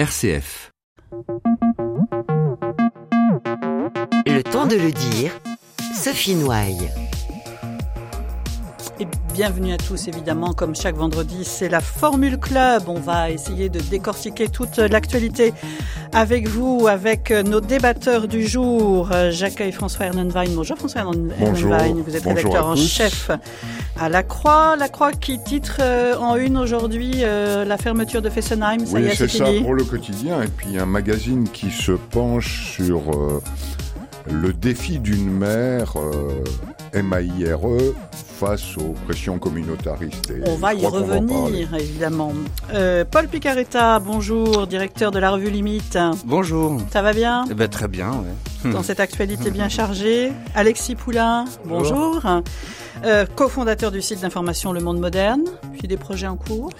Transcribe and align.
RCF. 0.00 0.72
Le 4.24 4.40
temps 4.40 4.64
de 4.64 4.76
le 4.76 4.92
dire, 4.92 5.38
Sophie 5.94 6.36
Noailles. 6.36 6.90
Bienvenue 9.32 9.72
à 9.72 9.76
tous, 9.76 10.08
évidemment, 10.08 10.52
comme 10.52 10.74
chaque 10.74 10.96
vendredi, 10.96 11.44
c'est 11.44 11.68
la 11.68 11.80
Formule 11.80 12.38
Club. 12.38 12.82
On 12.88 12.98
va 12.98 13.30
essayer 13.30 13.68
de 13.68 13.80
décortiquer 13.80 14.48
toute 14.48 14.78
l'actualité 14.78 15.54
avec 16.12 16.48
vous, 16.48 16.86
avec 16.88 17.30
nos 17.30 17.60
débatteurs 17.60 18.28
du 18.28 18.46
jour. 18.46 19.10
J'accueille 19.30 19.72
François 19.72 20.06
Hernenwein. 20.06 20.50
Bonjour 20.54 20.76
François 20.76 21.02
Hernenwein, 21.02 22.02
vous 22.04 22.16
êtes 22.16 22.24
rédacteur 22.24 22.66
en 22.66 22.76
chef 22.76 23.30
à 24.00 24.08
La 24.08 24.22
Croix. 24.22 24.76
La 24.76 24.88
Croix 24.88 25.12
qui 25.12 25.38
titre 25.38 25.78
euh, 25.80 26.16
en 26.16 26.36
une 26.36 26.56
aujourd'hui 26.56 27.16
euh, 27.18 27.64
la 27.64 27.76
fermeture 27.76 28.22
de 28.22 28.30
Fessenheim. 28.30 28.86
Ça 28.86 28.98
oui, 28.98 29.10
c'est 29.14 29.28
ça 29.28 29.46
pour 29.60 29.74
le 29.74 29.84
quotidien. 29.84 30.42
Et 30.42 30.48
puis 30.48 30.78
un 30.78 30.86
magazine 30.86 31.48
qui 31.48 31.70
se 31.70 31.92
penche 31.92 32.74
sur 32.74 33.10
euh, 33.10 33.42
le 34.28 34.52
défi 34.52 34.98
d'une 34.98 35.30
mère 35.30 35.94
MAIRE 36.94 37.60
face 38.40 38.76
aux 38.78 38.94
pressions 39.06 39.38
communautaristes. 39.38 40.32
on 40.46 40.56
va 40.56 40.72
y 40.72 40.86
revenir, 40.86 41.74
évidemment. 41.74 42.32
Euh, 42.72 43.04
Paul 43.08 43.28
Picaretta, 43.28 43.98
bonjour, 43.98 44.66
directeur 44.66 45.10
de 45.10 45.18
la 45.18 45.30
revue 45.30 45.50
Limite. 45.50 45.98
Bonjour. 46.24 46.80
Ça 46.90 47.02
va 47.02 47.12
bien 47.12 47.44
eh 47.50 47.54
ben, 47.54 47.68
Très 47.68 47.88
bien. 47.88 48.24
Dans 48.64 48.82
cette 48.82 49.00
actualité 49.00 49.50
bien 49.50 49.68
chargée. 49.68 50.32
Alexis 50.54 50.94
Poulain, 50.94 51.44
bonjour. 51.66 52.22
Euh, 53.04 53.26
cofondateur 53.26 53.90
du 53.90 54.02
site 54.02 54.20
d'information 54.20 54.72
Le 54.72 54.80
Monde 54.80 55.00
Moderne, 55.00 55.44
puis 55.78 55.86
des 55.86 55.96
projets 55.96 56.26
en 56.26 56.36
cours 56.36 56.70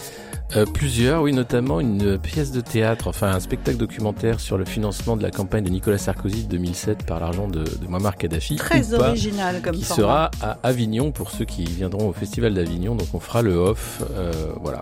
euh, 0.56 0.66
plusieurs, 0.66 1.22
oui, 1.22 1.32
notamment 1.32 1.80
une 1.80 2.18
pièce 2.18 2.50
de 2.50 2.60
théâtre, 2.60 3.06
enfin 3.08 3.28
un 3.28 3.40
spectacle 3.40 3.78
documentaire 3.78 4.40
sur 4.40 4.58
le 4.58 4.64
financement 4.64 5.16
de 5.16 5.22
la 5.22 5.30
campagne 5.30 5.64
de 5.64 5.70
Nicolas 5.70 5.98
Sarkozy 5.98 6.44
de 6.44 6.48
2007 6.48 7.04
par 7.04 7.20
l'argent 7.20 7.46
de, 7.46 7.64
de 7.64 7.86
Muammar 7.88 8.16
Kadhafi. 8.16 8.56
Très 8.56 8.94
original 8.94 9.62
comme 9.62 9.76
Qui 9.76 9.84
sera 9.84 10.30
à 10.42 10.58
Avignon 10.62 11.12
pour 11.12 11.30
ceux 11.30 11.44
qui 11.44 11.64
viendront 11.64 12.08
au 12.08 12.12
Festival 12.12 12.54
d'Avignon. 12.54 12.96
Donc 12.96 13.08
on 13.14 13.20
fera 13.20 13.42
le 13.42 13.54
off, 13.54 14.02
euh, 14.16 14.32
voilà, 14.60 14.80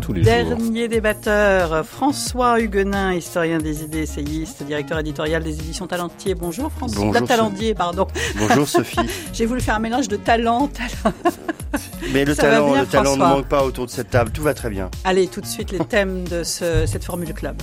tous 0.00 0.12
les 0.12 0.22
Dernier 0.22 0.50
jours. 0.50 0.58
Dernier 0.58 0.88
débatteur, 0.88 1.84
François 1.84 2.60
Huguenin, 2.60 3.12
historien 3.14 3.58
des 3.58 3.82
idées, 3.82 4.02
essayiste, 4.02 4.62
directeur 4.62 4.98
éditorial 5.00 5.42
des 5.42 5.58
éditions 5.58 5.86
Talentier. 5.86 6.34
Bonjour 6.34 6.70
François. 6.70 7.04
Bonjour, 7.04 7.26
Talendier, 7.26 7.74
pardon. 7.74 8.06
Bonjour 8.36 8.68
Sophie. 8.68 8.98
J'ai 9.32 9.46
voulu 9.46 9.60
faire 9.60 9.76
un 9.76 9.80
mélange 9.80 10.08
de 10.08 10.16
talent, 10.16 10.68
talent. 10.68 11.14
Mais 12.12 12.24
le 12.24 12.34
talent, 12.34 12.74
le 12.74 12.86
talent 12.86 13.16
ne 13.16 13.22
manque 13.22 13.48
pas 13.48 13.64
autour 13.64 13.86
de 13.86 13.90
cette 13.90 14.10
table. 14.10 14.30
Tout 14.30 14.42
va 14.42 14.54
très 14.54 14.70
bien. 14.70 14.90
Allez, 15.02 15.28
tout 15.28 15.40
de 15.40 15.46
suite 15.46 15.72
les 15.72 15.78
thèmes 15.78 16.24
de 16.28 16.44
ce, 16.44 16.84
cette 16.84 17.04
Formule 17.04 17.32
Club. 17.32 17.56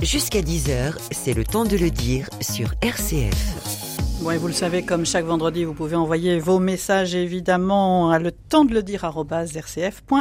Jusqu'à 0.00 0.40
10h, 0.40 0.94
c'est 1.10 1.34
le 1.34 1.44
temps 1.44 1.64
de 1.64 1.76
le 1.76 1.90
dire 1.90 2.30
sur 2.40 2.74
RCF. 2.82 4.20
Bon, 4.20 4.30
et 4.30 4.36
vous 4.36 4.46
le 4.46 4.52
savez, 4.52 4.84
comme 4.84 5.04
chaque 5.04 5.24
vendredi, 5.24 5.64
vous 5.64 5.74
pouvez 5.74 5.96
envoyer 5.96 6.38
vos 6.38 6.60
messages 6.60 7.16
évidemment 7.16 8.10
à 8.12 8.20
le 8.20 8.30
temps 8.30 8.64
de 8.64 8.72
le 8.72 8.84
dire 8.84 9.04
rcf.fr. 9.04 10.14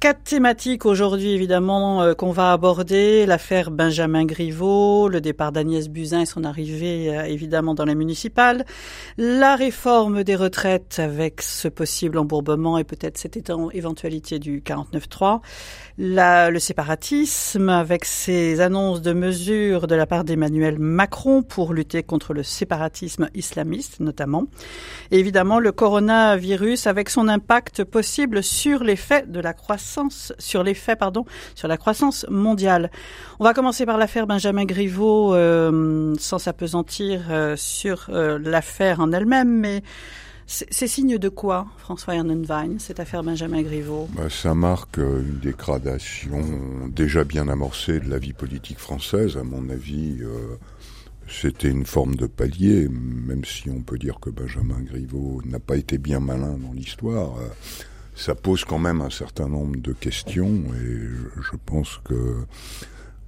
Quatre 0.00 0.22
thématiques 0.22 0.86
aujourd'hui, 0.86 1.32
évidemment, 1.32 2.02
euh, 2.02 2.14
qu'on 2.14 2.30
va 2.30 2.52
aborder. 2.52 3.26
L'affaire 3.26 3.72
Benjamin 3.72 4.26
Griveaux, 4.26 5.08
le 5.08 5.20
départ 5.20 5.50
d'Agnès 5.50 5.88
Buzyn 5.88 6.20
et 6.20 6.26
son 6.26 6.44
arrivée, 6.44 7.12
euh, 7.12 7.24
évidemment, 7.24 7.74
dans 7.74 7.84
la 7.84 7.96
municipale. 7.96 8.64
La 9.16 9.56
réforme 9.56 10.22
des 10.22 10.36
retraites 10.36 11.00
avec 11.00 11.42
ce 11.42 11.66
possible 11.66 12.16
embourbement 12.18 12.78
et 12.78 12.84
peut-être 12.84 13.18
cette 13.18 13.36
éventualité 13.72 14.38
du 14.38 14.60
49-3. 14.60 15.40
le 15.98 16.58
séparatisme 16.60 17.68
avec 17.68 18.04
ses 18.04 18.60
annonces 18.60 19.02
de 19.02 19.12
mesures 19.12 19.88
de 19.88 19.96
la 19.96 20.06
part 20.06 20.22
d'Emmanuel 20.22 20.78
Macron 20.78 21.42
pour 21.42 21.72
lutter 21.72 22.04
contre 22.04 22.34
le 22.34 22.44
séparatisme 22.44 23.30
islamiste, 23.34 23.98
notamment. 23.98 24.44
Et 25.10 25.18
évidemment, 25.18 25.58
le 25.58 25.72
coronavirus 25.72 26.86
avec 26.86 27.10
son 27.10 27.26
impact 27.26 27.82
possible 27.82 28.44
sur 28.44 28.84
l'effet 28.84 29.24
de 29.26 29.40
la 29.40 29.54
croissance 29.54 29.87
sur 30.38 30.62
l'effet 30.62 30.96
pardon 30.96 31.24
sur 31.54 31.68
la 31.68 31.76
croissance 31.76 32.26
mondiale. 32.28 32.90
On 33.40 33.44
va 33.44 33.54
commencer 33.54 33.86
par 33.86 33.98
l'affaire 33.98 34.26
Benjamin 34.26 34.64
Griveaux 34.64 35.34
euh, 35.34 36.14
sans 36.18 36.38
s'apesantir 36.38 37.26
euh, 37.30 37.56
sur 37.56 38.06
euh, 38.10 38.38
l'affaire 38.38 39.00
en 39.00 39.12
elle-même, 39.12 39.50
mais 39.50 39.82
c'est 40.50 40.86
signe 40.86 41.18
de 41.18 41.28
quoi, 41.28 41.66
François 41.76 42.14
Ernenwein, 42.14 42.78
cette 42.78 43.00
affaire 43.00 43.22
Benjamin 43.22 43.60
Griveaux? 43.60 44.08
Bah, 44.16 44.30
Ça 44.30 44.54
marque 44.54 44.96
une 44.96 45.40
dégradation 45.42 46.42
déjà 46.88 47.24
bien 47.24 47.48
amorcée 47.48 48.00
de 48.00 48.08
la 48.08 48.18
vie 48.18 48.32
politique 48.32 48.78
française, 48.78 49.36
à 49.36 49.42
mon 49.42 49.68
avis. 49.68 50.20
c'était 51.28 51.68
une 51.68 51.84
forme 51.84 52.16
de 52.16 52.26
palier, 52.26 52.88
même 52.88 53.44
si 53.44 53.68
on 53.68 53.82
peut 53.82 53.98
dire 53.98 54.20
que 54.20 54.30
Benjamin 54.30 54.80
Griveaux 54.80 55.42
n'a 55.44 55.60
pas 55.60 55.76
été 55.76 55.98
bien 55.98 56.18
malin 56.18 56.56
dans 56.56 56.72
l'histoire 56.72 57.34
ça 58.18 58.34
pose 58.34 58.64
quand 58.64 58.78
même 58.78 59.00
un 59.00 59.10
certain 59.10 59.48
nombre 59.48 59.76
de 59.76 59.92
questions 59.92 60.64
et 60.74 60.98
je, 61.40 61.56
pense 61.64 62.00
que 62.04 62.44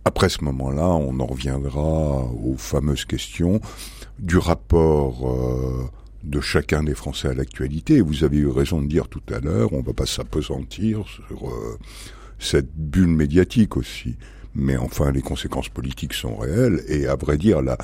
après 0.04 0.28
ce 0.28 0.42
moment-là, 0.44 0.88
on 0.88 1.20
en 1.20 1.26
reviendra 1.26 2.24
aux 2.24 2.56
fameuses 2.56 3.04
questions 3.04 3.60
du 4.18 4.36
rapport 4.36 5.30
euh, 5.30 5.88
de 6.24 6.40
chacun 6.40 6.82
des 6.82 6.94
Français 6.94 7.28
à 7.28 7.34
l'actualité. 7.34 8.00
Vous 8.00 8.24
avez 8.24 8.38
eu 8.38 8.48
raison 8.48 8.82
de 8.82 8.88
dire 8.88 9.06
tout 9.08 9.22
à 9.32 9.38
l'heure, 9.38 9.72
on 9.72 9.80
va 9.80 9.92
pas 9.92 10.06
s'apesantir 10.06 11.04
sur 11.06 11.48
euh, 11.48 11.78
cette 12.40 12.74
bulle 12.74 13.08
médiatique 13.08 13.76
aussi. 13.76 14.16
Mais 14.56 14.76
enfin, 14.76 15.12
les 15.12 15.22
conséquences 15.22 15.68
politiques 15.68 16.14
sont 16.14 16.36
réelles 16.36 16.82
et 16.88 17.06
à 17.06 17.14
vrai 17.14 17.38
dire, 17.38 17.62
la, 17.62 17.78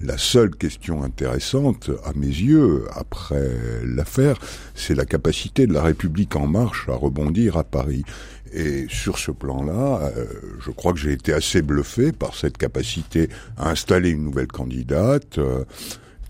la 0.00 0.16
seule 0.16 0.50
question 0.50 1.02
intéressante, 1.02 1.90
à 2.04 2.12
mes 2.14 2.26
yeux, 2.26 2.84
après 2.94 3.50
l'affaire, 3.84 4.38
c'est 4.74 4.94
la 4.94 5.04
capacité 5.04 5.66
de 5.66 5.72
la 5.72 5.82
République 5.82 6.36
en 6.36 6.46
marche 6.46 6.88
à 6.88 6.94
rebondir 6.94 7.56
à 7.56 7.64
Paris. 7.64 8.04
Et 8.52 8.86
sur 8.88 9.18
ce 9.18 9.30
plan-là, 9.30 10.10
euh, 10.16 10.26
je 10.60 10.70
crois 10.70 10.92
que 10.92 10.98
j'ai 10.98 11.12
été 11.12 11.32
assez 11.32 11.62
bluffé 11.62 12.12
par 12.12 12.34
cette 12.34 12.56
capacité 12.56 13.28
à 13.56 13.70
installer 13.70 14.10
une 14.10 14.24
nouvelle 14.24 14.48
candidate. 14.48 15.38
Euh, 15.38 15.64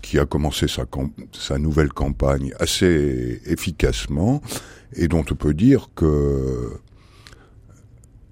qui 0.01 0.17
a 0.17 0.25
commencé 0.25 0.69
sa, 0.69 0.85
sa 1.33 1.57
nouvelle 1.57 1.89
campagne 1.89 2.53
assez 2.57 3.41
efficacement 3.45 4.41
et 4.93 5.09
dont 5.09 5.25
on 5.29 5.35
peut 5.35 5.53
dire 5.53 5.89
que 5.93 6.71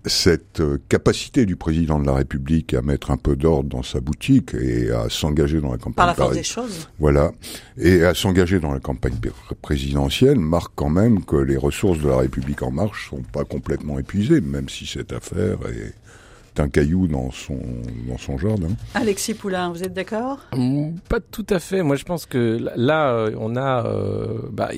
cette 0.07 0.59
euh, 0.59 0.77
capacité 0.89 1.45
du 1.45 1.55
président 1.55 1.99
de 1.99 2.05
la 2.05 2.13
République 2.13 2.73
à 2.73 2.81
mettre 2.81 3.11
un 3.11 3.17
peu 3.17 3.35
d'ordre 3.35 3.69
dans 3.69 3.83
sa 3.83 3.99
boutique 3.99 4.53
et 4.53 4.91
à 4.91 5.09
s'engager 5.09 5.61
dans 5.61 5.71
la 5.71 5.77
campagne 5.77 5.93
par 5.95 6.07
la 6.07 6.13
force 6.13 6.33
des 6.35 6.43
choses. 6.43 6.89
Voilà, 6.99 7.31
et 7.77 8.03
à 8.03 8.13
s'engager 8.13 8.59
dans 8.59 8.73
la 8.73 8.79
campagne 8.79 9.15
présidentielle 9.61 10.39
marque 10.39 10.71
quand 10.75 10.89
même 10.89 11.23
que 11.23 11.35
les 11.35 11.57
ressources 11.57 11.99
de 11.99 12.07
la 12.09 12.17
République 12.17 12.61
en 12.63 12.71
marche 12.71 13.09
sont 13.09 13.21
pas 13.31 13.43
complètement 13.43 13.99
épuisées, 13.99 14.41
même 14.41 14.69
si 14.69 14.85
cette 14.85 15.13
affaire 15.13 15.57
est 15.67 16.59
un 16.59 16.69
caillou 16.69 17.07
dans 17.07 17.29
son 17.31 17.59
dans 18.07 18.17
son 18.17 18.37
jardin. 18.37 18.69
Alexis 18.95 19.35
Poulain, 19.35 19.69
vous 19.69 19.83
êtes 19.83 19.93
d'accord? 19.93 20.39
Mmh, 20.55 20.95
Pas 21.07 21.19
tout 21.19 21.45
à 21.51 21.59
fait. 21.59 21.83
Moi, 21.83 21.95
je 21.97 22.03
pense 22.03 22.25
que 22.25 22.57
là, 22.75 23.11
euh, 23.13 23.31
on 23.39 23.55
a 23.55 23.85
euh, 23.85 24.39
bah, 24.51 24.71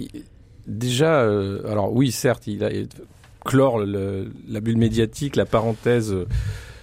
déjà. 0.67 1.21
alors 1.21 1.93
oui, 1.93 2.11
certes, 2.11 2.47
il 2.47 2.63
a 2.63 2.69
clore 3.45 3.79
la 3.79 4.61
bulle 4.61 4.77
médiatique, 4.77 5.35
la 5.35 5.45
parenthèse 5.45 6.11
euh, 6.11 6.27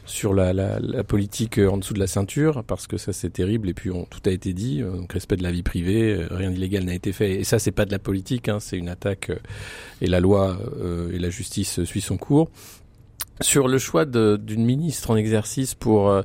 sur 0.05 0.35
la, 0.35 0.55
politique 1.05 1.59
euh, 1.59 1.69
en 1.69 1.79
dessous 1.79 1.95
de 1.95 1.99
la 1.99 2.07
ceinture, 2.07 2.65
parce 2.65 2.87
que 2.87 2.97
ça 2.97 3.13
c'est 3.13 3.31
terrible, 3.31 3.69
et 3.69 3.75
puis 3.75 3.91
tout 3.91 4.21
a 4.25 4.31
été 4.31 4.53
dit, 4.53 4.83
euh, 4.83 4.91
donc 4.91 5.13
respect 5.13 5.37
de 5.37 5.43
la 5.43 5.51
vie 5.51 5.63
privée, 5.63 6.27
rien 6.31 6.51
d'illégal 6.51 6.85
n'a 6.85 6.95
été 6.95 7.13
fait, 7.13 7.41
et 7.41 7.45
ça 7.45 7.59
c'est 7.59 7.73
pas 7.73 7.85
de 7.85 7.93
la 7.93 7.99
politique, 7.99 8.49
hein, 8.49 8.59
c'est 8.61 8.79
une 8.79 8.89
attaque, 8.89 9.33
et 10.01 10.07
la 10.07 10.21
loi 10.21 10.59
et 11.13 11.19
la 11.19 11.31
justice 11.31 11.83
suit 11.85 12.01
son 12.01 12.17
cours. 12.17 12.51
Sur 13.43 13.69
le 13.69 13.77
choix 13.77 14.07
d'une 14.07 14.65
ministre 14.65 15.11
en 15.11 15.17
exercice 15.17 15.75
pour 15.75 16.23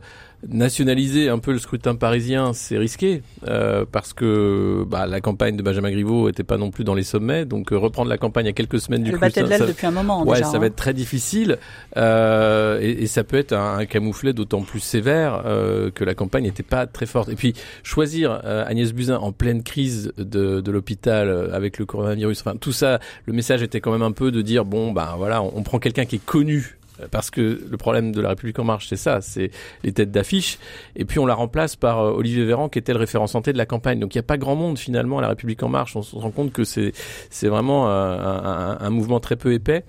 nationaliser 0.48 1.30
un 1.30 1.40
peu 1.40 1.52
le 1.52 1.60
scrutin 1.60 1.96
parisien, 1.96 2.54
c'est 2.54 2.78
risqué 2.78 3.22
euh, 3.48 3.86
parce 3.90 4.14
que 4.14 4.84
bah, 4.88 5.06
la 5.06 5.22
campagne 5.22 5.56
de 5.56 5.64
Benjamin 5.64 5.92
Griveaux 5.92 6.30
était 6.30 6.44
pas 6.44 6.58
non 6.58 6.72
plus 6.72 6.84
dans 6.84 6.96
les 6.96 7.04
sommets, 7.04 7.46
donc 7.46 7.72
euh, 7.72 7.78
reprendre 7.78 8.10
la 8.10 8.18
campagne 8.18 8.48
à 8.48 8.54
quelques 8.54 8.80
semaines 8.80 9.04
du 9.04 9.12
scrutin, 9.12 9.48
ça, 9.48 9.66
depuis 9.66 9.88
un 9.88 9.92
moment. 9.92 10.24
Ouais, 10.24 10.38
déjà, 10.38 10.50
ça 10.50 10.58
va 10.58 10.66
hein. 10.66 10.68
être 10.68 10.76
très 10.76 10.94
difficile 10.94 11.58
euh, 11.98 12.80
et, 12.82 13.04
et, 13.04 13.08
ça 13.08 13.24
peut 13.24 13.38
être 13.38 13.54
un, 13.54 13.78
un 13.80 13.86
camouflet 13.86 14.34
d'autant 14.34 14.62
plus 14.62 14.80
sévère 14.80 15.44
euh, 15.46 15.92
que 15.92 16.04
la 16.04 16.16
campagne 16.16 16.44
n'était 16.44 16.64
pas 16.64 16.88
très 16.88 17.06
forte. 17.06 17.30
Et 17.30 17.36
puis 17.36 17.54
choisir 17.84 18.42
euh, 18.46 18.66
Agnès 18.66 18.94
Buzyn 18.94 19.18
en 19.18 19.32
pleine 19.32 19.64
crise 19.64 20.14
de, 20.18 20.62
de 20.62 20.72
l'hôpital 20.72 21.52
avec 21.54 21.78
le 21.78 21.86
coronavirus, 21.86 22.42
enfin 22.42 22.56
tout 22.60 22.72
ça, 22.72 23.00
le 23.26 23.34
message 23.34 23.62
était 23.62 23.80
quand 23.80 23.92
même 23.92 24.02
un 24.02 24.12
peu 24.12 24.32
de 24.32 24.42
dire 24.42 24.66
bon 24.66 24.92
bah 24.92 25.16
voilà, 25.18 25.42
on, 25.44 25.52
on 25.56 25.64
prend 25.64 25.80
quelqu'un 25.80 26.06
qui 26.06 26.16
est 26.16 26.26
connu 26.26 26.78
parce 27.10 27.30
que 27.30 27.62
le 27.70 27.78
problème 27.78 28.12
de 28.12 28.22
la 28.22 28.30
République 28.30 28.60
en 28.60 28.64
marche, 28.64 28.88
c'est 28.90 28.96
ça, 28.98 29.22
c'est 29.22 29.52
les 29.84 29.92
têtes 29.92 30.12
d'affiche. 30.12 30.60
Et 30.96 31.06
puis 31.06 31.20
on 31.20 31.26
la 31.26 31.34
remplace 31.34 31.76
par 31.76 32.00
euh, 32.00 32.12
Olivier 32.12 32.46
Véran, 32.46 32.70
qui 32.70 32.80
était 32.80 32.94
le 32.94 33.00
référent 33.00 33.28
santé 33.28 33.54
de 33.54 33.58
la 33.58 33.66
campagne. 33.66 34.00
Donc 34.00 34.14
il 34.16 34.18
n'y 34.18 34.22
a 34.22 34.24
pas 34.24 34.38
grand 34.38 34.56
monde 34.56 34.78
finalement 34.78 35.20
à 35.20 35.22
la 35.22 35.30
République 35.30 35.64
en 35.64 35.70
marche. 35.70 35.96
On 35.96 36.02
se 36.02 36.16
rend 36.16 36.32
compte 36.32 36.52
que 36.52 36.64
c'est 36.64 36.92
c'est 37.30 37.48
vraiment 37.48 37.90
euh, 37.90 38.18
un, 38.18 38.78
un, 38.82 38.86
un, 38.86 38.90
mouvement 38.90 39.20
très 39.20 39.36
peu 39.36 39.54
épais. 39.54 39.84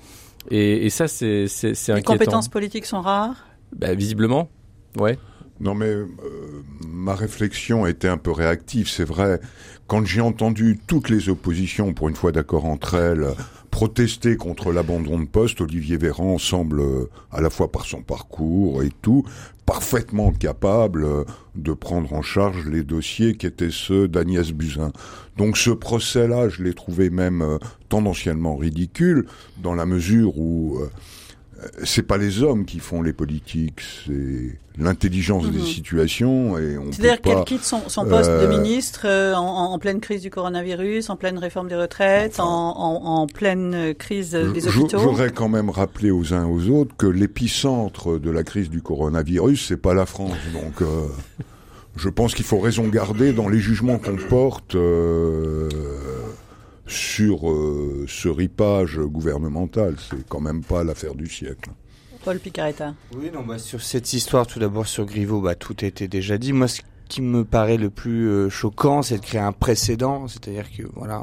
Et, 0.50 0.86
et 0.86 0.90
ça, 0.90 1.08
c'est 1.08 1.44
inquiétant. 1.44 1.94
Les 1.94 2.02
compétences 2.02 2.48
politiques 2.48 2.86
sont 2.86 3.00
rares? 3.00 3.46
Bah, 3.76 3.94
Visiblement, 3.94 4.50
ouais. 4.98 5.18
Non 5.60 5.74
mais 5.74 5.86
euh, 5.86 6.06
ma 6.88 7.14
réflexion 7.14 7.86
était 7.86 8.08
un 8.08 8.16
peu 8.16 8.32
réactive, 8.32 8.88
c'est 8.88 9.04
vrai. 9.04 9.40
Quand 9.86 10.04
j'ai 10.04 10.20
entendu 10.20 10.80
toutes 10.86 11.08
les 11.08 11.28
oppositions, 11.28 11.94
pour 11.94 12.08
une 12.08 12.16
fois 12.16 12.32
d'accord 12.32 12.64
entre 12.64 12.94
elles, 12.94 13.28
protester 13.82 14.36
contre 14.36 14.70
l'abandon 14.70 15.18
de 15.18 15.24
poste, 15.24 15.60
Olivier 15.60 15.96
Véran 15.96 16.38
semble, 16.38 16.78
euh, 16.78 17.10
à 17.32 17.40
la 17.40 17.50
fois 17.50 17.72
par 17.72 17.84
son 17.84 18.00
parcours 18.00 18.84
et 18.84 18.90
tout, 19.02 19.24
parfaitement 19.66 20.30
capable 20.30 21.02
euh, 21.02 21.24
de 21.56 21.72
prendre 21.72 22.12
en 22.12 22.22
charge 22.22 22.64
les 22.68 22.84
dossiers 22.84 23.34
qui 23.34 23.44
étaient 23.44 23.72
ceux 23.72 24.06
d'Agnès 24.06 24.52
Buzyn. 24.52 24.92
Donc 25.36 25.58
ce 25.58 25.70
procès-là, 25.70 26.48
je 26.48 26.62
l'ai 26.62 26.74
trouvé 26.74 27.10
même 27.10 27.58
tendanciellement 27.88 28.54
ridicule, 28.56 29.26
dans 29.60 29.74
la 29.74 29.84
mesure 29.84 30.38
où 30.38 30.78
c'est 31.84 32.02
pas 32.02 32.18
les 32.18 32.42
hommes 32.42 32.64
qui 32.64 32.78
font 32.78 33.02
les 33.02 33.12
politiques, 33.12 33.80
c'est 34.06 34.58
l'intelligence 34.78 35.50
des 35.50 35.58
mhm. 35.58 35.66
situations 35.66 36.58
et 36.58 36.78
on 36.78 36.90
C'est-à-dire 36.92 37.20
qu'elle 37.20 37.44
quitte 37.44 37.64
son, 37.64 37.88
son, 37.88 38.06
poste 38.06 38.30
de 38.30 38.34
euh, 38.34 38.48
ministre 38.48 39.02
euh, 39.04 39.34
en, 39.34 39.72
en, 39.72 39.78
pleine 39.78 40.00
crise 40.00 40.22
du 40.22 40.30
coronavirus, 40.30 41.10
en 41.10 41.16
pleine 41.16 41.38
réforme 41.38 41.68
des 41.68 41.76
retraites, 41.76 42.40
en, 42.40 42.46
en, 42.46 43.26
pleine 43.26 43.94
crise 43.94 44.30
des 44.30 44.66
hôpitaux. 44.66 44.98
J'aurais 44.98 45.30
quand 45.30 45.48
même 45.48 45.70
rappelé 45.70 46.10
aux 46.10 46.32
uns 46.32 46.46
aux 46.46 46.68
autres 46.68 46.96
que 46.96 47.06
l'épicentre 47.06 48.18
de 48.18 48.30
la 48.30 48.44
crise 48.44 48.70
du 48.70 48.80
coronavirus, 48.80 49.66
c'est 49.68 49.76
pas 49.76 49.94
la 49.94 50.06
France. 50.06 50.38
Donc, 50.54 50.80
euh, 50.80 51.06
je 51.96 52.08
pense 52.08 52.34
qu'il 52.34 52.44
faut 52.44 52.58
raison 52.58 52.88
garder 52.88 53.32
dans 53.32 53.48
les 53.48 53.58
jugements 53.58 53.98
qu'on 53.98 54.16
porte 54.16 54.74
sur 56.92 57.50
euh, 57.50 58.04
ce 58.08 58.28
ripage 58.28 58.98
gouvernemental. 58.98 59.96
C'est 59.98 60.26
quand 60.28 60.40
même 60.40 60.62
pas 60.62 60.84
l'affaire 60.84 61.14
du 61.14 61.26
siècle. 61.28 61.70
Paul 62.24 62.38
Picaretta. 62.38 62.94
Oui, 63.16 63.30
non, 63.34 63.42
bah, 63.42 63.58
sur 63.58 63.82
cette 63.82 64.12
histoire, 64.12 64.46
tout 64.46 64.60
d'abord 64.60 64.86
sur 64.86 65.04
Griveaux, 65.06 65.40
bah, 65.40 65.54
tout 65.54 65.74
a 65.82 65.86
été 65.86 66.06
déjà 66.06 66.38
dit. 66.38 66.52
Moi, 66.52 66.68
ce 66.68 66.82
qui 67.12 67.20
me 67.20 67.44
paraît 67.44 67.76
le 67.76 67.90
plus 67.90 68.28
euh, 68.28 68.48
choquant, 68.48 69.02
c'est 69.02 69.18
de 69.18 69.22
créer 69.22 69.40
un 69.40 69.52
précédent, 69.52 70.28
c'est-à-dire 70.28 70.64
que 70.74 70.82
voilà, 70.94 71.22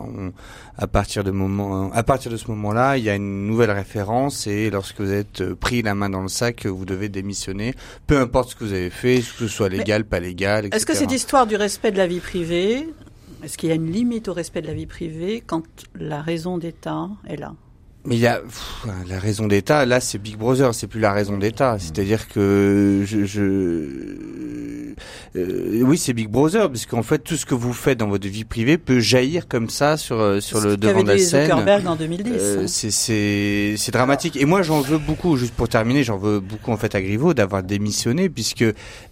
à 0.77 0.86
partir 0.86 1.24
de 1.24 1.31
moment, 1.31 1.92
à 1.94 2.04
partir 2.04 2.31
de 2.31 2.38
ce 2.38 2.48
moment-là, 2.51 2.98
il 2.98 3.04
y 3.04 3.10
a 3.10 3.16
une 3.16 3.48
nouvelle 3.48 3.71
référence 3.71 4.45
et 4.45 4.69
lorsque 4.69 5.01
vous 5.01 5.12
êtes 5.12 5.42
euh, 5.42 5.56
pris 5.56 5.81
la 5.81 5.95
main 5.95 6.12
dans 6.12 6.21
le 6.21 6.27
sac, 6.27 6.68
vous 6.68 6.86
devez 6.86 7.10
démissionner, 7.10 7.74
peu 8.06 8.19
importe 8.19 8.51
ce 8.51 8.56
que 8.56 8.66
vous 8.66 8.74
avez 8.74 8.92
fait, 8.92 9.18
que 9.18 9.24
ce 9.24 9.48
soit 9.48 9.69
légal, 9.69 10.06
pas 10.06 10.19
légal. 10.19 10.69
Est-ce 10.71 10.86
que 10.86 10.94
cette 10.94 11.12
histoire 11.12 11.48
du 11.48 11.56
respect 11.56 11.92
de 11.92 11.98
la 11.98 12.06
vie 12.06 12.19
privée, 12.19 12.88
est-ce 13.44 13.58
qu'il 13.58 13.70
y 13.70 13.72
a 13.72 13.76
une 13.76 13.92
limite 13.92 14.28
au 14.28 14.34
respect 14.34 14.62
de 14.62 14.68
la 14.68 14.74
vie 14.74 14.86
privée 14.86 15.44
quand 15.46 15.64
la 15.96 16.22
raison 16.22 16.58
d'État 16.58 17.10
est 17.28 17.38
là? 17.38 17.54
Mais 18.06 18.16
il 18.16 18.22
y 18.22 18.28
a 18.28 18.42
la 19.08 19.20
raison 19.20 19.48
d'État. 19.48 19.86
Là, 19.86 20.00
c'est 20.00 20.18
Big 20.18 20.38
Brother, 20.38 20.74
c'est 20.74 20.88
plus 20.88 21.02
la 21.02 21.12
raison 21.12 21.38
d'État. 21.38 21.76
Mm. 21.76 21.80
C'est-à-dire 21.80 22.28
que 22.30 23.04
je, 23.06 23.26
je 23.26 23.40
euh, 25.36 25.82
oui, 25.84 25.98
c'est 25.98 26.14
Big 26.14 26.30
Brother, 26.30 26.70
parce 26.70 26.86
qu'en 26.86 27.04
fait, 27.04 27.20
tout 27.20 27.36
ce 27.36 27.46
que 27.46 27.56
vous 27.56 27.74
faites 27.74 27.98
dans 27.98 28.08
votre 28.08 28.28
vie 28.28 28.46
privée 28.46 28.78
peut 28.78 29.00
jaillir 29.00 29.48
comme 29.48 29.70
ça 29.70 29.98
sur 29.98 30.20
euh, 30.20 30.40
sur 30.40 30.62
le 30.62 30.78
devant 30.78 31.04
de 31.04 31.10
la 31.10 31.18
scène. 31.18 31.50
Zuckerberg 31.50 31.88
en 31.88 31.96
2010. 31.96 32.34
Euh, 32.34 32.68
c'est 32.68 32.92
c'est 32.92 33.76
c'est 33.78 33.92
dramatique. 33.92 34.38
Et 34.38 34.46
moi, 34.46 34.62
j'en 34.62 34.82
veux 34.82 34.98
beaucoup. 34.98 35.36
Juste 35.36 35.54
pour 35.54 35.68
terminer, 35.68 36.04
j'en 36.04 36.18
veux 36.18 36.40
beaucoup 36.40 36.72
en 36.72 36.78
fait 36.78 36.96
à 36.96 37.02
Griveaux 37.02 37.34
d'avoir 37.34 37.64
démissionné, 37.64 38.30
puisque 38.30 38.66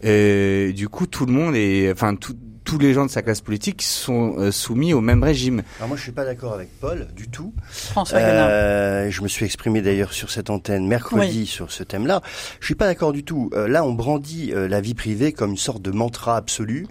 euh, 0.06 0.72
du 0.72 0.88
coup, 0.88 1.08
tout 1.08 1.26
le 1.26 1.34
monde 1.34 1.56
est, 1.56 1.92
enfin 1.92 2.16
tout 2.16 2.36
tous 2.68 2.78
les 2.78 2.94
gens 2.94 3.06
de 3.06 3.10
sa 3.10 3.22
classe 3.22 3.40
politique 3.40 3.82
sont 3.82 4.36
euh, 4.38 4.52
soumis 4.52 4.94
au 4.94 5.00
même 5.00 5.24
régime. 5.24 5.64
Alors 5.78 5.88
moi, 5.88 5.96
je 5.96 6.04
suis 6.04 6.12
pas 6.12 6.26
d'accord 6.26 6.54
avec 6.54 6.68
Paul 6.82 7.08
du 7.16 7.30
tout. 7.30 7.54
François 7.70 8.20
euh, 8.20 9.10
Je 9.10 9.22
me 9.22 9.30
suis 9.30 9.46
exprimé 9.46 9.82
d'ailleurs 9.82 10.12
sur 10.12 10.30
cette 10.30 10.50
antenne 10.50 10.86
mercredi 10.86 11.46
sur 11.46 11.72
ce 11.72 11.84
thème-là. 11.84 12.22
Je 12.60 12.66
suis 12.66 12.76
pas 12.76 12.88
d'accord 12.88 13.14
du 13.14 13.24
tout. 13.24 13.50
Euh, 13.54 13.70
là, 13.70 13.86
on 13.86 13.94
brandit 13.94 14.52
euh, 14.52 14.68
la 14.68 14.82
vie 14.82 14.96
privée 14.96 15.32
comme 15.32 15.52
une 15.52 15.58
sorte 15.58 15.82
de 15.82 15.92
mantra 15.92 16.36
absolu. 16.36 16.88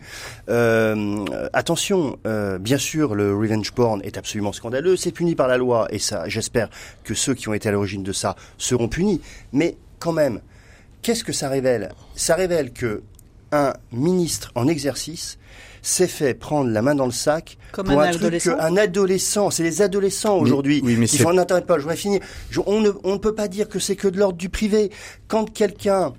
attention, 1.53 2.19
bien 2.59 2.79
sûr, 2.79 3.15
le 3.15 3.37
revenge 3.37 3.73
porn 3.73 4.01
est 4.03 4.17
absolument 4.17 4.55
scandaleux. 4.55 4.97
C'est 4.97 5.13
puni 5.13 5.35
par 5.35 5.47
la 5.47 5.59
loi 5.59 5.89
et 5.91 5.99
ça, 5.99 6.27
j'espère 6.27 6.71
que 7.05 7.13
ceux 7.13 7.35
qui 7.35 7.51
ont 7.51 7.55
été 7.55 7.69
à 7.69 7.73
l'origine 7.73 8.03
de 8.03 8.13
ça 8.13 8.35
seront 8.57 8.89
punis. 8.89 9.21
Mais 9.53 9.77
quand 9.99 10.13
même, 10.13 10.41
qu'est-ce 11.03 11.23
que 11.23 11.35
ça 11.35 11.51
révèle? 11.51 11.93
Ça 12.15 12.35
révèle 12.35 12.73
que 12.73 13.03
un 13.53 13.73
ministre 13.93 14.51
en 14.55 14.69
exercice 14.69 15.39
s'est 15.83 16.09
fait 16.09 16.35
prendre 16.35 16.71
la 16.71 16.83
main 16.83 16.95
dans 16.95 17.07
le 17.07 17.13
sac 17.13 17.59
Comme 17.73 17.87
pour 17.87 18.01
un, 18.01 18.09
adolescent. 18.09 18.57
un 18.59 18.77
adolescent. 18.77 19.51
C'est 19.51 19.63
les 19.63 19.83
adolescents 19.83 20.37
aujourd'hui. 20.37 20.81
Oui, 20.83 20.97
pas. 21.67 21.77
Je 21.77 21.83
voudrais 21.83 21.97
finir. 21.97 22.21
on, 22.67 22.81
ne, 22.81 22.91
on 23.05 23.13
ne 23.13 23.19
peut 23.19 23.35
pas 23.35 23.47
dire 23.47 23.69
que 23.69 23.79
c'est 23.79 23.95
que 23.95 24.09
de 24.09 24.19
l'ordre 24.19 24.37
du 24.37 24.49
privé. 24.49 24.91
Quand 25.29 25.53
quelqu'un 25.53 26.13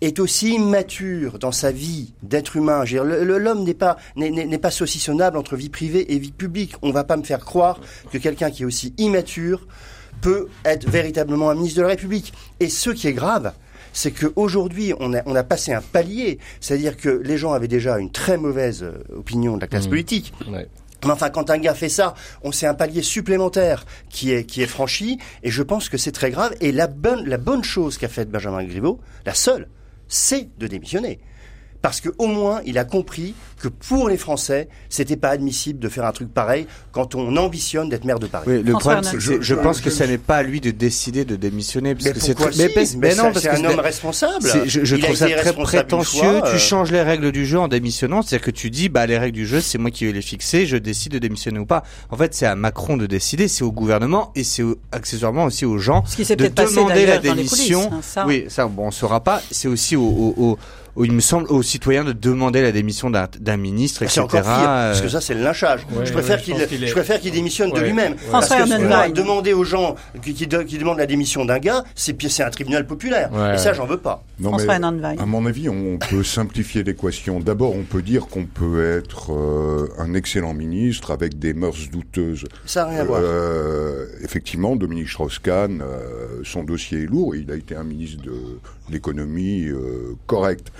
est 0.00 0.18
aussi 0.20 0.54
immature 0.54 1.38
dans 1.38 1.52
sa 1.52 1.70
vie 1.70 2.12
d'être 2.22 2.56
humain. 2.56 2.84
L'homme 2.84 3.64
n'est 3.64 3.74
pas 3.74 3.96
n'est 4.16 4.58
pas 4.58 4.70
saucissonnable 4.70 5.38
entre 5.38 5.56
vie 5.56 5.70
privée 5.70 6.12
et 6.12 6.18
vie 6.18 6.32
publique. 6.32 6.74
On 6.82 6.90
va 6.90 7.04
pas 7.04 7.16
me 7.16 7.22
faire 7.22 7.44
croire 7.44 7.80
que 8.12 8.18
quelqu'un 8.18 8.50
qui 8.50 8.62
est 8.62 8.66
aussi 8.66 8.94
immature 8.98 9.66
peut 10.20 10.48
être 10.64 10.88
véritablement 10.88 11.50
un 11.50 11.54
ministre 11.54 11.78
de 11.78 11.82
la 11.82 11.88
République. 11.88 12.32
Et 12.60 12.68
ce 12.68 12.90
qui 12.90 13.06
est 13.08 13.12
grave, 13.12 13.52
c'est 13.96 14.12
qu'aujourd'hui, 14.12 14.92
on 15.00 15.14
a, 15.14 15.22
on 15.24 15.34
a 15.34 15.42
passé 15.42 15.72
un 15.72 15.80
palier. 15.80 16.38
C'est-à-dire 16.60 16.98
que 16.98 17.08
les 17.08 17.38
gens 17.38 17.54
avaient 17.54 17.66
déjà 17.66 17.98
une 17.98 18.12
très 18.12 18.36
mauvaise 18.36 18.82
euh, 18.82 19.02
opinion 19.16 19.56
de 19.56 19.62
la 19.62 19.66
classe 19.66 19.86
mmh. 19.86 19.90
politique. 19.90 20.34
Mais 20.50 21.10
enfin, 21.10 21.30
quand 21.30 21.48
un 21.50 21.58
gars 21.58 21.74
fait 21.74 21.88
ça, 21.88 22.14
on 22.42 22.52
sait 22.52 22.66
un 22.66 22.74
palier 22.74 23.00
supplémentaire 23.00 23.86
qui 24.10 24.32
est 24.32 24.44
qui 24.44 24.62
est 24.62 24.66
franchi, 24.66 25.18
et 25.42 25.50
je 25.50 25.62
pense 25.62 25.88
que 25.88 25.96
c'est 25.96 26.12
très 26.12 26.30
grave. 26.30 26.54
Et 26.60 26.72
la 26.72 26.88
bonne 26.88 27.26
la 27.26 27.38
bonne 27.38 27.64
chose 27.64 27.96
qu'a 27.96 28.08
faite 28.08 28.30
Benjamin 28.30 28.64
Griveaux, 28.64 29.00
la 29.24 29.34
seule, 29.34 29.68
c'est 30.08 30.48
de 30.58 30.66
démissionner 30.66 31.18
parce 31.86 32.00
que 32.00 32.08
au 32.18 32.26
moins 32.26 32.62
il 32.66 32.78
a 32.78 32.84
compris 32.84 33.36
que 33.60 33.68
pour 33.68 34.08
les 34.08 34.16
Français, 34.16 34.68
c'était 34.88 35.16
pas 35.16 35.28
admissible 35.28 35.78
de 35.78 35.88
faire 35.88 36.04
un 36.04 36.10
truc 36.10 36.34
pareil 36.34 36.66
quand 36.90 37.14
on 37.14 37.36
ambitionne 37.36 37.88
d'être 37.88 38.04
maire 38.04 38.18
de 38.18 38.26
Paris. 38.26 38.44
Oui, 38.48 38.62
le 38.64 38.72
problème, 38.72 39.04
je, 39.16 39.40
je, 39.40 39.54
pense 39.54 39.80
que 39.80 39.88
ça 39.88 40.04
n'est 40.04 40.18
pas 40.18 40.38
à 40.38 40.42
lui 40.42 40.60
de 40.60 40.72
décider 40.72 41.24
de 41.24 41.36
démissionner. 41.36 41.94
Parce 41.94 42.06
mais 42.06 42.12
que 42.12 42.20
c'est 42.20 42.96
mais, 42.96 43.14
non, 43.14 43.32
parce 43.32 43.40
c'est 43.40 43.50
un 43.50 43.64
homme 43.64 43.78
responsable. 43.78 44.50
Je, 44.66 44.84
je 44.84 44.96
trouve 44.96 45.14
ça 45.14 45.30
très 45.30 45.52
prétentieux. 45.52 46.40
tu 46.44 46.56
euh. 46.56 46.58
changes 46.58 46.90
les 46.90 47.02
règles 47.02 47.30
du 47.30 47.46
jeu 47.46 47.60
en 47.60 47.68
démissionnant, 47.68 48.20
c'est-à-dire 48.20 48.46
que 48.46 48.50
tu 48.50 48.68
dis, 48.68 48.88
bah 48.88 49.06
les 49.06 49.16
règles 49.16 49.36
du 49.36 49.46
jeu, 49.46 49.60
c'est 49.60 49.78
moi 49.78 49.92
qui 49.92 50.06
vais 50.06 50.12
les 50.12 50.22
fixer, 50.22 50.66
je 50.66 50.76
décide 50.76 51.12
de 51.12 51.20
démissionner 51.20 51.60
ou 51.60 51.66
pas. 51.66 51.84
En 52.10 52.16
fait, 52.16 52.34
c'est 52.34 52.46
à 52.46 52.56
Macron 52.56 52.96
de 52.96 53.06
décider, 53.06 53.46
c'est 53.46 53.62
au 53.62 53.70
gouvernement 53.70 54.32
et 54.34 54.42
c'est 54.42 54.64
accessoirement 54.90 55.44
aussi 55.44 55.64
aux 55.64 55.78
gens 55.78 56.04
Ce 56.04 56.16
qui 56.16 56.24
de 56.24 56.48
demander 56.48 57.06
la 57.06 57.18
démission. 57.18 57.90
Hein, 57.92 58.00
ça. 58.02 58.26
Oui, 58.26 58.46
ça, 58.48 58.66
bon, 58.66 58.88
on 58.88 58.90
saura 58.90 59.20
pas. 59.20 59.40
C'est 59.52 59.68
aussi 59.68 59.96
aux 60.96 61.04
il 61.04 61.12
me 61.12 61.20
semble, 61.20 61.46
aux 61.50 61.62
citoyens 61.62 62.04
de 62.04 62.12
demander 62.12 62.62
la 62.62 62.72
démission 62.72 63.10
d'un 63.10 63.56
ministre, 63.56 64.02
etc. 64.02 64.14
C'est 64.14 64.20
encore 64.20 64.42
pire, 64.42 64.64
parce 64.64 65.00
que 65.00 65.08
ça, 65.08 65.20
c'est 65.20 65.34
le 65.34 65.42
lynchage. 65.42 65.86
je 66.04 66.12
préfère 66.12 66.40
qu'il, 66.40 66.56
je 66.56 66.92
préfère 66.92 67.20
qu'il 67.20 67.32
démissionne 67.32 67.70
de 67.70 67.80
lui-même. 67.80 68.16
Parce 68.30 68.48
que 68.48 69.10
demander 69.12 69.52
aux 69.52 69.64
gens 69.64 69.94
qui, 70.22 70.34
qui, 70.34 70.46
demandent 70.46 70.98
la 70.98 71.06
démission 71.06 71.44
d'un 71.44 71.58
gars, 71.58 71.84
c'est 71.94 72.16
c'est 72.28 72.42
un 72.42 72.50
tribunal 72.50 72.86
populaire. 72.86 73.30
Et 73.54 73.58
ça, 73.58 73.72
j'en 73.72 73.86
veux 73.86 73.98
pas. 73.98 74.24
Non, 74.38 74.56
mais, 74.56 74.68
à 75.18 75.26
mon 75.26 75.46
avis, 75.46 75.68
on 75.68 75.98
peut 75.98 76.22
simplifier 76.22 76.82
l'équation. 76.82 77.40
D'abord, 77.40 77.74
on 77.74 77.82
peut 77.82 78.02
dire 78.02 78.26
qu'on 78.26 78.44
peut 78.44 78.98
être 78.98 79.32
euh, 79.32 79.88
un 79.98 80.14
excellent 80.14 80.52
ministre 80.52 81.10
avec 81.10 81.38
des 81.38 81.54
mœurs 81.54 81.88
douteuses. 81.90 82.44
Ça 82.66 82.84
n'a 82.84 82.90
rien 82.90 83.00
à 83.00 83.04
voir. 83.04 83.20
Euh, 83.22 84.06
effectivement, 84.22 84.76
Dominique 84.76 85.08
Strauss-Kahn, 85.08 85.80
euh, 85.80 86.42
son 86.44 86.64
dossier 86.64 87.02
est 87.02 87.06
lourd. 87.06 87.34
Il 87.34 87.50
a 87.50 87.56
été 87.56 87.74
un 87.74 87.84
ministre 87.84 88.22
de 88.22 88.34
l'économie 88.90 89.68
correct 90.26 90.70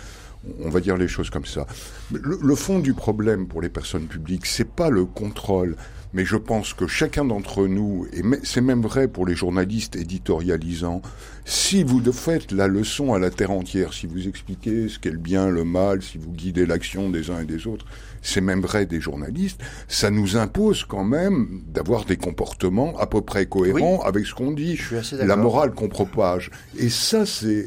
on 0.64 0.70
va 0.70 0.80
dire 0.80 0.96
les 0.96 1.08
choses 1.08 1.30
comme 1.30 1.44
ça. 1.44 1.66
Le, 2.12 2.54
fond 2.54 2.78
du 2.78 2.94
problème 2.94 3.46
pour 3.46 3.60
les 3.60 3.68
personnes 3.68 4.06
publiques, 4.06 4.46
c'est 4.46 4.68
pas 4.68 4.90
le 4.90 5.04
contrôle, 5.04 5.76
mais 6.12 6.24
je 6.24 6.36
pense 6.36 6.72
que 6.72 6.86
chacun 6.86 7.24
d'entre 7.24 7.66
nous, 7.66 8.06
et 8.12 8.22
c'est 8.42 8.60
même 8.60 8.82
vrai 8.82 9.08
pour 9.08 9.26
les 9.26 9.34
journalistes 9.34 9.96
éditorialisants, 9.96 11.02
si 11.44 11.82
vous 11.82 12.00
faites 12.12 12.52
la 12.52 12.68
leçon 12.68 13.12
à 13.12 13.18
la 13.18 13.30
terre 13.30 13.50
entière, 13.50 13.92
si 13.92 14.06
vous 14.06 14.28
expliquez 14.28 14.88
ce 14.88 14.98
qu'est 14.98 15.10
le 15.10 15.18
bien, 15.18 15.48
le 15.48 15.64
mal, 15.64 16.02
si 16.02 16.18
vous 16.18 16.32
guidez 16.32 16.66
l'action 16.66 17.10
des 17.10 17.30
uns 17.30 17.40
et 17.40 17.46
des 17.46 17.66
autres, 17.66 17.86
c'est 18.22 18.40
même 18.40 18.60
vrai 18.60 18.86
des 18.86 19.00
journalistes, 19.00 19.60
ça 19.88 20.10
nous 20.10 20.36
impose 20.36 20.84
quand 20.84 21.04
même 21.04 21.62
d'avoir 21.66 22.04
des 22.04 22.16
comportements 22.16 22.98
à 22.98 23.06
peu 23.06 23.20
près 23.20 23.46
cohérents 23.46 24.02
avec 24.02 24.26
ce 24.26 24.34
qu'on 24.34 24.52
dit, 24.52 24.78
la 25.12 25.36
morale 25.36 25.72
qu'on 25.72 25.88
propage. 25.88 26.50
Et 26.78 26.88
ça, 26.88 27.26
c'est 27.26 27.66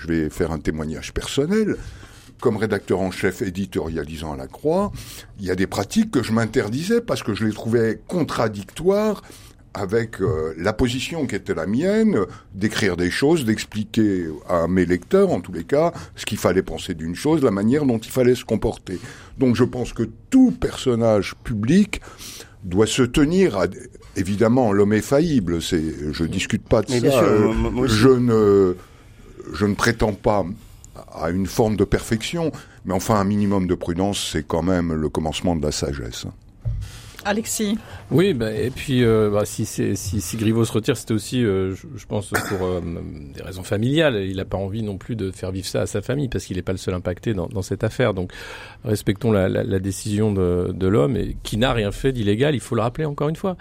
je 0.00 0.06
vais 0.06 0.30
faire 0.30 0.50
un 0.52 0.58
témoignage 0.58 1.12
personnel. 1.12 1.76
Comme 2.40 2.56
rédacteur 2.56 3.00
en 3.00 3.10
chef 3.10 3.42
éditorialisant 3.42 4.32
à 4.32 4.36
la 4.36 4.46
Croix, 4.46 4.92
il 5.38 5.44
y 5.44 5.50
a 5.50 5.54
des 5.54 5.66
pratiques 5.66 6.10
que 6.10 6.22
je 6.22 6.32
m'interdisais 6.32 7.02
parce 7.02 7.22
que 7.22 7.34
je 7.34 7.44
les 7.44 7.52
trouvais 7.52 8.00
contradictoires 8.08 9.22
avec 9.74 10.20
euh, 10.20 10.52
la 10.56 10.72
position 10.72 11.26
qui 11.26 11.36
était 11.36 11.54
la 11.54 11.66
mienne, 11.66 12.18
d'écrire 12.54 12.96
des 12.96 13.10
choses, 13.10 13.44
d'expliquer 13.44 14.26
à 14.48 14.66
mes 14.66 14.84
lecteurs, 14.84 15.30
en 15.30 15.40
tous 15.40 15.52
les 15.52 15.64
cas, 15.64 15.92
ce 16.16 16.26
qu'il 16.26 16.38
fallait 16.38 16.62
penser 16.62 16.94
d'une 16.94 17.14
chose, 17.14 17.42
la 17.42 17.50
manière 17.50 17.86
dont 17.86 17.98
il 17.98 18.10
fallait 18.10 18.34
se 18.34 18.44
comporter. 18.44 18.98
Donc 19.38 19.56
je 19.56 19.64
pense 19.64 19.92
que 19.92 20.08
tout 20.30 20.50
personnage 20.50 21.34
public 21.44 22.00
doit 22.64 22.86
se 22.86 23.02
tenir 23.02 23.56
à, 23.56 23.66
évidemment, 24.16 24.72
l'homme 24.72 24.92
est 24.92 25.00
faillible. 25.00 25.62
C'est, 25.62 26.12
je 26.12 26.24
discute 26.24 26.62
pas 26.62 26.82
de 26.82 26.90
ça. 26.90 27.24
je 27.86 28.08
ne, 28.08 28.76
je 29.52 29.66
ne 29.66 29.74
prétends 29.74 30.12
pas 30.12 30.44
à 31.12 31.30
une 31.30 31.46
forme 31.46 31.76
de 31.76 31.84
perfection, 31.84 32.52
mais 32.84 32.94
enfin 32.94 33.16
un 33.16 33.24
minimum 33.24 33.66
de 33.66 33.74
prudence, 33.74 34.30
c'est 34.32 34.46
quand 34.46 34.62
même 34.62 34.92
le 34.92 35.08
commencement 35.08 35.56
de 35.56 35.62
la 35.62 35.72
sagesse. 35.72 36.26
Alexis. 37.24 37.78
Oui, 38.10 38.34
bah, 38.34 38.52
et 38.52 38.70
puis 38.70 39.04
euh, 39.04 39.30
bah, 39.30 39.44
si, 39.44 39.66
si, 39.66 39.96
si 39.96 40.20
se 40.20 40.72
retire, 40.72 40.96
c'était 40.96 41.14
aussi, 41.14 41.44
euh, 41.44 41.74
je, 41.74 42.06
pense, 42.06 42.30
pour 42.48 42.66
euh, 42.66 42.80
des 43.34 43.42
raisons 43.42 43.62
familiales. 43.62 44.16
Il 44.24 44.36
n'a 44.36 44.44
pas 44.44 44.56
envie 44.56 44.82
non 44.82 44.98
plus 44.98 45.16
de 45.16 45.30
faire 45.30 45.50
vivre 45.50 45.66
ça 45.66 45.82
à 45.82 45.86
sa 45.86 46.02
famille 46.02 46.28
parce 46.28 46.44
qu'il 46.44 46.56
n'est 46.56 46.62
pas 46.62 46.72
le 46.72 46.78
seul 46.78 46.94
impacté 46.94 47.34
dans, 47.34 47.46
dans, 47.46 47.62
cette 47.62 47.84
affaire. 47.84 48.14
Donc 48.14 48.32
respectons 48.84 49.32
la, 49.32 49.48
la, 49.48 49.62
la 49.62 49.78
décision 49.78 50.32
de, 50.32 50.72
de 50.72 50.86
l'homme 50.86 51.16
et 51.16 51.36
qui 51.42 51.56
n'a 51.56 51.72
rien 51.72 51.92
fait 51.92 52.12
d'illégal. 52.12 52.54
Il 52.54 52.60
faut 52.60 52.74
le 52.74 52.82
rappeler 52.82 53.04
encore 53.04 53.28
une 53.28 53.36
fois. 53.36 53.56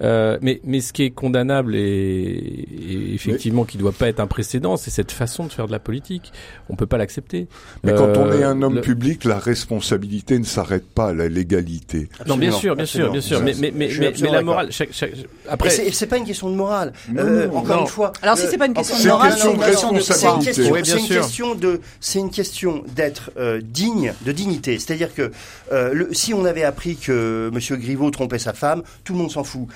mais, 0.00 0.60
mais 0.64 0.80
ce 0.80 0.92
qui 0.92 1.04
est 1.04 1.10
condamnable 1.10 1.76
et, 1.76 1.80
et 1.80 3.14
effectivement 3.14 3.64
qui 3.64 3.78
doit 3.78 3.92
pas 3.92 4.08
être 4.08 4.20
un 4.20 4.26
précédent, 4.26 4.76
c'est 4.76 4.90
cette 4.90 5.12
façon 5.12 5.44
de 5.44 5.52
faire 5.52 5.66
de 5.66 5.72
la 5.72 5.78
politique. 5.78 6.32
On 6.68 6.76
peut 6.76 6.86
pas 6.86 6.98
l'accepter. 6.98 7.46
Mais 7.84 7.94
quand 7.94 8.16
on 8.16 8.32
est 8.32 8.44
un 8.44 8.60
homme 8.62 8.80
public, 8.80 9.24
la 9.24 9.38
responsabilité 9.38 10.38
ne 10.38 10.44
s'arrête 10.44 10.86
pas 10.86 11.08
à 11.08 11.12
la 11.12 11.28
légalité. 11.28 12.08
Non, 12.26 12.36
bien 12.36 12.52
sûr, 12.52 12.74
bien 12.76 12.86
sûr 12.86 13.10
bien 13.10 13.20
sûr, 13.20 13.42
mais, 13.42 13.54
mais, 13.58 13.72
mais, 13.74 13.90
mais, 13.98 14.30
la 14.30 14.42
morale, 14.42 14.68
chaque, 14.70 14.90
après. 15.48 15.70
C'est 15.70 16.06
pas 16.06 16.16
une 16.18 16.24
question 16.24 16.50
de 16.50 16.56
morale. 16.56 16.92
Euh, 17.16 17.48
encore 17.50 17.82
une 17.82 17.86
fois. 17.86 18.12
Alors 18.22 18.36
si 18.36 18.46
c'est 18.46 18.58
pas 18.58 18.66
une 18.66 18.74
question 18.74 18.98
de 18.98 19.08
morale, 19.08 19.32
c'est 19.36 19.50
une 19.50 19.58
question 19.58 19.92
de 19.92 20.00
C'est 20.00 20.98
une 20.98 21.08
question 21.08 21.54
de, 21.54 21.80
c'est 22.00 22.18
une 22.18 22.30
question 22.30 22.84
d'être 22.94 23.30
euh, 23.36 23.60
digne, 23.62 24.14
de 24.24 24.32
dignité. 24.32 24.61
C'est-à-dire 24.64 25.14
que 25.14 25.32
euh, 25.72 26.06
si 26.12 26.34
on 26.34 26.44
avait 26.44 26.64
appris 26.64 26.96
que 26.96 27.50
Monsieur 27.52 27.76
Griveaux 27.76 28.10
trompait 28.10 28.38
sa 28.38 28.52
femme, 28.52 28.82
tout 29.04 29.12
le 29.12 29.18
monde 29.18 29.30
s'en 29.30 29.44
fout. 29.44 29.66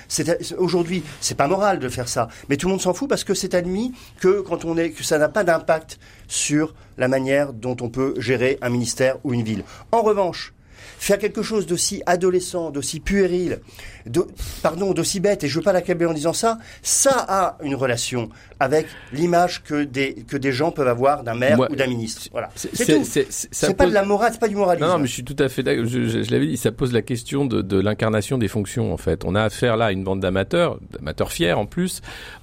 Aujourd'hui, 0.58 1.02
c'est 1.20 1.36
pas 1.36 1.48
moral 1.48 1.78
de 1.78 1.88
faire 1.88 2.08
ça, 2.08 2.28
mais 2.48 2.56
tout 2.56 2.66
le 2.66 2.72
monde 2.72 2.80
s'en 2.80 2.94
fout 2.94 3.08
parce 3.08 3.24
que 3.24 3.34
c'est 3.34 3.54
admis 3.54 3.92
que 4.20 4.40
quand 4.40 4.64
on 4.64 4.76
est, 4.76 4.90
que 4.90 5.04
ça 5.04 5.18
n'a 5.18 5.28
pas 5.28 5.44
d'impact 5.44 5.98
sur 6.28 6.74
la 6.98 7.08
manière 7.08 7.52
dont 7.52 7.76
on 7.80 7.88
peut 7.88 8.14
gérer 8.18 8.58
un 8.62 8.70
ministère 8.70 9.16
ou 9.24 9.32
une 9.32 9.42
ville. 9.42 9.64
En 9.92 10.02
revanche, 10.02 10.52
faire 10.98 11.18
quelque 11.18 11.42
chose 11.42 11.66
d'aussi 11.66 12.02
adolescent, 12.06 12.70
d'aussi 12.70 13.00
puéril, 13.00 13.60
de, 14.06 14.26
pardon, 14.62 14.92
d'aussi 14.92 15.20
bête, 15.20 15.44
et 15.44 15.48
je 15.48 15.58
veux 15.58 15.64
pas 15.64 15.72
l'accabler 15.72 16.06
en 16.06 16.12
disant 16.12 16.32
ça, 16.32 16.58
ça 16.82 17.24
a 17.28 17.58
une 17.62 17.74
relation 17.74 18.28
avec 18.60 18.86
l'image 19.12 19.62
que 19.62 19.84
des, 19.84 20.14
que 20.26 20.36
des 20.36 20.52
gens 20.52 20.70
peuvent 20.70 20.88
avoir 20.88 21.22
d'un 21.22 21.34
maire 21.34 21.60
ou 21.70 21.76
d'un 21.76 21.86
ministre. 21.86 22.22
Voilà. 22.32 22.50
C'est 22.54 23.76
pas 23.76 23.86
de 23.86 23.92
la 23.92 24.04
morale, 24.04 24.32
c'est 24.32 24.40
pas 24.40 24.48
du 24.48 24.56
moralisme. 24.56 24.86
Non, 24.86 24.92
non, 24.94 24.98
mais 24.98 25.06
je 25.06 25.12
suis 25.12 25.24
tout 25.24 25.36
à 25.38 25.48
fait 25.48 25.62
d'accord. 25.62 25.86
Je, 25.86 26.22
je, 26.22 26.30
l'avais 26.30 26.46
dit, 26.46 26.56
ça 26.56 26.72
pose 26.72 26.92
la 26.92 27.02
question 27.02 27.44
de, 27.44 27.62
de 27.62 27.78
l'incarnation 27.78 28.38
des 28.38 28.48
fonctions, 28.48 28.92
en 28.92 28.96
fait. 28.96 29.24
On 29.24 29.34
a 29.34 29.42
affaire 29.42 29.76
là 29.76 29.86
à 29.86 29.92
une 29.92 30.04
bande 30.04 30.20
d'amateurs, 30.20 30.78
d'amateurs 30.92 31.32
fiers 31.32 31.52
en 31.52 31.66
plus. 31.66 32.00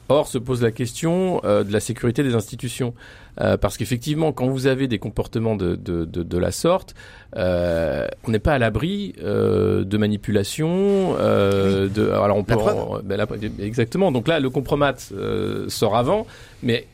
Or, 0.10 0.28
se 0.28 0.38
pose 0.38 0.62
la 0.62 0.72
question 0.72 1.42
euh, 1.44 1.64
de 1.64 1.72
la 1.72 1.80
sécurité 1.80 2.24
des 2.24 2.36
institutions. 2.36 2.94
Euh, 3.42 3.58
parce 3.58 3.78
qu'effectivement, 3.78 4.32
quand 4.32 4.48
vous 4.48 4.68
avez 4.68 4.88
des 4.88 5.00
comportements 5.00 5.56
de, 5.56 5.76
de, 5.76 6.06
de, 6.06 6.22
de 6.22 6.38
la 6.38 6.52
sorte, 6.52 6.94
euh, 7.36 8.08
on 8.28 8.32
n'est 8.32 8.40
pas 8.40 8.54
à 8.54 8.60
l'abri 8.60 9.16
euh, 9.24 9.84
de 9.84 9.98
manipulation. 9.98 11.16
Euh, 11.20 11.88
de, 11.88 12.10
alors 12.10 12.38
on 12.38 12.44
peut, 12.44 12.56
ben 13.04 13.26
exactement. 13.60 14.12
Donc 14.12 14.28
là, 14.28 14.40
le 14.40 14.50
compromat 14.50 14.94
euh, 15.14 15.68
sort 15.68 15.96
avant, 15.96 16.28
mais 16.62 16.86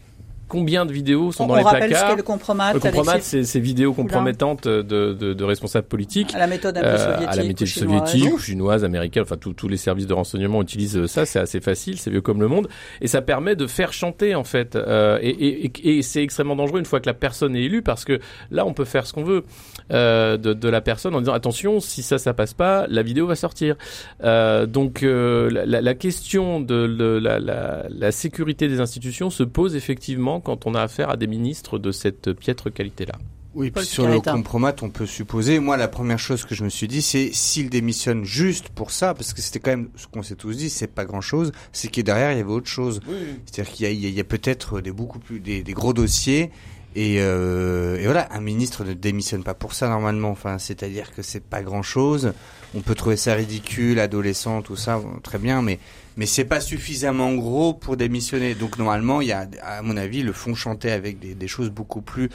combien 0.49 0.85
de 0.85 0.91
vidéos 0.91 1.31
sont 1.31 1.45
on, 1.45 1.47
dans 1.47 1.55
les 1.55 1.63
rappelle 1.63 1.91
placards 1.91 2.11
ce 2.11 2.17
le 2.17 2.23
compromat. 2.23 2.73
Le 2.73 2.79
compromat, 2.79 3.21
c'est 3.21 3.43
ces 3.43 3.59
vidéos 3.59 3.93
compromettantes 3.93 4.67
de, 4.67 4.81
de, 4.81 5.33
de, 5.33 5.43
responsables 5.43 5.87
politiques. 5.87 6.35
À 6.35 6.39
la 6.39 6.47
méthode 6.47 6.77
un 6.77 6.81
peu 6.81 6.97
soviétique. 6.97 7.27
Euh, 7.27 7.31
à 7.31 7.35
la 7.35 7.43
méthode 7.43 7.67
soviétique, 7.67 8.39
chinoise, 8.39 8.83
américaine, 8.83 9.23
enfin 9.23 9.37
tous 9.37 9.67
les 9.67 9.77
services 9.77 10.07
de 10.07 10.13
renseignement 10.13 10.61
utilisent 10.61 11.05
ça, 11.05 11.25
c'est 11.25 11.39
assez 11.39 11.61
facile, 11.61 11.97
c'est 11.99 12.09
vieux 12.09 12.21
comme 12.21 12.41
le 12.41 12.47
monde. 12.47 12.67
Et 12.99 13.07
ça 13.07 13.21
permet 13.21 13.55
de 13.55 13.67
faire 13.67 13.93
chanter, 13.93 14.35
en 14.35 14.43
fait. 14.43 14.75
Euh, 14.75 15.19
et, 15.21 15.65
et, 15.65 15.97
et 15.97 16.01
c'est 16.01 16.23
extrêmement 16.23 16.55
dangereux 16.55 16.79
une 16.79 16.85
fois 16.85 16.99
que 16.99 17.07
la 17.07 17.13
personne 17.13 17.55
est 17.55 17.63
élue, 17.63 17.81
parce 17.81 18.03
que 18.03 18.19
là, 18.51 18.65
on 18.65 18.73
peut 18.73 18.85
faire 18.85 19.05
ce 19.05 19.13
qu'on 19.13 19.23
veut 19.23 19.45
euh, 19.91 20.37
de, 20.37 20.53
de, 20.53 20.69
la 20.69 20.81
personne 20.81 21.15
en 21.15 21.19
disant, 21.19 21.33
attention, 21.33 21.79
si 21.79 22.03
ça, 22.03 22.17
ça 22.17 22.33
passe 22.33 22.53
pas, 22.53 22.85
la 22.89 23.03
vidéo 23.03 23.27
va 23.27 23.35
sortir. 23.35 23.75
Euh, 24.23 24.65
donc 24.65 25.03
euh, 25.03 25.49
la, 25.49 25.81
la, 25.81 25.93
question 25.95 26.59
de, 26.59 26.87
de 26.87 27.19
la, 27.21 27.39
la, 27.39 27.85
la 27.89 28.11
sécurité 28.11 28.67
des 28.67 28.79
institutions 28.79 29.29
se 29.29 29.43
pose 29.43 29.75
effectivement 29.75 30.38
quand 30.39 30.65
on 30.65 30.75
a 30.75 30.81
affaire 30.81 31.09
à 31.09 31.17
des 31.17 31.27
ministres 31.27 31.79
de 31.79 31.91
cette 31.91 32.33
piètre 32.33 32.71
qualité-là. 32.71 33.15
Oui, 33.55 33.71
puis 33.71 33.85
sur 33.85 34.07
le 34.07 34.21
compromat, 34.21 34.75
on 34.83 34.89
peut 34.89 35.07
supposer. 35.07 35.59
Moi, 35.59 35.75
la 35.75 35.87
première 35.87 36.19
chose 36.19 36.45
que 36.45 36.53
je 36.53 36.63
me 36.63 36.69
suis 36.69 36.87
dit, 36.87 37.01
c'est 37.01 37.31
s'il 37.33 37.69
démissionne 37.69 38.23
juste 38.23 38.69
pour 38.69 38.91
ça, 38.91 39.15
parce 39.15 39.33
que 39.33 39.41
c'était 39.41 39.59
quand 39.59 39.71
même 39.71 39.89
ce 39.95 40.05
qu'on 40.05 40.21
s'est 40.21 40.35
tous 40.35 40.53
dit, 40.53 40.69
c'est 40.69 40.87
pas 40.87 41.03
grand-chose. 41.03 41.51
C'est 41.73 41.89
que 41.89 42.01
derrière, 42.01 42.31
il 42.31 42.37
y 42.37 42.41
avait 42.41 42.51
autre 42.51 42.67
chose. 42.69 43.01
C'est-à-dire 43.45 43.73
qu'il 43.73 44.09
y 44.09 44.19
a, 44.19 44.23
peut-être 44.23 44.81
des 44.81 44.91
beaucoup 44.91 45.19
plus 45.19 45.39
des, 45.39 45.63
des 45.63 45.73
gros 45.73 45.93
dossiers. 45.93 46.51
Et, 46.95 47.17
euh, 47.19 47.99
et, 47.99 48.05
voilà, 48.05 48.27
un 48.31 48.41
ministre 48.41 48.83
ne 48.83 48.93
démissionne 48.93 49.43
pas 49.43 49.55
pour 49.55 49.73
ça 49.73 49.89
normalement. 49.89 50.29
Enfin, 50.29 50.59
c'est-à-dire 50.59 51.11
que 51.11 51.23
c'est 51.23 51.43
pas 51.43 51.63
grand-chose. 51.63 52.33
On 52.75 52.81
peut 52.81 52.95
trouver 52.95 53.17
ça 53.17 53.33
ridicule, 53.33 53.99
adolescent, 53.99 54.61
tout 54.61 54.75
ça, 54.75 55.01
très 55.23 55.39
bien, 55.39 55.63
mais 55.63 55.79
mais 56.19 56.25
c'est 56.25 56.43
pas 56.43 56.59
suffisamment 56.59 57.33
gros 57.33 57.73
pour 57.73 57.95
démissionner. 57.95 58.53
Donc 58.53 58.77
normalement, 58.77 59.21
il 59.21 59.29
y 59.29 59.31
a, 59.31 59.47
à 59.63 59.81
mon 59.81 59.95
avis, 59.95 60.21
le 60.21 60.33
fond 60.33 60.53
chanté 60.53 60.91
avec 60.91 61.17
des, 61.17 61.33
des 61.33 61.47
choses 61.47 61.69
beaucoup 61.69 62.01
plus 62.01 62.29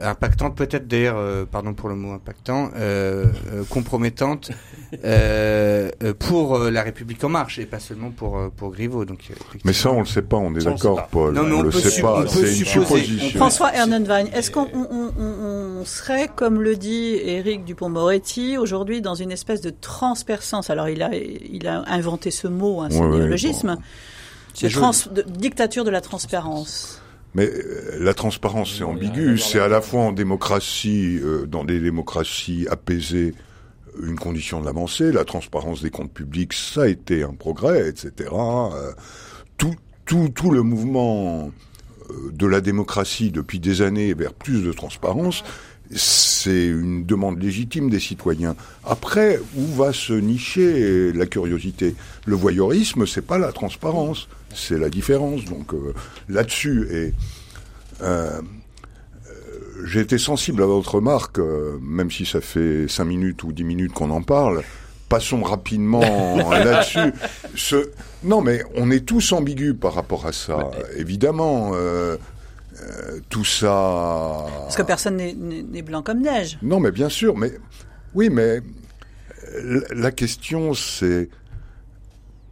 impactante 0.00 0.56
peut-être 0.56 0.86
d'ailleurs, 0.86 1.16
euh, 1.16 1.44
pardon 1.44 1.74
pour 1.74 1.88
le 1.88 1.94
mot 1.94 2.12
impactant, 2.12 2.70
euh, 2.76 3.26
euh, 3.52 3.64
compromettante 3.68 4.50
euh, 5.04 5.90
euh, 6.02 6.14
pour 6.14 6.58
la 6.58 6.82
République 6.82 7.22
en 7.24 7.28
marche 7.28 7.58
et 7.58 7.66
pas 7.66 7.78
seulement 7.78 8.10
pour 8.10 8.50
pour 8.56 8.72
Griveaux. 8.72 9.04
Donc, 9.04 9.30
mais 9.64 9.72
ça 9.72 9.90
on 9.90 10.00
le 10.00 10.06
sait 10.06 10.22
pas, 10.22 10.36
on 10.36 10.54
est 10.54 10.64
d'accord, 10.64 11.08
Paul. 11.08 11.34
Non, 11.34 11.42
mais 11.44 11.54
on, 11.54 11.62
le 11.62 11.70
sait 11.70 12.00
pas, 12.02 12.24
c'est 12.26 12.58
une 12.58 12.64
supposition. 12.64 13.38
François 13.38 13.74
Ernenwein, 13.74 14.26
est-ce 14.32 14.50
qu'on 14.50 14.68
on, 14.74 15.12
on, 15.18 15.84
serait, 15.84 16.28
comme 16.34 16.62
le 16.62 16.76
dit 16.76 17.16
Éric 17.22 17.64
Dupont-Moretti, 17.64 18.56
aujourd'hui 18.58 19.00
dans 19.00 19.14
une 19.14 19.32
espèce 19.32 19.60
de 19.60 19.70
transpercence? 19.70 20.70
Alors 20.70 20.88
il 20.88 21.02
a 21.02 21.14
il 21.14 21.66
a 21.66 21.84
inventé 21.86 22.30
ce 22.30 22.48
mot, 22.48 22.80
hein, 22.80 22.88
ce 22.90 22.98
néologisme, 22.98 23.76
de 24.62 25.22
dictature 25.22 25.84
de 25.84 25.90
la 25.90 26.00
transparence. 26.00 27.00
Mais 27.34 27.50
euh, 27.50 27.98
la 28.00 28.14
transparence, 28.14 28.76
c'est 28.78 28.84
ambigu. 28.84 29.38
C'est 29.38 29.58
à 29.58 29.68
la 29.68 29.80
fois 29.80 30.02
en 30.02 30.12
démocratie, 30.12 31.18
euh, 31.22 31.46
dans 31.46 31.64
des 31.64 31.80
démocraties 31.80 32.66
apaisées, 32.70 33.34
une 34.02 34.18
condition 34.18 34.60
de 34.60 34.66
l'avancée. 34.66 35.12
La 35.12 35.24
transparence 35.24 35.82
des 35.82 35.90
comptes 35.90 36.12
publics, 36.12 36.52
ça 36.52 36.82
a 36.82 36.88
été 36.88 37.22
un 37.22 37.34
progrès, 37.34 37.88
etc. 37.88 38.30
Euh, 38.32 38.92
tout, 39.56 39.74
tout, 40.04 40.28
tout 40.34 40.50
le 40.50 40.62
mouvement 40.62 41.50
de 42.32 42.46
la 42.46 42.60
démocratie 42.60 43.30
depuis 43.30 43.60
des 43.60 43.82
années 43.82 44.12
vers 44.14 44.34
plus 44.34 44.62
de 44.62 44.72
transparence, 44.72 45.42
c'est 45.90 46.66
une 46.66 47.04
demande 47.04 47.42
légitime 47.42 47.88
des 47.88 48.00
citoyens. 48.00 48.56
Après, 48.84 49.40
où 49.56 49.64
va 49.74 49.92
se 49.92 50.12
nicher 50.12 51.12
la 51.12 51.24
curiosité? 51.26 51.94
Le 52.26 52.36
voyeurisme, 52.36 53.06
c'est 53.06 53.26
pas 53.26 53.38
la 53.38 53.52
transparence 53.52 54.28
c'est 54.54 54.78
la 54.78 54.88
différence. 54.88 55.44
Donc 55.44 55.74
euh, 55.74 55.94
là-dessus, 56.28 56.88
et 56.90 57.14
euh, 58.02 58.40
j'ai 59.84 60.00
été 60.00 60.18
sensible 60.18 60.62
à 60.62 60.66
votre 60.66 60.96
remarque, 60.96 61.38
euh, 61.38 61.78
même 61.82 62.10
si 62.10 62.24
ça 62.24 62.40
fait 62.40 62.86
cinq 62.88 63.04
minutes 63.04 63.42
ou 63.44 63.52
dix 63.52 63.64
minutes 63.64 63.92
qu'on 63.92 64.10
en 64.10 64.22
parle. 64.22 64.62
Passons 65.08 65.42
rapidement 65.42 66.00
là-dessus. 66.50 67.12
Ce... 67.54 67.90
Non, 68.24 68.40
mais 68.40 68.62
on 68.74 68.90
est 68.90 69.04
tous 69.04 69.32
ambigus 69.32 69.74
par 69.78 69.94
rapport 69.94 70.26
à 70.26 70.32
ça. 70.32 70.70
Évidemment, 70.96 71.72
tout 73.28 73.44
ça. 73.44 74.46
Parce 74.62 74.76
que 74.76 74.82
personne 74.82 75.16
n'est 75.18 75.82
blanc 75.82 76.02
comme 76.02 76.22
neige. 76.22 76.58
Non, 76.62 76.80
mais 76.80 76.90
bien 76.90 77.10
sûr. 77.10 77.36
Mais 77.36 77.52
oui, 78.14 78.30
mais 78.30 78.60
la 79.94 80.10
question, 80.10 80.72
c'est 80.72 81.28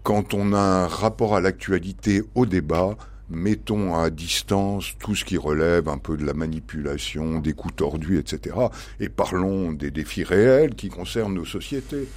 quand 0.02 0.34
on 0.34 0.52
a 0.52 0.58
un 0.58 0.86
rapport 0.86 1.36
à 1.36 1.40
l'actualité, 1.40 2.22
au 2.34 2.46
débat, 2.46 2.96
mettons 3.30 3.94
à 3.94 4.10
distance 4.10 4.92
tout 4.98 5.14
ce 5.14 5.24
qui 5.24 5.36
relève 5.36 5.88
un 5.88 5.98
peu 5.98 6.16
de 6.16 6.24
la 6.24 6.34
manipulation, 6.34 7.38
des 7.38 7.52
coups 7.52 7.76
tordus, 7.76 8.18
etc. 8.18 8.56
Et 9.00 9.08
parlons 9.08 9.72
des 9.72 9.90
défis 9.90 10.24
réels 10.24 10.74
qui 10.74 10.88
concernent 10.88 11.34
nos 11.34 11.44
sociétés. 11.44 12.08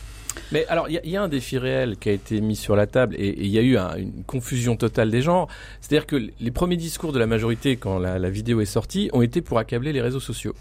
Mais 0.51 0.65
alors, 0.68 0.89
il 0.89 1.00
y, 1.10 1.15
a 1.15 1.24
un 1.24 1.30
défi 1.30 1.58
réel 1.58 1.96
qui 1.98 2.10
a 2.10 2.12
été 2.12 2.42
mis 2.42 2.58
sur 2.58 2.75
la 2.75 2.88
table 2.88 3.15
et 3.18 3.36
il 3.39 3.48
y 3.48 3.58
a 3.58 3.62
eu 3.62 3.77
une 3.77 4.25
confusion 4.25 4.75
totale 4.75 5.10
des 5.10 5.22
genres. 5.22 5.48
C'est-à-dire 5.80 6.06
que 6.06 6.18
les 6.39 6.51
premiers 6.51 6.75
discours 6.75 7.13
de 7.13 7.20
la 7.20 7.25
majorité, 7.25 7.77
quand 7.77 8.00
la, 8.00 8.20
la 8.20 8.30
vidéo 8.30 8.60
est 8.60 8.65
sortie, 8.65 9.10
ont 9.13 9.22
été 9.22 9.42
pour 9.42 9.60
accabler 9.60 9.94
les 9.94 10.01
réseaux 10.01 10.20
sociaux. 10.20 10.54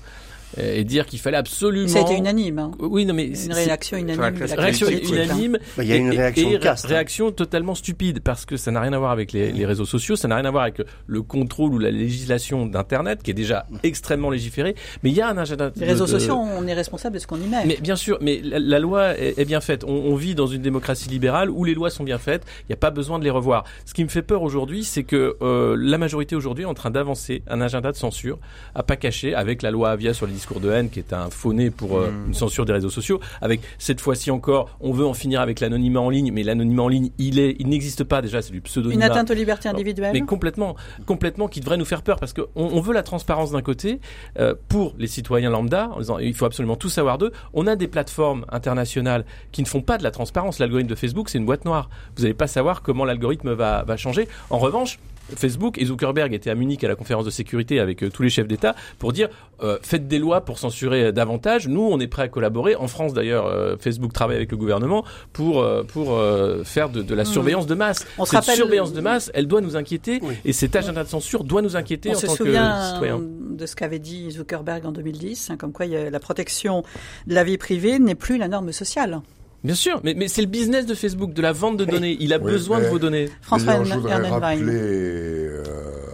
Et 0.56 0.84
dire 0.84 1.06
qu'il 1.06 1.18
fallait 1.18 1.36
absolument. 1.36 1.88
Ça 1.88 2.00
a 2.00 2.02
été 2.02 2.14
unanime. 2.14 2.58
Hein. 2.58 2.70
Oui, 2.78 3.04
non 3.06 3.14
mais 3.14 3.26
une 3.26 3.52
réaction 3.52 3.96
unanime. 3.96 4.34
Réaction 4.56 4.88
unanime. 4.88 5.58
Il 5.78 5.84
y 5.84 5.92
a 5.92 5.96
une 5.96 6.10
réaction 6.10 6.50
et, 6.50 6.58
caste, 6.58 6.84
hein. 6.86 6.88
réaction 6.88 7.30
totalement 7.32 7.74
stupide 7.74 8.20
parce 8.20 8.44
que 8.46 8.56
ça 8.56 8.70
n'a 8.70 8.80
rien 8.80 8.92
à 8.92 8.98
voir 8.98 9.10
avec 9.10 9.32
les, 9.32 9.52
les, 9.52 9.66
réseaux 9.66 9.84
sociaux, 9.84 10.16
ça 10.16 10.28
n'a 10.28 10.36
rien 10.36 10.44
à 10.44 10.50
voir 10.50 10.64
avec 10.64 10.82
le 11.06 11.22
contrôle 11.22 11.72
ou 11.74 11.78
la 11.78 11.90
législation 11.90 12.66
d'Internet 12.66 13.22
qui 13.22 13.30
est 13.30 13.34
déjà 13.34 13.66
extrêmement 13.82 14.30
légiférée. 14.30 14.74
Mais 15.02 15.10
il 15.10 15.16
y 15.16 15.20
a 15.20 15.28
un 15.28 15.36
agenda. 15.36 15.70
Les 15.76 15.86
réseaux 15.86 16.06
sociaux, 16.06 16.36
on 16.36 16.66
est 16.66 16.74
responsable 16.74 17.14
de 17.14 17.20
ce 17.20 17.26
qu'on 17.26 17.40
y 17.40 17.46
met. 17.46 17.64
Mais 17.66 17.78
bien 17.80 17.96
sûr, 17.96 18.18
mais 18.20 18.40
la, 18.42 18.78
loi 18.78 19.18
est, 19.18 19.38
est, 19.38 19.44
bien 19.44 19.60
faite. 19.60 19.84
On, 19.84 19.92
on, 19.92 20.14
vit 20.14 20.34
dans 20.34 20.46
une 20.46 20.62
démocratie 20.62 21.08
libérale 21.08 21.50
où 21.50 21.64
les 21.64 21.74
lois 21.74 21.90
sont 21.90 22.04
bien 22.04 22.18
faites. 22.18 22.44
Il 22.62 22.66
n'y 22.70 22.74
a 22.74 22.78
pas 22.78 22.90
besoin 22.90 23.18
de 23.18 23.24
les 23.24 23.30
revoir. 23.30 23.64
Ce 23.86 23.94
qui 23.94 24.04
me 24.04 24.08
fait 24.08 24.22
peur 24.22 24.42
aujourd'hui, 24.42 24.84
c'est 24.84 25.04
que 25.04 25.36
euh, 25.42 25.76
la 25.78 25.98
majorité 25.98 26.36
aujourd'hui 26.36 26.64
est 26.64 26.68
en 26.68 26.74
train 26.74 26.90
d'avancer 26.90 27.42
un 27.48 27.60
agenda 27.60 27.92
de 27.92 27.96
censure 27.96 28.38
à 28.74 28.82
pas 28.82 28.96
cacher 28.96 29.34
avec 29.34 29.62
la 29.62 29.70
loi 29.70 29.90
Avia 29.90 30.14
sur 30.14 30.26
les 30.26 30.32
discours 30.44 30.60
de 30.60 30.70
haine 30.70 30.90
qui 30.90 30.98
est 30.98 31.14
un 31.14 31.30
faux 31.30 31.54
pour 31.74 31.96
euh, 31.96 32.10
mmh. 32.10 32.26
une 32.26 32.34
censure 32.34 32.66
des 32.66 32.74
réseaux 32.74 32.90
sociaux. 32.90 33.18
Avec 33.40 33.62
cette 33.78 34.00
fois-ci 34.00 34.30
encore, 34.30 34.76
on 34.80 34.92
veut 34.92 35.06
en 35.06 35.14
finir 35.14 35.40
avec 35.40 35.60
l'anonymat 35.60 36.00
en 36.00 36.10
ligne, 36.10 36.32
mais 36.32 36.42
l'anonymat 36.42 36.82
en 36.82 36.88
ligne, 36.88 37.10
il 37.16 37.38
est, 37.38 37.56
il 37.58 37.68
n'existe 37.68 38.04
pas 38.04 38.20
déjà. 38.20 38.42
C'est 38.42 38.52
du 38.52 38.60
pseudonymat. 38.60 39.06
Une 39.06 39.10
atteinte 39.10 39.30
aux 39.30 39.34
libertés 39.34 39.70
individuelles. 39.70 40.12
Mais 40.12 40.20
complètement, 40.20 40.76
complètement, 41.06 41.48
qui 41.48 41.60
devrait 41.60 41.78
nous 41.78 41.86
faire 41.86 42.02
peur 42.02 42.18
parce 42.18 42.34
qu'on 42.34 42.44
on 42.54 42.80
veut 42.80 42.92
la 42.92 43.02
transparence 43.02 43.52
d'un 43.52 43.62
côté 43.62 44.00
euh, 44.38 44.54
pour 44.68 44.94
les 44.98 45.06
citoyens 45.06 45.48
lambda 45.48 45.90
en 45.94 46.00
disant 46.00 46.18
il 46.18 46.34
faut 46.34 46.44
absolument 46.44 46.76
tout 46.76 46.90
savoir 46.90 47.16
d'eux. 47.16 47.32
On 47.54 47.66
a 47.66 47.74
des 47.74 47.88
plateformes 47.88 48.44
internationales 48.50 49.24
qui 49.50 49.62
ne 49.62 49.66
font 49.66 49.80
pas 49.80 49.96
de 49.96 50.02
la 50.02 50.10
transparence. 50.10 50.58
L'algorithme 50.58 50.90
de 50.90 50.94
Facebook, 50.94 51.30
c'est 51.30 51.38
une 51.38 51.46
boîte 51.46 51.64
noire. 51.64 51.88
Vous 52.16 52.22
n'allez 52.22 52.34
pas 52.34 52.48
savoir 52.48 52.82
comment 52.82 53.06
l'algorithme 53.06 53.52
va, 53.52 53.84
va 53.84 53.96
changer. 53.96 54.28
En 54.50 54.58
revanche, 54.58 54.98
Facebook 55.36 55.78
et 55.78 55.86
Zuckerberg 55.86 56.32
étaient 56.34 56.50
à 56.50 56.54
Munich 56.54 56.84
à 56.84 56.88
la 56.88 56.96
conférence 56.96 57.24
de 57.24 57.30
sécurité 57.30 57.80
avec 57.80 58.02
euh, 58.02 58.10
tous 58.10 58.22
les 58.22 58.30
chefs 58.30 58.46
d'État 58.46 58.74
pour 58.98 59.12
dire 59.12 59.28
euh, 59.62 59.78
faites 59.82 60.08
des 60.08 60.18
lois 60.18 60.42
pour 60.42 60.58
censurer 60.58 61.12
davantage. 61.12 61.68
Nous, 61.68 61.80
on 61.80 62.00
est 62.00 62.06
prêt 62.06 62.22
à 62.22 62.28
collaborer. 62.28 62.76
En 62.76 62.88
France, 62.88 63.14
d'ailleurs, 63.14 63.46
euh, 63.46 63.76
Facebook 63.78 64.12
travaille 64.12 64.36
avec 64.36 64.50
le 64.50 64.56
gouvernement 64.56 65.04
pour 65.32 65.64
pour 65.88 66.20
faire 66.64 66.88
de, 66.88 67.14
la 67.14 67.22
mmh. 67.22 67.26
surveillance 67.26 67.66
de 67.66 67.74
masse. 67.74 68.06
On 68.18 68.24
Cette 68.24 68.42
surveillance 68.44 68.92
de 68.92 69.00
masse, 69.00 69.30
elle 69.34 69.46
doit 69.46 69.60
nous 69.60 69.76
inquiéter 69.76 70.20
et 70.44 70.52
cet 70.52 70.76
agenda 70.76 71.04
de 71.04 71.08
censure 71.08 71.44
doit 71.44 71.62
nous 71.62 71.76
inquiéter 71.76 72.10
on 72.10 72.12
en 72.12 72.18
se 72.18 72.26
tant 72.26 72.34
souvient 72.34 72.78
que 72.78 72.92
citoyen. 72.94 73.20
de 73.20 73.66
ce 73.66 73.76
qu'avait 73.76 73.98
dit 73.98 74.30
Zuckerberg 74.30 74.86
en 74.86 74.92
2010, 74.92 75.50
hein, 75.50 75.56
comme 75.56 75.72
quoi 75.72 75.86
la 75.86 76.20
protection 76.20 76.82
de 77.26 77.34
la 77.34 77.44
vie 77.44 77.58
privée 77.58 77.98
n'est 77.98 78.14
plus 78.14 78.38
la 78.38 78.48
norme 78.48 78.72
sociale. 78.72 79.20
Bien 79.64 79.74
sûr, 79.74 80.00
mais, 80.04 80.12
mais 80.12 80.28
c'est 80.28 80.42
le 80.42 80.46
business 80.46 80.84
de 80.84 80.94
Facebook, 80.94 81.32
de 81.32 81.40
la 81.40 81.52
vente 81.52 81.78
de 81.78 81.86
données. 81.86 82.18
Il 82.20 82.34
a 82.34 82.38
besoin 82.38 82.80
de 82.80 82.86
vos 82.86 82.98
données. 82.98 83.30
François 83.40 83.82
je 83.82 83.94
voudrais 83.94 84.28
rappeler 84.28 84.62
euh, 84.68 85.62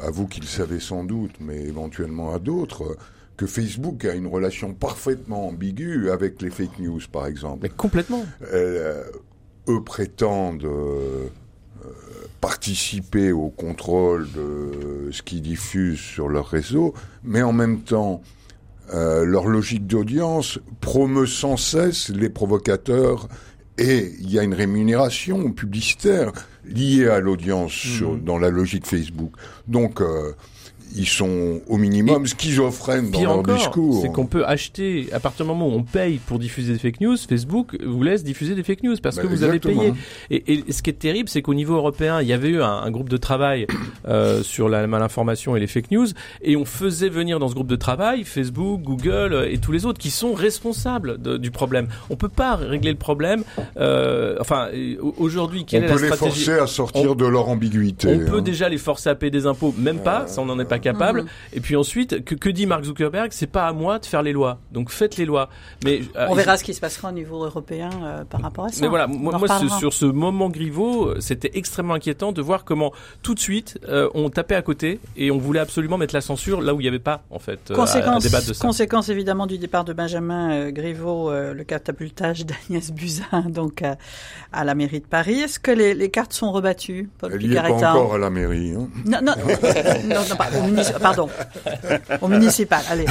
à 0.07 0.11
vous 0.11 0.29
qui 0.29 0.41
le 0.41 0.47
savez 0.47 0.79
sans 0.79 1.03
doute, 1.03 1.33
mais 1.41 1.61
éventuellement 1.65 2.33
à 2.33 2.39
d'autres, 2.39 2.97
que 3.37 3.47
Facebook 3.47 4.05
a 4.05 4.15
une 4.15 4.29
relation 4.29 4.73
parfaitement 4.73 5.49
ambiguë 5.49 6.11
avec 6.11 6.41
les 6.43 6.51
fake 6.51 6.79
news, 6.79 7.01
par 7.11 7.27
exemple. 7.27 7.59
Mais 7.63 7.71
complètement. 7.71 8.25
Euh, 8.53 9.03
eux 9.69 9.83
prétendent 9.83 10.65
euh, 10.65 11.27
participer 12.41 13.33
au 13.33 13.49
contrôle 13.49 14.29
de 14.31 15.11
ce 15.11 15.23
qu'ils 15.23 15.43
diffusent 15.43 15.99
sur 15.99 16.29
leur 16.29 16.47
réseau, 16.47 16.95
mais 17.25 17.43
en 17.43 17.53
même 17.53 17.81
temps 17.81 18.23
euh, 18.93 19.25
leur 19.25 19.47
logique 19.47 19.87
d'audience 19.87 20.59
promeut 20.81 21.27
sans 21.27 21.57
cesse 21.57 22.09
les 22.09 22.29
provocateurs 22.29 23.29
et 23.79 24.13
il 24.21 24.31
y 24.31 24.39
a 24.39 24.43
une 24.43 24.55
rémunération 24.55 25.53
publicitaire 25.53 26.33
liée 26.65 27.09
à 27.09 27.21
l'audience 27.21 28.01
mmh. 28.01 28.25
dans 28.25 28.39
la 28.39 28.51
logique 28.51 28.87
Facebook. 28.87 29.33
Donc 29.69 30.01
euh, 30.01 30.33
ils 30.95 31.09
sont 31.09 31.61
au 31.69 31.77
minimum 31.77 32.27
schizophrènes 32.27 33.11
dans 33.11 33.23
leur 33.23 33.43
discours. 33.43 34.01
C'est 34.03 34.13
qu'on 34.13 34.27
peut 34.27 34.45
acheter, 34.47 35.09
à 35.13 35.21
partir 35.21 35.45
du 35.45 35.53
moment 35.53 35.69
où 35.69 35.73
on 35.73 35.83
paye 35.83 36.19
pour 36.19 36.39
diffuser 36.39 36.73
des 36.73 36.79
fake 36.79 37.01
news, 37.01 37.17
Facebook 37.17 37.77
vous 37.85 38.03
laisse 38.03 38.25
diffuser 38.25 38.55
des 38.55 38.63
fake 38.63 38.83
news 38.83 38.97
parce 39.03 39.17
bah, 39.17 39.23
que 39.23 39.27
vous 39.27 39.43
avez 39.43 39.61
payé. 39.61 39.93
Et, 40.31 40.53
et, 40.53 40.73
ce 40.73 40.83
qui 40.83 40.91
est 40.91 40.95
terrible, 40.95 41.29
c'est 41.29 41.43
qu'au 41.43 41.55
niveau 41.55 41.75
européen, 41.75 42.21
il 42.21 42.29
y 42.29 42.33
avait 42.33 42.49
eu 42.49 42.63
un, 42.63 42.69
un 42.69 42.91
groupe 42.91 43.09
de 43.09 43.17
travail 43.17 43.67
euh, 44.09 44.43
sur 44.43 44.69
la 44.69 44.87
malinformation 44.87 45.57
et 45.57 45.61
les 45.61 45.67
fake 45.67 45.91
news, 45.91 46.09
et 46.43 46.57
on 46.57 46.65
faisait 46.65 47.09
venir 47.09 47.39
dans 47.39 47.49
ce 47.49 47.55
groupe 47.55 47.69
de 47.69 47.77
travail 47.77 48.25
Facebook, 48.25 48.83
Google 48.83 49.33
euh, 49.33 49.51
et 49.51 49.59
tous 49.59 49.73
les 49.73 49.87
autres 49.87 49.99
qui 49.99 50.11
sont 50.11 50.33
responsables 50.33 51.21
de, 51.21 51.37
du 51.37 51.51
problème. 51.51 51.89
On 52.11 52.17
peut 52.17 52.29
pas 52.29 52.57
régler 52.57 52.91
le 52.91 52.99
problème. 52.99 53.45
Euh, 53.79 54.37
enfin, 54.41 54.69
aujourd'hui, 55.19 55.65
quelle 55.65 55.85
on 55.85 55.87
est 55.87 55.89
la 55.89 55.97
stratégie 55.97 56.15
On 56.15 56.19
peut 56.19 56.25
les 56.27 56.35
forcer 56.35 56.63
à 56.63 56.67
sortir 56.67 57.17
de 57.17 57.27
leur 57.27 57.49
ambiguïté. 57.49 58.09
On 58.09 58.19
peut 58.31 58.39
hein. 58.39 58.43
déjà 58.43 58.69
les 58.69 58.79
forcer 58.79 59.11
à 59.11 59.15
payer 59.15 59.31
des 59.31 59.47
impôts, 59.47 59.75
même 59.79 59.99
pas, 59.99 60.27
ça 60.27 60.41
on 60.41 60.47
n'en 60.47 60.59
est 60.59 60.65
pas 60.65 60.80
capable. 60.81 61.23
Mhm. 61.23 61.29
Et 61.55 61.61
puis 61.61 61.77
ensuite, 61.77 62.25
que, 62.25 62.35
que 62.35 62.49
dit 62.49 62.67
Mark 62.67 62.85
Zuckerberg? 62.85 63.29
C'est 63.33 63.47
pas 63.47 63.67
à 63.67 63.73
moi 63.73 63.99
de 63.99 64.07
faire 64.07 64.23
les 64.23 64.33
lois. 64.33 64.59
Donc 64.73 64.91
faites 64.91 65.17
les 65.17 65.25
lois. 65.25 65.49
Mais 65.85 66.03
euh, 66.17 66.27
on 66.29 66.35
verra 66.35 66.57
ce 66.57 66.65
qui 66.65 66.75
se 66.75 66.81
passera 66.81 67.09
au 67.09 67.13
niveau 67.13 67.45
européen 67.45 67.91
euh, 68.03 68.25
par 68.25 68.41
rapport 68.41 68.67
à 68.67 68.69
ça. 68.71 68.81
Mais 68.81 68.89
voilà, 68.89 69.07
moi, 69.07 69.39
sur 69.79 69.93
ce 69.93 70.07
moment 70.07 70.49
Griveaux, 70.49 71.21
c'était 71.21 71.51
extrêmement 71.55 71.95
inquiétant 71.95 72.33
de 72.33 72.43
voir 72.43 72.65
comment 72.65 72.93
tout 73.23 73.35
de 73.35 73.41
suite 73.41 73.79
euh, 73.89 74.09
on 74.15 74.31
tapait 74.31 74.55
à 74.55 74.63
côté 74.63 75.01
et 75.17 75.31
on 75.31 75.39
voulait 75.39 75.61
absolument 75.61 75.99
mettre 75.99 76.15
la 76.15 76.21
censure 76.21 76.61
là 76.61 76.75
où 76.75 76.81
il 76.81 76.85
n'y 76.85 76.89
avait 76.89 76.99
pas 76.99 77.23
en 77.31 77.39
fait 77.39 77.73
conséquence, 77.75 78.25
à, 78.25 78.29
débattre 78.29 78.49
de 78.49 78.53
ça. 78.53 78.67
Conséquence 78.67 79.09
évidemment 79.09 79.47
du 79.47 79.59
départ 79.59 79.85
de 79.85 79.93
Benjamin 79.93 80.71
Griveaux, 80.71 81.31
le 81.31 81.65
catapultage 81.65 82.45
d'Agnès 82.69 82.91
Buzyn 82.93 83.21
donc 83.49 83.83
à, 84.53 84.65
la 84.65 84.75
mairie 84.75 85.01
de 85.01 85.07
Paris. 85.07 85.41
Est-ce 85.41 85.59
que 85.61 85.71
les, 85.71 85.95
les, 85.95 86.11
cartes 86.11 86.33
sont 86.33 86.53
rebattues, 86.53 87.09
Paul 87.19 87.33
Elle 87.35 87.49
n'y 87.49 87.55
est 87.55 87.61
pas 87.61 87.71
encore 87.71 88.15
à 88.15 88.19
la 88.19 88.31
mairie. 88.31 88.75
Hein. 88.75 88.89
Non, 89.05 89.19
non, 89.23 89.35
non, 90.05 90.21
non, 90.29 90.37
pas, 90.37 90.49
pardon, 91.01 91.29
au 92.21 92.29
municipal, 92.29 92.83
allez, 92.91 93.07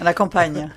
à 0.00 0.04
la 0.04 0.14
campagne. 0.14 0.68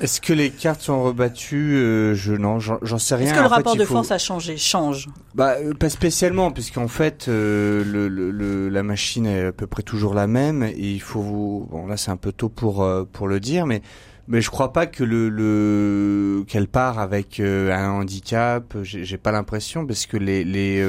Est-ce 0.00 0.20
que 0.20 0.32
les 0.32 0.50
cartes 0.50 0.82
sont 0.82 1.04
rebattues 1.04 1.76
euh, 1.76 2.14
Je 2.14 2.32
non, 2.32 2.58
j'en 2.58 2.98
sais 2.98 3.14
rien. 3.14 3.28
Est-ce 3.28 3.34
que 3.34 3.40
le 3.40 3.46
rapport 3.46 3.76
de 3.76 3.84
force 3.84 4.10
a 4.10 4.18
changé 4.18 4.56
Change 4.56 5.08
Bah 5.34 5.56
euh, 5.60 5.72
pas 5.72 5.88
spécialement, 5.88 6.50
puisqu'en 6.50 6.88
fait 6.88 7.26
euh, 7.28 7.84
le, 7.84 8.08
le, 8.08 8.68
la 8.68 8.82
machine 8.82 9.24
est 9.26 9.46
à 9.46 9.52
peu 9.52 9.68
près 9.68 9.82
toujours 9.82 10.14
la 10.14 10.26
même 10.26 10.64
et 10.64 10.90
il 10.90 11.00
faut 11.00 11.20
vous. 11.20 11.68
Bon 11.70 11.86
là 11.86 11.96
c'est 11.96 12.10
un 12.10 12.16
peu 12.16 12.32
tôt 12.32 12.48
pour 12.48 12.86
pour 13.12 13.28
le 13.28 13.38
dire, 13.38 13.66
mais 13.66 13.82
mais 14.28 14.40
je 14.40 14.50
crois 14.50 14.72
pas 14.72 14.86
que 14.86 15.04
le, 15.04 15.28
le 15.28 16.44
qu'elle 16.46 16.68
part 16.68 16.98
avec 16.98 17.40
un 17.40 17.90
handicap. 17.90 18.76
J'ai 18.82 19.18
pas 19.18 19.32
l'impression 19.32 19.86
parce 19.86 20.06
que 20.06 20.16
les 20.16 20.44
les 20.44 20.82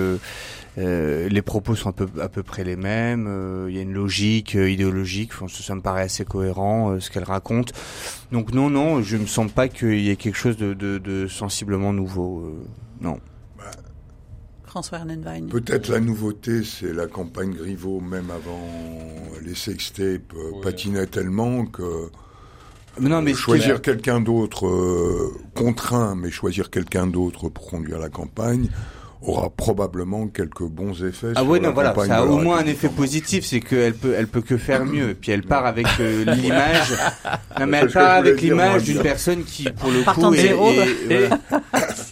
euh, 0.78 1.30
les 1.30 1.41
propos 1.41 1.76
sont 1.76 1.89
à 1.89 1.93
peu, 1.93 2.08
à 2.21 2.30
peu 2.30 2.43
près 2.43 2.63
les 2.63 2.76
mêmes. 2.76 3.28
Euh, 3.28 3.67
il 3.69 3.76
y 3.76 3.80
a 3.80 3.82
une 3.82 3.93
logique 3.93 4.56
euh, 4.56 4.69
idéologique. 4.69 5.32
ça, 5.48 5.76
me 5.76 5.82
paraît 5.82 6.04
assez 6.04 6.26
cohérent 6.26 7.00
ce 7.00 7.10
qu'elle 7.10 7.24
raconte. 7.24 7.71
Donc 8.32 8.54
non, 8.54 8.69
non, 8.69 9.02
je 9.02 9.17
me 9.17 9.26
sens 9.26 9.52
pas 9.52 9.67
qu'il 9.67 10.00
y 10.02 10.10
ait 10.10 10.15
quelque 10.15 10.38
chose 10.38 10.58
de, 10.58 10.74
de, 10.74 10.98
de 10.98 11.28
sensiblement 11.28 11.93
nouveau. 11.93 12.56
non. 13.02 13.19
François 14.65 14.98
Ernenwein. 14.98 15.48
Peut-être 15.48 15.88
la 15.88 16.02
nouveauté, 16.02 16.65
c'est 16.65 16.91
la 16.91 17.08
campagne 17.08 17.54
Griveaux, 17.54 18.02
même 18.02 18.30
avant 18.30 18.67
les 19.41 19.56
sextapes, 19.56 20.34
patinait 20.62 21.08
tellement 21.08 21.65
que. 21.65 22.10
Non, 22.99 23.21
mais 23.21 23.34
choisir 23.34 23.81
quelqu'un 23.81 24.21
d'autre 24.21 25.31
contraint, 25.53 26.15
mais 26.15 26.31
choisir 26.31 26.69
quelqu'un 26.69 27.08
d'autre 27.08 27.49
pour 27.49 27.67
conduire 27.67 27.99
la 27.99 28.10
campagne, 28.10 28.69
aura 29.21 29.49
probablement 29.49 30.28
quelques 30.28 30.63
bons 30.63 31.04
effets. 31.04 31.34
Ah 31.36 31.43
oui, 31.43 31.60
non, 31.60 31.71
voilà, 31.71 31.93
ça 32.06 32.17
a 32.17 32.23
au 32.23 32.38
moins 32.38 32.60
un 32.60 32.65
effet 32.65 32.89
positif, 32.89 33.45
c'est 33.45 33.60
qu'elle 33.60 33.93
peut, 33.93 34.13
elle 34.17 34.28
peut 34.28 34.41
que 34.41 34.58
faire 34.58 34.86
mieux. 34.86 35.15
Puis 35.19 35.32
elle 35.32 35.43
part 35.43 35.65
avec 35.65 35.88
euh, 35.99 36.25
l'image, 36.36 36.93
non, 37.60 37.65
mais 37.67 37.78
elle 37.78 37.91
part 37.91 38.15
avec 38.15 38.41
l'image 38.41 38.84
d'une 38.84 39.01
personne 39.01 39.43
qui, 39.43 39.63
pour 39.63 39.89
le 39.89 40.04
coup, 40.04 40.34
est, 40.34 40.56
et, 41.10 41.30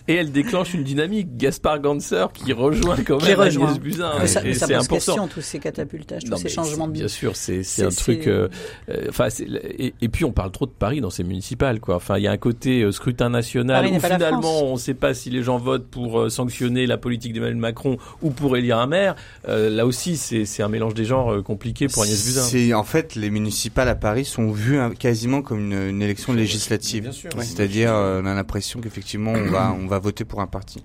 et, 0.13 0.15
elle 0.15 0.31
déclenche 0.31 0.73
une 0.73 0.83
dynamique. 0.83 1.37
Gaspard 1.37 1.79
Ganser 1.79 2.25
qui 2.33 2.53
rejoint 2.53 2.97
quand 3.05 3.21
même 3.23 3.39
Agnès 3.39 3.79
Buzyn. 3.79 4.11
Mais 4.19 4.27
ça, 4.27 4.67
pose 4.67 4.87
question, 4.87 5.27
tous 5.27 5.41
ces 5.41 5.59
catapultages, 5.59 6.23
tous 6.23 6.37
ces 6.37 6.49
changements 6.49 6.87
de 6.87 6.93
Bien 6.93 7.07
sûr, 7.07 7.35
c'est, 7.35 7.63
c'est 7.63 7.83
un 7.83 7.89
truc. 7.89 8.27
Euh, 8.27 8.47
euh, 8.89 9.07
enfin, 9.09 9.27
et, 9.39 9.93
et, 10.01 10.09
puis 10.09 10.25
on 10.25 10.31
parle 10.31 10.51
trop 10.51 10.65
de 10.65 10.71
Paris 10.71 11.01
dans 11.01 11.09
ces 11.09 11.23
municipales, 11.23 11.79
quoi. 11.79 11.95
Enfin, 11.95 12.17
il 12.17 12.23
y 12.23 12.27
a 12.27 12.31
un 12.31 12.37
côté 12.37 12.89
scrutin 12.91 13.29
national 13.29 13.85
où 13.87 13.99
finalement 13.99 14.63
on 14.63 14.73
ne 14.73 14.79
sait 14.79 14.93
pas 14.93 15.13
si 15.13 15.29
les 15.29 15.43
gens 15.43 15.57
votent 15.57 15.87
pour 15.87 16.29
sanctionner 16.31 16.85
la 16.85 16.92
politique 16.97 17.34
d'Emmanuel 17.34 17.58
Macron 17.58 17.97
ou 18.21 18.32
pour 18.32 18.58
élire 18.58 18.77
un 18.77 18.88
maire, 18.88 19.15
euh, 19.47 19.69
là 19.69 19.86
aussi 19.86 20.17
c'est 20.17 20.63
un 20.63 20.67
mélange 20.67 20.93
des 20.93 21.06
genres 21.06 21.34
euh, 21.34 21.41
compliqué 21.41 21.88
pour 21.88 22.03
Agnès 22.03 22.25
Buzyn. 22.25 22.73
En 22.75 22.84
fait, 22.84 23.15
les 23.15 23.29
municipales 23.29 23.89
à 23.89 23.95
Paris 23.95 24.25
sont 24.25 24.51
vues 24.51 24.79
quasiment 24.97 25.41
comme 25.41 25.71
une, 25.71 26.01
élection 26.01 26.34
législative. 26.34 27.12
C'est-à-dire, 27.39 27.93
euh, 27.93 28.21
on 28.21 28.25
a 28.25 28.34
l'impression 28.34 28.82
qu'effectivement 28.82 29.32
on 29.32 29.49
va, 29.49 29.75
on 29.82 29.88
va 29.88 29.99
voter 29.99 30.25
pour 30.25 30.41
un 30.41 30.47
parti. 30.47 30.84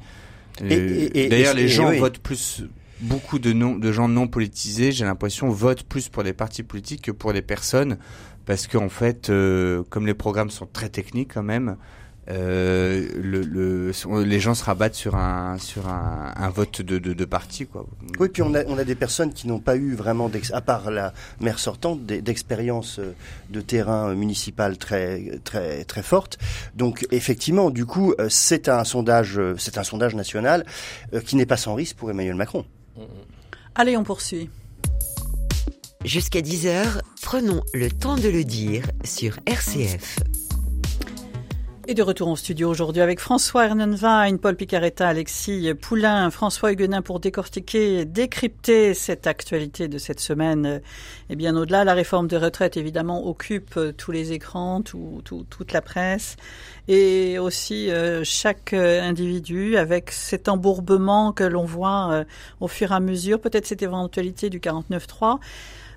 D'ailleurs, 0.60 1.54
les 1.54 1.68
gens 1.68 1.92
votent 1.92 2.18
plus 2.18 2.64
beaucoup 3.00 3.38
de, 3.38 3.52
non, 3.52 3.76
de 3.76 3.92
gens 3.92 4.08
non 4.08 4.26
politisés, 4.26 4.90
j'ai 4.90 5.04
l'impression, 5.04 5.48
votent 5.50 5.84
plus 5.84 6.08
pour 6.08 6.24
les 6.24 6.32
partis 6.32 6.64
politiques 6.64 7.02
que 7.02 7.12
pour 7.12 7.32
les 7.32 7.42
personnes, 7.42 7.96
parce 8.44 8.66
qu'en 8.66 8.88
fait, 8.88 9.30
comme 9.88 10.06
les 10.06 10.14
programmes 10.14 10.50
sont 10.50 10.66
très 10.66 10.88
techniques 10.88 11.34
quand 11.34 11.44
même, 11.44 11.76
euh, 12.30 13.08
le, 13.16 13.40
le, 13.42 13.92
les 14.22 14.40
gens 14.40 14.54
se 14.54 14.62
rabattent 14.62 14.94
sur 14.94 15.16
un 15.16 15.56
sur 15.58 15.88
un, 15.88 16.34
un 16.36 16.50
vote 16.50 16.82
de, 16.82 16.98
de, 16.98 17.14
de, 17.14 17.24
parti 17.24 17.66
quoi. 17.66 17.86
Oui, 18.20 18.28
puis 18.28 18.42
on 18.42 18.54
a 18.54 18.64
on 18.66 18.76
a 18.76 18.84
des 18.84 18.94
personnes 18.94 19.32
qui 19.32 19.46
n'ont 19.46 19.60
pas 19.60 19.76
eu 19.76 19.94
vraiment 19.94 20.30
à 20.52 20.60
part 20.60 20.90
la 20.90 21.14
maire 21.40 21.58
sortante 21.58 22.04
d'expérience 22.04 22.98
euh, 22.98 23.14
de 23.48 23.60
terrain 23.62 24.14
municipal 24.14 24.76
très 24.76 25.38
très 25.42 25.84
très 25.84 26.02
forte. 26.02 26.38
Donc 26.74 27.06
effectivement, 27.10 27.70
du 27.70 27.86
coup, 27.86 28.12
euh, 28.20 28.28
c'est 28.28 28.68
un 28.68 28.84
sondage 28.84 29.40
c'est 29.56 29.78
un 29.78 29.84
sondage 29.84 30.14
national 30.14 30.66
qui 31.24 31.36
n'est 31.36 31.46
pas 31.46 31.56
sans 31.56 31.74
risque 31.74 31.96
pour 31.96 32.10
Emmanuel 32.10 32.34
Macron. 32.34 32.66
Allez, 33.74 33.96
on 33.96 34.04
poursuit. 34.04 34.50
Jusqu'à 36.04 36.40
10h, 36.40 37.00
prenons 37.22 37.62
le 37.74 37.90
temps 37.90 38.16
de 38.16 38.28
le 38.28 38.44
dire 38.44 38.84
sur 39.04 39.38
RCF. 39.46 40.18
Et 41.90 41.94
de 41.94 42.02
retour 42.02 42.28
en 42.28 42.36
studio 42.36 42.68
aujourd'hui 42.68 43.00
avec 43.00 43.18
François 43.18 43.64
Hernenwein, 43.64 44.36
Paul 44.36 44.56
Picaretta, 44.56 45.08
Alexis 45.08 45.72
Poulain, 45.72 46.30
François 46.30 46.70
Huguenin 46.70 47.00
pour 47.00 47.18
décortiquer, 47.18 48.04
décrypter 48.04 48.92
cette 48.92 49.26
actualité 49.26 49.88
de 49.88 49.96
cette 49.96 50.20
semaine. 50.20 50.82
Et 51.30 51.34
bien 51.34 51.56
au-delà, 51.56 51.84
la 51.84 51.94
réforme 51.94 52.28
des 52.28 52.36
retraites 52.36 52.76
évidemment 52.76 53.26
occupe 53.26 53.80
tous 53.96 54.12
les 54.12 54.32
écrans, 54.32 54.82
tout, 54.82 55.22
toute 55.24 55.72
la 55.72 55.80
presse 55.80 56.36
et 56.88 57.38
aussi 57.38 57.90
euh, 57.90 58.22
chaque 58.22 58.74
individu 58.74 59.78
avec 59.78 60.10
cet 60.10 60.50
embourbement 60.50 61.32
que 61.32 61.44
l'on 61.44 61.64
voit 61.64 62.12
euh, 62.12 62.24
au 62.60 62.68
fur 62.68 62.92
et 62.92 62.96
à 62.96 63.00
mesure, 63.00 63.40
peut-être 63.40 63.64
cette 63.64 63.82
éventualité 63.82 64.50
du 64.50 64.60
49.3. 64.60 65.38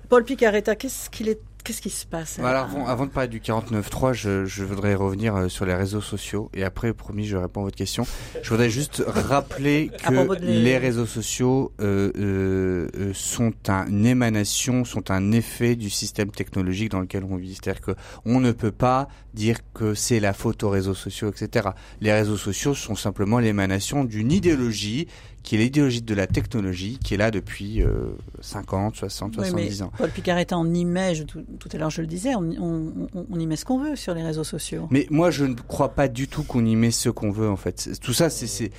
Paul 0.08 0.24
Picaretta, 0.24 0.74
qu'est-ce 0.74 1.10
qu'il 1.10 1.28
est 1.28 1.40
Qu'est-ce 1.64 1.80
qui 1.80 1.90
se 1.90 2.06
passe 2.06 2.38
voilà, 2.40 2.62
avant, 2.62 2.86
avant, 2.86 3.06
de 3.06 3.10
parler 3.10 3.28
du 3.28 3.40
49.3, 3.40 4.12
je, 4.14 4.44
je 4.46 4.64
voudrais 4.64 4.94
revenir 4.94 5.36
euh, 5.36 5.48
sur 5.48 5.64
les 5.64 5.74
réseaux 5.74 6.00
sociaux. 6.00 6.50
Et 6.54 6.64
après, 6.64 6.92
promis, 6.92 7.24
je 7.24 7.36
réponds 7.36 7.60
à 7.60 7.64
votre 7.64 7.76
question. 7.76 8.04
Je 8.42 8.50
voudrais 8.50 8.70
juste 8.70 9.02
rappeler 9.06 9.90
que 10.04 10.34
les... 10.42 10.76
réseaux 10.78 11.06
sociaux 11.06 11.72
euh, 11.80 12.10
euh, 12.18 12.88
euh, 12.96 13.12
sont 13.14 13.52
un, 13.68 13.86
une 13.86 14.06
émanation, 14.06 14.84
sont 14.84 15.10
un 15.10 15.30
effet 15.30 15.76
du 15.76 15.88
système 15.88 16.30
technologique 16.32 16.90
dans 16.90 17.00
lequel 17.00 17.24
on 17.24 17.36
vit. 17.36 17.54
C'est-à-dire 17.54 17.80
qu'on 17.80 18.40
ne 18.40 18.50
peut 18.50 18.72
pas 18.72 19.08
dire 19.34 19.58
que 19.72 19.94
c'est 19.94 20.20
la 20.20 20.32
faute 20.32 20.62
aux 20.64 20.70
réseaux 20.70 20.94
sociaux, 20.94 21.30
etc. 21.30 21.68
Les 22.00 22.12
réseaux 22.12 22.36
sociaux 22.36 22.74
sont 22.74 22.96
simplement 22.96 23.38
l'émanation 23.38 24.04
d'une 24.04 24.32
idéologie 24.32 25.06
qui 25.42 25.56
est 25.56 25.58
l'idéologie 25.58 26.02
de 26.02 26.14
la 26.14 26.26
technologie, 26.26 26.98
qui 27.02 27.14
est 27.14 27.16
là 27.16 27.30
depuis 27.30 27.82
euh, 27.82 28.10
50, 28.40 28.96
60, 28.96 29.34
70 29.34 29.82
ans. 29.82 29.92
Paul 29.96 30.10
Picaretta, 30.10 30.56
on 30.56 30.72
y 30.72 30.84
met, 30.84 31.14
tout, 31.24 31.42
tout, 31.58 31.68
à 31.72 31.78
l'heure 31.78 31.90
je 31.90 32.00
le 32.00 32.06
disais, 32.06 32.34
on, 32.34 32.42
on, 32.60 33.08
on, 33.30 33.40
y 33.40 33.46
met 33.46 33.56
ce 33.56 33.64
qu'on 33.64 33.78
veut 33.78 33.96
sur 33.96 34.14
les 34.14 34.22
réseaux 34.22 34.44
sociaux. 34.44 34.86
Mais 34.90 35.06
moi 35.10 35.30
je 35.30 35.44
ne 35.44 35.54
crois 35.54 35.90
pas 35.90 36.08
du 36.08 36.28
tout 36.28 36.42
qu'on 36.42 36.64
y 36.64 36.76
met 36.76 36.90
ce 36.90 37.08
qu'on 37.08 37.30
veut 37.30 37.48
en 37.48 37.56
fait. 37.56 37.90
Tout 38.00 38.12
ça, 38.12 38.30
c'est 38.30 38.70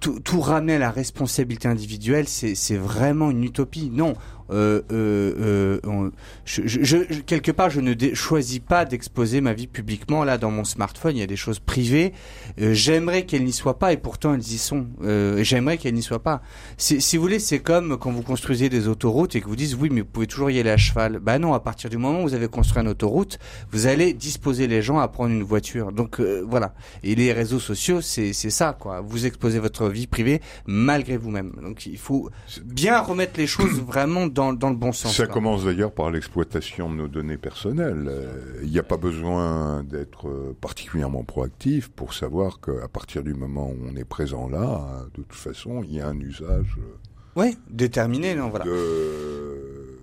tout, 0.00 0.20
tout 0.20 0.40
ramener 0.40 0.74
à 0.74 0.78
la 0.78 0.90
responsabilité 0.90 1.68
individuelle, 1.68 2.28
c'est 2.28 2.76
vraiment 2.76 3.30
une 3.30 3.44
utopie. 3.44 3.90
Non, 3.92 4.14
euh, 4.50 4.82
euh, 4.92 5.80
euh 5.84 6.10
je, 6.44 6.62
je, 6.66 6.96
quelque 7.22 7.50
part, 7.50 7.70
je 7.70 7.80
ne 7.80 7.94
choisis 8.14 8.58
pas 8.58 8.84
d'exposer 8.84 9.40
ma 9.40 9.52
vie 9.52 9.66
publiquement. 9.66 10.24
Là, 10.24 10.38
dans 10.38 10.50
mon 10.50 10.64
smartphone, 10.64 11.16
il 11.16 11.20
y 11.20 11.22
a 11.22 11.26
des 11.26 11.36
choses 11.36 11.58
privées. 11.58 12.12
Euh, 12.60 12.74
j'aimerais 12.74 13.24
qu'elles 13.24 13.44
n'y 13.44 13.52
soient 13.52 13.78
pas, 13.78 13.92
et 13.92 13.96
pourtant 13.96 14.34
elles 14.34 14.40
y 14.40 14.58
sont. 14.58 14.86
Euh, 15.02 15.42
J'aimerais 15.42 15.78
qu'elles 15.78 15.94
n'y 15.94 16.02
soient 16.02 16.22
pas. 16.22 16.42
Si, 16.76 17.00
si 17.00 17.16
vous 17.16 17.22
voulez, 17.22 17.38
c'est 17.38 17.60
comme 17.60 17.96
quand 17.98 18.10
vous 18.10 18.22
construisez 18.22 18.68
des 18.68 18.88
autoroutes 18.88 19.36
et 19.36 19.40
que 19.40 19.46
vous 19.46 19.56
dites 19.56 19.76
oui, 19.78 19.88
mais 19.90 20.02
vous 20.02 20.06
pouvez 20.06 20.26
toujours 20.26 20.50
y 20.50 20.58
aller 20.58 20.70
à 20.70 20.76
cheval. 20.76 21.18
Bah 21.18 21.38
non, 21.38 21.54
à 21.54 21.60
partir 21.60 21.90
du 21.90 21.96
moment 21.96 22.20
où 22.20 22.28
vous 22.28 22.34
avez 22.34 22.48
construit 22.48 22.82
une 22.82 22.88
autoroute, 22.88 23.38
vous 23.72 23.86
allez 23.86 24.12
disposer 24.12 24.66
les 24.66 24.82
gens 24.82 24.98
à 24.98 25.08
prendre 25.08 25.32
une 25.32 25.42
voiture. 25.42 25.92
Donc 25.92 26.20
voilà. 26.20 26.74
Et 27.02 27.14
les 27.14 27.32
réseaux 27.32 27.60
sociaux, 27.60 28.00
c'est 28.00 28.32
ça, 28.32 28.76
quoi. 28.78 29.00
Vous 29.00 29.26
exposez 29.26 29.58
votre 29.58 29.88
vie 29.88 30.06
privée 30.06 30.40
malgré 30.66 31.16
vous-même. 31.16 31.52
Donc 31.62 31.86
il 31.86 31.98
faut 31.98 32.30
bien 32.64 33.00
remettre 33.00 33.38
les 33.38 33.46
choses 33.46 33.80
vraiment 33.80 34.26
dans, 34.34 34.52
dans 34.52 34.70
le 34.70 34.76
bon 34.76 34.92
sens. 34.92 35.16
Ça 35.16 35.26
commence 35.26 35.64
d'ailleurs 35.64 35.92
par 35.92 36.10
l'exploitation 36.10 36.90
de 36.90 36.96
nos 36.96 37.08
données 37.08 37.38
personnelles. 37.38 38.06
Euh, 38.08 38.60
il 38.62 38.70
n'y 38.70 38.78
a 38.78 38.82
pas 38.82 38.96
besoin 38.96 39.84
d'être 39.84 40.28
euh, 40.28 40.56
particulièrement 40.60 41.22
proactif 41.24 41.88
pour 41.88 42.12
savoir 42.12 42.60
qu'à 42.60 42.88
partir 42.88 43.22
du 43.22 43.32
moment 43.32 43.70
où 43.70 43.78
on 43.90 43.96
est 43.96 44.04
présent 44.04 44.48
là, 44.48 45.06
de 45.14 45.22
toute 45.22 45.32
façon, 45.32 45.82
il 45.84 45.94
y 45.94 46.00
a 46.00 46.08
un 46.08 46.18
usage. 46.18 46.76
Euh, 46.78 46.96
oui, 47.36 47.56
déterminé, 47.70 48.34
non, 48.34 48.48
voilà. 48.50 48.64
De, 48.64 49.98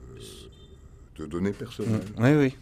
de 1.20 1.26
données 1.26 1.52
personnelles. 1.52 2.02
Oui, 2.18 2.32
oui. 2.36 2.56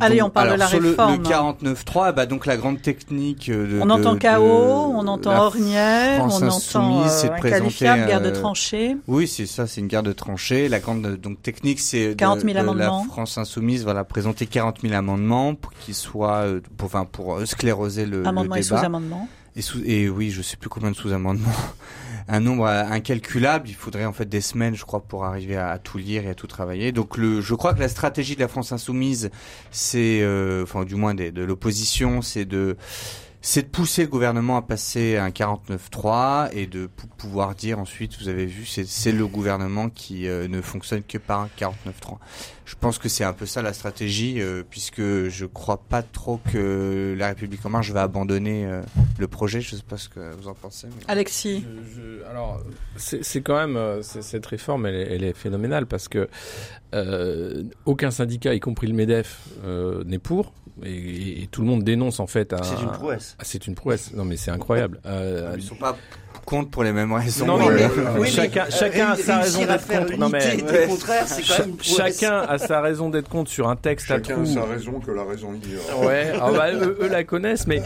Allez, 0.00 0.22
on 0.22 0.30
parle 0.30 0.52
de 0.52 0.54
la 0.54 0.66
réforme. 0.66 1.22
Le, 1.22 1.28
49.3, 1.28 2.14
bah 2.14 2.26
donc 2.26 2.46
la 2.46 2.56
grande 2.56 2.80
technique 2.80 3.50
de. 3.50 3.80
On 3.82 3.90
entend 3.90 4.16
chaos, 4.16 4.92
on 4.94 5.06
entend 5.06 5.36
ornière, 5.36 6.24
on 6.24 6.48
entend 6.48 7.02
euh, 7.02 7.30
inqualifiable, 7.30 8.06
guerre 8.06 8.20
de 8.20 8.28
euh, 8.28 8.32
tranchées. 8.32 8.96
Oui, 9.06 9.28
c'est 9.28 9.46
ça, 9.46 9.66
c'est 9.66 9.80
une 9.80 9.88
guerre 9.88 10.02
de 10.02 10.12
tranchées. 10.12 10.68
La 10.68 10.80
grande 10.80 11.16
donc 11.16 11.42
technique, 11.42 11.80
c'est 11.80 12.14
40 12.16 12.40
000 12.40 12.58
amendements. 12.58 13.02
La 13.04 13.12
France 13.12 13.38
insoumise, 13.38 13.84
voilà, 13.84 14.04
présenter 14.04 14.46
40 14.46 14.80
000 14.82 14.94
amendements 14.94 15.54
pour 15.54 15.72
qu'ils 15.72 15.94
soient, 15.94 16.42
euh, 16.44 16.60
pour, 16.76 16.86
enfin, 16.86 17.06
pour 17.10 17.40
scléroser 17.46 18.06
le, 18.06 18.26
Amendements 18.26 18.54
le 18.54 18.60
débat. 18.62 18.76
et 18.76 18.80
sous-amendements. 18.80 19.28
Et, 19.54 20.08
oui, 20.08 20.30
je 20.30 20.40
sais 20.40 20.56
plus 20.56 20.70
combien 20.70 20.90
de 20.90 20.96
sous-amendements 20.96 21.52
un 22.28 22.40
nombre 22.40 22.66
incalculable. 22.66 23.68
Il 23.68 23.74
faudrait 23.74 24.06
en 24.06 24.12
fait 24.12 24.26
des 24.26 24.40
semaines, 24.40 24.74
je 24.74 24.84
crois, 24.84 25.00
pour 25.00 25.24
arriver 25.24 25.56
à, 25.56 25.78
tout 25.78 25.98
lire 25.98 26.24
et 26.24 26.30
à 26.30 26.34
tout 26.34 26.46
travailler. 26.46 26.92
Donc, 26.92 27.18
le, 27.18 27.40
je 27.40 27.54
crois 27.54 27.74
que 27.74 27.80
la 27.80 27.88
stratégie 27.88 28.34
de 28.34 28.40
la 28.40 28.48
France 28.48 28.72
insoumise, 28.72 29.30
c'est, 29.70 30.20
euh, 30.22 30.62
enfin, 30.62 30.84
du 30.84 30.94
moins 30.94 31.14
de 31.14 31.42
l'opposition, 31.42 32.22
c'est 32.22 32.44
de 32.46 32.76
c'est 33.44 33.62
de 33.62 33.66
pousser 33.66 34.02
le 34.02 34.08
gouvernement 34.08 34.56
à 34.56 34.62
passer 34.62 35.16
un 35.16 35.30
49-3 35.30 36.50
et 36.52 36.68
de 36.68 36.88
pouvoir 37.18 37.56
dire 37.56 37.80
ensuite, 37.80 38.16
vous 38.20 38.28
avez 38.28 38.46
vu, 38.46 38.64
c'est 38.64 39.12
le 39.12 39.26
gouvernement 39.26 39.90
qui 39.90 40.28
euh, 40.28 40.46
ne 40.46 40.60
fonctionne 40.60 41.02
que 41.02 41.18
par 41.18 41.40
un 41.40 41.48
49-3. 41.58 42.18
Je 42.64 42.76
pense 42.76 42.98
que 42.98 43.08
c'est 43.08 43.24
un 43.24 43.32
peu 43.32 43.44
ça 43.44 43.60
la 43.60 43.72
stratégie, 43.72 44.40
euh, 44.40 44.62
puisque 44.68 45.02
je 45.02 45.44
crois 45.44 45.78
pas 45.78 46.02
trop 46.02 46.40
que 46.52 47.16
la 47.18 47.26
République 47.26 47.66
en 47.66 47.70
marche 47.70 47.90
va 47.90 48.02
abandonner 48.02 48.64
euh, 48.64 48.80
le 49.18 49.26
projet. 49.26 49.60
Je 49.60 49.74
sais 49.74 49.82
pas 49.82 49.96
ce 49.96 50.08
que 50.08 50.34
vous 50.36 50.46
en 50.46 50.54
pensez. 50.54 50.86
Alexis, 51.08 51.64
je, 51.96 52.24
alors 52.30 52.62
c'est 52.96 53.42
quand 53.42 53.56
même 53.56 54.02
cette 54.02 54.46
réforme, 54.46 54.86
elle 54.86 54.94
est, 54.94 55.14
elle 55.14 55.24
est, 55.24 55.36
phénoménale 55.36 55.86
parce 55.86 56.06
que 56.06 56.28
aucun 57.86 58.12
syndicat, 58.12 58.54
y 58.54 58.60
compris 58.60 58.86
le 58.86 58.94
Medef, 58.94 59.40
n'est 60.06 60.20
pour 60.20 60.52
et, 60.84 61.48
tout 61.50 61.60
le 61.60 61.66
monde 61.66 61.82
dénonce 61.82 62.20
en 62.20 62.26
fait. 62.26 62.54
C'est 62.62 62.82
une 62.82 62.92
prouesse. 62.92 63.36
Ah, 63.38 63.42
c'est 63.44 63.66
une 63.66 63.74
prouesse. 63.74 64.12
Non 64.14 64.24
mais 64.24 64.36
c'est 64.36 64.50
incroyable. 64.50 65.00
Euh, 65.06 65.54
Ils 65.56 65.62
sont 65.62 65.74
pas 65.74 65.96
contre 66.44 66.70
pour 66.70 66.82
les 66.82 66.92
mêmes 66.92 67.12
raisons. 67.12 67.46
Non, 67.46 67.58
mais, 67.58 67.86
oui, 68.18 68.28
chacun, 68.28 68.66
chacun 68.70 69.10
a 69.10 69.16
sa 69.16 69.38
raison 69.38 69.66
d'être 69.66 69.86
contre. 69.86 70.16
Non 70.16 70.28
mais 70.28 70.58
chacun 71.82 72.40
a 72.40 72.58
sa 72.58 72.80
raison 72.80 73.10
d'être 73.10 73.28
contre 73.28 73.50
sur 73.50 73.68
un 73.68 73.76
texte 73.76 74.08
chacun 74.08 74.34
à 74.34 74.36
trous. 74.36 74.46
Chacun 74.46 74.60
a 74.60 74.66
sa 74.66 74.72
raison 74.72 75.00
que 75.00 75.10
la 75.10 75.24
raison 75.24 75.54
ignore. 75.54 76.04
Ouais, 76.04 76.32
ah 76.40 76.50
bah, 76.50 76.72
eux, 76.72 76.98
eux, 77.00 77.08
la 77.08 77.24
connaissent, 77.24 77.66
mais 77.66 77.82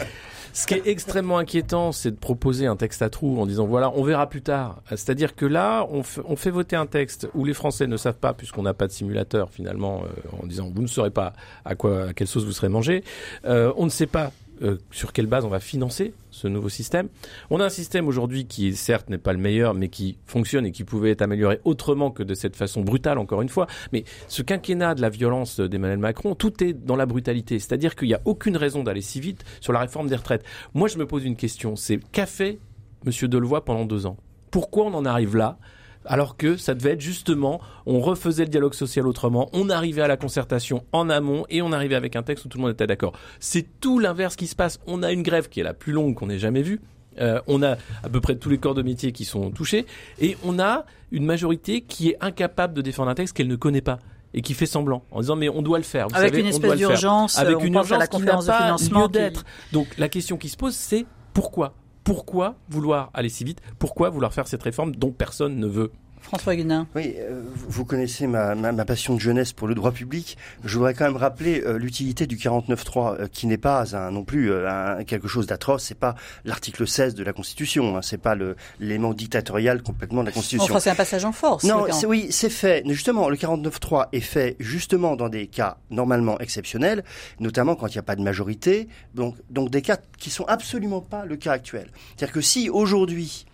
ce 0.57 0.66
qui 0.66 0.73
est 0.73 0.87
extrêmement 0.87 1.37
inquiétant, 1.37 1.92
c'est 1.92 2.11
de 2.11 2.16
proposer 2.16 2.66
un 2.66 2.77
texte 2.77 3.03
à 3.03 3.11
trous 3.11 3.38
en 3.38 3.45
disant 3.45 3.66
voilà, 3.66 3.92
on 3.95 4.03
verra 4.03 4.27
plus 4.27 4.40
tard. 4.40 4.81
C'est-à-dire 4.88 5.37
que 5.37 5.45
là, 5.45 5.87
on, 5.90 6.03
fait 6.03 6.51
voter 6.51 6.77
un 6.77 6.87
texte 6.87 7.29
où 7.35 7.45
les 7.45 7.53
Français 7.53 7.87
ne 7.87 7.99
savent 7.99 8.19
pas, 8.19 8.33
puisqu'on 8.33 8.62
n'a 8.62 8.73
pas 8.73 8.87
de 8.87 8.92
simulateur 8.92 9.51
finalement, 9.51 10.05
euh, 10.05 10.42
en 10.42 10.47
disant 10.47 10.71
vous 10.75 10.81
ne 10.81 10.87
saurez 10.87 11.11
pas 11.11 11.35
à 11.66 11.75
quoi, 11.75 12.09
à 12.09 12.12
quelle 12.14 12.27
sauce 12.27 12.45
vous 12.45 12.53
serez 12.53 12.71
mangé. 12.71 13.05
Euh, 13.45 13.71
on 13.77 13.85
ne 13.85 13.90
sait 13.90 14.07
pas 14.07 14.33
euh, 14.62 14.79
sur 14.90 15.12
quelle 15.12 15.27
base 15.27 15.45
on 15.45 15.49
va 15.49 15.61
financer 15.61 16.14
ce 16.31 16.49
nouveau 16.49 16.69
système. 16.69 17.09
On 17.51 17.61
a 17.61 17.64
un 17.64 17.71
système 17.71 18.09
aujourd'hui 18.09 18.47
qui, 18.47 18.75
certes, 18.75 19.11
n'est 19.11 19.19
pas 19.19 19.33
le 19.33 19.38
meilleur, 19.38 19.75
mais 19.75 19.88
qui 19.88 20.19
fonctionne 20.27 20.66
et 20.66 20.73
qui 20.73 20.85
pouvait 20.85 21.11
être 21.11 21.23
amélioré 21.23 21.61
autrement 21.64 22.11
que 22.11 22.23
de 22.23 22.35
cette 22.35 22.57
façon 22.57 22.83
brutale, 22.83 23.19
encore 23.19 23.42
une 23.42 23.49
fois. 23.49 23.66
Mais 23.92 24.05
ce 24.29 24.42
quinquennat 24.42 24.95
de 24.95 25.03
la 25.03 25.09
violence 25.09 25.61
d'Emmanuel 25.61 25.99
Macron, 25.99 26.35
tout 26.35 26.62
est 26.62 26.73
dans 26.73 26.97
la 26.97 27.07
brutalité. 27.07 27.59
C'est-à-dire 27.59 27.97
qu'il 27.97 28.09
n'y 28.09 28.14
a 28.14 28.21
aucune 28.25 28.57
raison 28.57 28.83
d'aller 28.83 29.03
si 29.03 29.21
vite 29.21 29.45
sur 29.61 29.73
la 29.73 29.81
réforme 29.81 30.09
des 30.09 30.16
retraites. 30.16 30.45
Moi, 30.75 30.88
je 30.88 30.99
me 30.99 31.07
pose 31.07 31.25
une 31.25 31.37
question. 31.37 31.77
C'est 31.77 31.99
qu'a 32.12 32.27
fait 32.27 32.59
M. 33.07 33.12
Delevoye 33.29 33.64
pendant 33.64 33.85
deux 33.85 34.07
ans? 34.07 34.16
Pourquoi 34.51 34.87
on 34.87 34.95
en 34.95 35.05
arrive 35.05 35.37
là? 35.37 35.59
Alors 36.07 36.37
que 36.37 36.57
ça 36.57 36.75
devait 36.75 36.92
être 36.92 37.01
justement, 37.01 37.61
on 37.85 38.01
refaisait 38.01 38.45
le 38.45 38.51
dialogue 38.51 38.75
social 38.75 39.07
autrement, 39.07 39.49
on 39.53 39.71
arrivait 39.71 40.03
à 40.03 40.09
la 40.09 40.16
concertation 40.16 40.85
en 40.92 41.11
amont 41.11 41.45
et 41.49 41.62
on 41.62 41.73
arrivait 41.73 41.95
avec 41.95 42.16
un 42.16 42.23
texte 42.23 42.45
où 42.45 42.49
tout 42.49 42.59
le 42.59 42.62
monde 42.62 42.73
était 42.73 42.87
d'accord. 42.87 43.12
C'est 43.40 43.81
tout 43.81 43.99
l'inverse 43.99 44.37
qui 44.37 44.47
se 44.47 44.57
passe. 44.57 44.81
On 44.87 45.03
a 45.03 45.12
une 45.12 45.23
grève 45.23 45.49
qui 45.49 45.61
est 45.61 45.64
la 45.64 45.75
plus 45.75 45.92
longue 45.92 46.14
qu'on 46.14 46.31
ait 46.31 46.38
jamais 46.38 46.62
vue. 46.62 46.81
Euh, 47.19 47.40
on 47.47 47.62
a 47.62 47.77
à 48.03 48.09
peu 48.11 48.21
près 48.21 48.37
tous 48.37 48.51
les 48.51 48.59
corps 48.59 48.75
de 48.75 48.83
métier 48.83 49.12
qui 49.12 49.25
sont 49.25 49.51
touchés 49.51 49.87
et 50.21 50.37
on 50.45 50.59
a 50.59 50.85
une 51.12 51.25
majorité 51.25 51.81
qui 51.81 52.11
est 52.11 52.19
incapable 52.21 52.75
de 52.75 52.83
défendre 52.83 53.11
un 53.11 53.14
texte 53.14 53.35
qu'elle 53.35 53.49
ne 53.49 53.57
connaît 53.57 53.81
pas 53.81 53.99
et 54.35 54.42
qui 54.42 54.53
fait 54.53 54.66
semblant 54.66 55.03
en 55.11 55.21
disant 55.21 55.37
mais 55.37 55.49
on 55.49 55.62
doit 55.62 55.79
le 55.79 55.85
faire. 55.85 56.09
avec 56.12 56.37
une 56.37 56.47
espèce 56.47 56.75
d'urgence, 56.77 57.38
avec 57.38 57.62
une 57.64 57.75
urgence 57.75 57.97
à 57.97 57.99
la 57.99 58.07
conférence 58.07 58.47
de 58.47 58.53
financement 58.53 59.09
d'être. 59.09 59.45
Donc 59.73 59.87
la 59.97 60.11
question 60.11 60.37
qui 60.37 60.51
se 60.51 60.59
pose 60.59 60.75
c'est 60.75 61.07
pourquoi 61.33 61.73
pourquoi 62.07 62.55
vouloir 62.69 63.11
aller 63.14 63.29
si 63.29 63.42
vite? 63.42 63.61
Pourquoi 63.81 64.11
vouloir 64.11 64.33
faire 64.33 64.47
cette 64.47 64.62
réforme 64.62 64.95
dont 64.95 65.11
personne 65.11 65.57
ne 65.57 65.66
veut? 65.66 65.90
François 66.26 66.56
Guenin. 66.56 66.88
Oui, 66.96 67.14
euh, 67.18 67.40
vous 67.68 67.84
connaissez 67.84 68.26
ma, 68.26 68.56
ma, 68.56 68.84
passion 68.84 69.14
de 69.14 69.20
jeunesse 69.20 69.52
pour 69.52 69.68
le 69.68 69.76
droit 69.76 69.92
public. 69.92 70.36
Je 70.64 70.76
voudrais 70.76 70.92
quand 70.92 71.04
même 71.04 71.16
rappeler 71.16 71.62
euh, 71.64 71.78
l'utilité 71.78 72.26
du 72.26 72.36
49.3, 72.36 73.20
euh, 73.20 73.26
qui 73.28 73.46
n'est 73.46 73.56
pas 73.58 73.94
un, 73.96 74.10
non 74.10 74.24
plus 74.24 74.52
un, 74.52 75.04
quelque 75.04 75.28
chose 75.28 75.46
d'atroce. 75.46 75.84
C'est 75.84 75.94
pas 75.94 76.16
l'article 76.44 76.88
16 76.88 77.14
de 77.14 77.22
la 77.22 77.32
Constitution. 77.32 77.96
Hein, 77.96 78.02
c'est 78.02 78.20
pas 78.20 78.36
l'élément 78.80 79.14
dictatorial 79.14 79.84
complètement 79.84 80.22
de 80.22 80.26
la 80.26 80.32
Constitution. 80.32 80.74
Enfin, 80.74 80.80
c'est 80.80 80.90
un 80.90 80.96
passage 80.96 81.24
en 81.24 81.30
force. 81.30 81.62
Non, 81.62 81.86
oui, 82.08 82.26
c'est 82.30 82.50
fait. 82.50 82.82
Justement, 82.88 83.28
le 83.28 83.36
49.3 83.36 84.08
est 84.12 84.18
fait 84.18 84.56
justement 84.58 85.14
dans 85.14 85.28
des 85.28 85.46
cas 85.46 85.76
normalement 85.90 86.40
exceptionnels, 86.40 87.04
notamment 87.38 87.76
quand 87.76 87.86
il 87.86 87.92
n'y 87.92 87.98
a 87.98 88.02
pas 88.02 88.16
de 88.16 88.22
majorité. 88.22 88.88
Donc, 89.14 89.36
donc 89.50 89.70
des 89.70 89.80
cas 89.80 89.98
qui 90.18 90.30
sont 90.30 90.44
absolument 90.46 91.00
pas 91.00 91.24
le 91.24 91.36
cas 91.36 91.52
actuel. 91.52 91.86
C'est-à-dire 92.16 92.34
que 92.34 92.40
si 92.40 92.68
aujourd'hui 92.68 93.46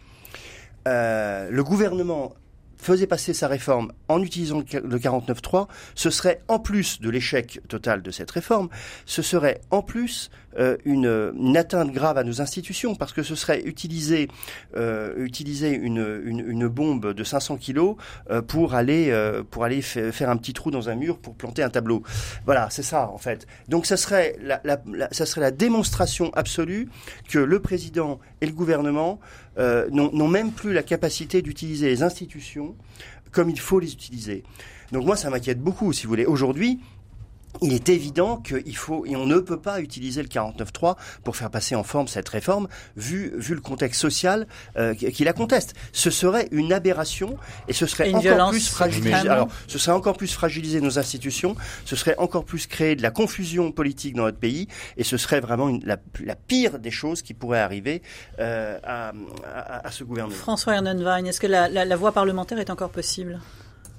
euh, 0.88 1.48
le 1.50 1.62
gouvernement 1.62 2.32
faisait 2.82 3.06
passer 3.06 3.32
sa 3.32 3.48
réforme 3.48 3.92
en 4.08 4.22
utilisant 4.22 4.58
le 4.58 4.98
49.3, 4.98 5.68
ce 5.94 6.10
serait 6.10 6.42
en 6.48 6.58
plus 6.58 7.00
de 7.00 7.08
l'échec 7.08 7.60
total 7.68 8.02
de 8.02 8.10
cette 8.10 8.30
réforme, 8.30 8.68
ce 9.06 9.22
serait 9.22 9.60
en 9.70 9.82
plus 9.82 10.30
euh, 10.58 10.76
une, 10.84 11.56
atteinte 11.56 11.92
grave 11.92 12.18
à 12.18 12.24
nos 12.24 12.40
institutions 12.40 12.94
parce 12.94 13.12
que 13.12 13.22
ce 13.22 13.34
serait 13.34 13.62
utiliser 13.62 14.28
euh, 14.76 15.26
une, 15.26 16.68
bombe 16.68 17.12
de 17.12 17.24
500 17.24 17.56
kilos 17.56 17.96
euh, 18.30 18.42
pour 18.42 18.74
aller 18.74 19.12
faire 19.82 20.30
un 20.30 20.36
petit 20.36 20.52
trou 20.52 20.70
dans 20.70 20.88
un 20.88 20.94
mur 20.94 21.18
pour 21.18 21.34
planter 21.34 21.62
un 21.62 21.70
tableau. 21.70 22.02
Voilà, 22.44 22.68
c'est 22.70 22.82
ça 22.82 23.08
en 23.08 23.18
fait. 23.18 23.46
Donc 23.68 23.86
ça 23.86 23.96
serait 23.96 24.36
serait 25.12 25.40
la 25.40 25.50
démonstration 25.50 26.30
absolue 26.34 26.88
que 27.28 27.38
le 27.38 27.60
président 27.60 28.18
et 28.40 28.46
le 28.46 28.52
gouvernement 28.52 29.20
euh, 29.58 29.88
n'ont 29.90 30.28
même 30.28 30.52
plus 30.52 30.72
la 30.72 30.82
capacité 30.82 31.42
d'utiliser 31.42 31.88
les 31.88 32.02
institutions 32.02 32.74
comme 33.30 33.50
il 33.50 33.58
faut 33.58 33.80
les 33.80 33.92
utiliser. 33.92 34.44
Donc 34.92 35.06
moi, 35.06 35.16
ça 35.16 35.30
m'inquiète 35.30 35.60
beaucoup, 35.60 35.92
si 35.92 36.04
vous 36.04 36.10
voulez. 36.10 36.26
Aujourd'hui, 36.26 36.80
il 37.60 37.72
est 37.72 37.88
évident 37.88 38.38
qu'il 38.38 38.76
faut 38.76 39.04
et 39.06 39.16
on 39.16 39.26
ne 39.26 39.38
peut 39.38 39.60
pas 39.60 39.80
utiliser 39.80 40.22
le 40.22 40.28
49.3 40.28 40.96
pour 41.24 41.36
faire 41.36 41.50
passer 41.50 41.74
en 41.74 41.82
forme 41.82 42.08
cette 42.08 42.28
réforme, 42.28 42.68
vu 42.96 43.32
vu 43.36 43.54
le 43.54 43.60
contexte 43.60 44.00
social 44.00 44.46
euh, 44.76 44.94
qui 44.94 45.24
la 45.24 45.32
conteste. 45.32 45.74
Ce 45.92 46.10
serait 46.10 46.48
une 46.50 46.72
aberration 46.72 47.36
et 47.68 47.72
ce 47.72 47.86
serait 47.86 48.12
encore 48.12 48.50
plus 48.50 48.68
fragiliser. 48.68 49.28
Alors, 49.28 49.48
ce 49.66 49.78
serait 49.78 49.92
encore 49.92 50.16
plus 50.16 50.32
fragiliser 50.32 50.80
nos 50.80 50.98
institutions. 50.98 51.54
Ce 51.84 51.96
serait 51.96 52.16
encore 52.18 52.44
plus 52.44 52.66
créer 52.66 52.96
de 52.96 53.02
la 53.02 53.10
confusion 53.10 53.70
politique 53.72 54.14
dans 54.14 54.24
notre 54.24 54.38
pays 54.38 54.68
et 54.96 55.04
ce 55.04 55.16
serait 55.16 55.40
vraiment 55.40 55.76
la, 55.84 55.96
pire 56.36 56.78
des 56.78 56.90
choses 56.90 57.22
qui 57.22 57.34
pourraient 57.34 57.60
arriver 57.60 58.02
euh, 58.38 58.78
à, 58.82 59.12
à, 59.84 59.90
ce 59.90 60.04
gouvernement. 60.04 60.34
François 60.34 60.74
Ernenwein, 60.74 61.24
est-ce 61.24 61.40
que 61.40 61.46
la, 61.46 61.68
la 61.68 61.96
voie 61.96 62.12
parlementaire 62.12 62.58
est 62.58 62.70
encore 62.70 62.90
possible? 62.90 63.40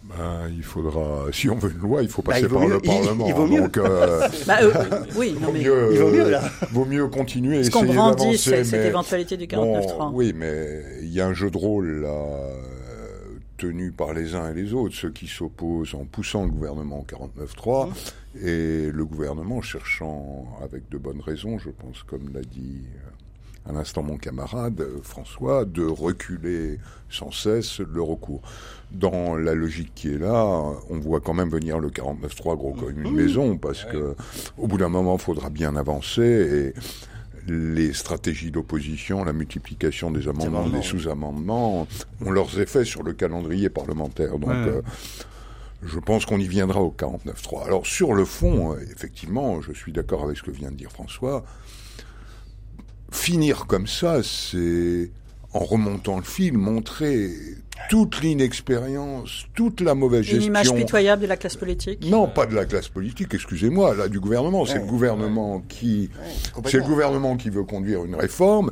Ben, 0.04 0.50
il 0.50 0.64
faudra, 0.64 1.28
si 1.32 1.50
on 1.50 1.56
veut 1.56 1.72
une 1.72 1.80
loi, 1.80 2.04
il 2.04 2.10
faut 2.10 2.22
bah, 2.22 2.34
passer 2.34 2.48
par 2.48 2.68
le 2.68 2.80
Parlement. 2.80 3.26
Il, 3.28 3.34
vaut 3.34 3.48
mieux. 3.48 3.62
Donc, 3.62 3.78
euh, 3.78 4.28
bah, 4.48 4.58
euh, 4.62 5.06
oui, 5.16 5.36
non, 5.40 5.52
mais... 5.54 5.62
mieux, 5.62 5.90
il 5.94 6.00
vaut 6.00 6.12
mieux 6.12 6.30
là. 6.30 6.42
Vaut 6.72 6.86
mieux 6.86 7.08
continuer. 7.08 7.60
Est-ce 7.60 7.72
qu'on 7.72 7.86
brandit 7.86 8.38
cette 8.38 8.74
éventualité 8.74 9.38
du 9.38 9.46
49.3 9.46 9.98
bon, 9.98 10.12
Oui, 10.14 10.34
mais 10.36 10.84
il 11.02 11.14
y 11.14 11.22
a 11.22 11.28
un 11.28 11.34
jeu 11.34 11.50
de 11.50 11.58
rôle 11.58 12.02
là 12.02 12.12
tenu 13.58 13.92
par 13.92 14.14
les 14.14 14.36
uns 14.36 14.52
et 14.52 14.54
les 14.54 14.74
autres, 14.74 14.96
ceux 14.96 15.12
qui 15.12 15.28
s'opposent 15.28 15.96
en 15.96 16.04
poussant 16.04 16.44
le 16.44 16.50
gouvernement 16.50 17.00
au 17.00 17.06
49.3 17.06 17.88
mmh. 17.88 18.46
et 18.46 18.92
le 18.92 19.06
gouvernement 19.06 19.62
cherchant, 19.62 20.48
avec 20.62 20.90
de 20.90 20.98
bonnes 20.98 21.22
raisons, 21.22 21.58
je 21.60 21.70
pense, 21.70 22.04
comme 22.04 22.34
l'a 22.34 22.42
dit 22.42 22.82
à 23.68 23.72
l'instant 23.72 24.04
mon 24.04 24.18
camarade 24.18 24.82
euh, 24.82 25.00
François, 25.04 25.66
de 25.66 25.86
reculer 25.86 26.80
sans 27.10 27.32
cesse 27.32 27.80
le 27.80 28.02
recours. 28.02 28.42
Dans 28.92 29.36
la 29.36 29.56
logique 29.56 29.92
qui 29.96 30.14
est 30.14 30.18
là, 30.18 30.46
on 30.90 31.00
voit 31.00 31.20
quand 31.20 31.34
même 31.34 31.50
venir 31.50 31.80
le 31.80 31.90
49.3 31.90 32.58
gros 32.58 32.74
comme 32.74 32.90
une 32.92 33.12
mmh. 33.12 33.16
maison, 33.16 33.58
parce 33.58 33.86
que 33.86 34.16
au 34.58 34.68
bout 34.68 34.78
d'un 34.78 34.90
moment, 34.90 35.16
il 35.16 35.22
faudra 35.22 35.50
bien 35.50 35.76
avancer 35.76 36.22
et 36.22 36.74
les 37.48 37.94
stratégies 37.94 38.52
d'opposition, 38.52 39.24
la 39.24 39.34
multiplication 39.34 40.12
des 40.12 40.28
amendements, 40.28 40.70
des 40.70 40.82
sous-amendements, 40.82 41.88
ont 42.26 42.32
leurs 42.32 42.60
effets 42.60 42.86
sur 42.86 43.04
le 43.04 43.14
calendrier 43.14 43.70
parlementaire. 43.70 44.38
Donc, 44.40 44.52
euh, 44.52 44.82
je 45.86 46.00
pense 46.00 46.26
qu'on 46.26 46.40
y 46.40 46.48
viendra 46.48 46.82
au 46.82 46.96
49.3. 46.98 47.66
Alors, 47.66 47.86
sur 47.86 48.14
le 48.14 48.26
fond, 48.26 48.74
euh, 48.74 48.80
effectivement, 48.92 49.62
je 49.62 49.74
suis 49.74 49.92
d'accord 49.92 50.24
avec 50.24 50.38
ce 50.38 50.44
que 50.44 50.52
vient 50.52 50.72
de 50.72 50.78
dire 50.78 50.92
François 50.92 51.44
finir 53.14 53.66
comme 53.68 53.88
ça, 53.88 54.22
c'est 54.24 55.12
en 55.54 55.60
remontant 55.60 56.18
le 56.18 56.24
fil, 56.24 56.58
montrer 56.58 57.30
toute 57.90 58.22
l'inexpérience, 58.22 59.46
toute 59.54 59.82
la 59.82 59.94
mauvaise 59.94 60.24
gestion. 60.24 60.42
Une 60.42 60.48
image 60.48 60.74
pitoyable 60.74 61.22
de 61.22 61.28
la 61.28 61.38
classe 61.38 61.56
politique. 61.56 62.04
Non, 62.06 62.28
pas 62.28 62.46
de 62.46 62.56
la 62.56 62.66
classe 62.66 62.88
politique, 62.88 63.34
excusez-moi, 63.34 63.96
là 63.96 64.08
du 64.08 64.20
gouvernement. 64.20 64.66
C'est 64.66 64.80
le 64.80 64.86
gouvernement 64.86 65.62
qui, 65.62 66.10
c'est 66.66 66.78
le 66.78 66.84
gouvernement 66.84 67.38
qui 67.38 67.50
veut 67.50 67.64
conduire 67.64 68.04
une 68.04 68.16
réforme, 68.16 68.72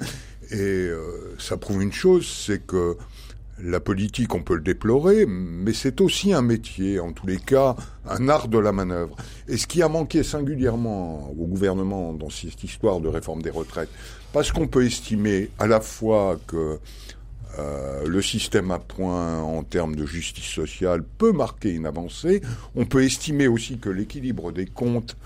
et 0.50 0.58
euh, 0.58 1.36
ça 1.40 1.58
prouve 1.58 1.82
une 1.82 1.94
chose, 1.94 2.28
c'est 2.28 2.66
que 2.66 2.98
la 3.64 3.80
politique, 3.80 4.34
on 4.34 4.42
peut 4.42 4.56
le 4.56 4.62
déplorer, 4.62 5.26
mais 5.28 5.74
c'est 5.74 6.02
aussi 6.02 6.34
un 6.34 6.42
métier, 6.42 7.00
en 7.00 7.12
tous 7.12 7.28
les 7.28 7.38
cas, 7.38 7.76
un 8.10 8.28
art 8.28 8.48
de 8.48 8.58
la 8.58 8.72
manœuvre. 8.72 9.16
Et 9.48 9.58
ce 9.58 9.68
qui 9.68 9.84
a 9.84 9.88
manqué 9.88 10.24
singulièrement 10.24 11.30
au 11.30 11.46
gouvernement 11.46 12.14
dans 12.14 12.32
cette 12.32 12.64
histoire 12.64 13.02
de 13.02 13.08
réforme 13.08 13.44
des 13.44 13.52
retraites, 13.52 13.90
parce 14.34 14.52
qu'on 14.52 14.68
peut 14.68 14.86
estimer 14.86 15.50
à 15.60 15.68
la 15.68 15.82
fois 15.82 16.40
que 16.48 16.80
euh, 17.60 18.08
le 18.08 18.22
système 18.22 18.72
à 18.72 18.80
point 18.80 19.42
en 19.42 19.64
termes 19.64 19.96
de 19.96 20.06
justice 20.06 20.46
sociale 20.46 21.04
peut 21.18 21.34
marquer 21.34 21.72
une 21.72 21.86
avancée, 21.86 22.42
on 22.76 22.86
peut 22.86 23.04
estimer 23.04 23.48
aussi 23.48 23.78
que 23.78 23.90
l'équilibre 23.90 24.52
des 24.52 24.66
comptes 24.66 25.18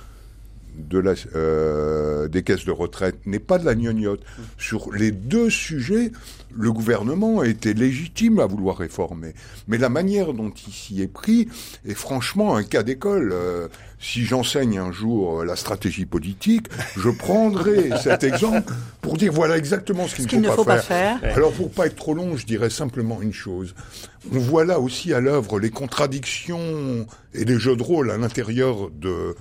euh, 1.36 2.28
des 2.28 2.44
caisses 2.44 2.66
de 2.66 2.72
retraite 2.72 3.26
n'est 3.26 3.40
pas 3.40 3.58
de 3.58 3.66
la 3.66 3.76
gnognotte. 3.76 4.22
Sur 4.58 4.92
les 4.92 5.12
deux 5.12 5.50
sujets, 5.50 6.12
le 6.54 6.72
gouvernement 6.72 7.40
a 7.40 7.48
été 7.48 7.74
légitime 7.74 8.40
à 8.40 8.46
vouloir 8.46 8.78
réformer. 8.78 9.34
Mais 9.68 9.78
la 9.78 9.90
manière 9.90 10.34
dont 10.34 10.52
il 10.68 10.74
s'y 10.74 11.02
est 11.02 11.08
pris 11.08 11.48
est 11.86 11.94
franchement 11.94 12.56
un 12.56 12.64
cas 12.64 12.84
d'école. 12.84 13.32
Euh, 13.34 13.68
si 14.06 14.24
j'enseigne 14.24 14.78
un 14.78 14.92
jour 14.92 15.44
la 15.44 15.56
stratégie 15.56 16.06
politique, 16.06 16.68
je 16.96 17.10
prendrai 17.10 17.90
cet 18.04 18.24
exemple 18.24 18.72
pour 19.02 19.18
dire 19.18 19.34
voilà 19.34 19.58
exactement 19.58 20.08
ce 20.08 20.16
qu'il 20.22 20.42
ne 20.42 20.50
faut, 20.50 20.64
pas, 20.64 20.78
faire. 20.80 21.20
Alors 21.24 21.52
pour 21.52 21.72
pas 21.72 21.88
être 21.88 21.96
trop 21.96 22.14
long, 22.14 22.38
je 22.38 22.46
dirais 22.46 22.70
simplement 22.70 23.22
une 23.22 23.34
chose. 23.34 23.74
On 24.32 24.38
voit 24.38 24.64
là 24.64 24.80
aussi 24.80 25.12
à 25.14 25.20
l'œuvre 25.20 25.60
les 25.60 25.72
contradictions 25.72 27.08
et 27.34 27.46
les 27.46 27.58
jeux 27.58 27.76
de 27.76 27.84
rôle 27.84 28.12
à 28.12 28.18
l'intérieur 28.18 28.92
de 28.92 29.36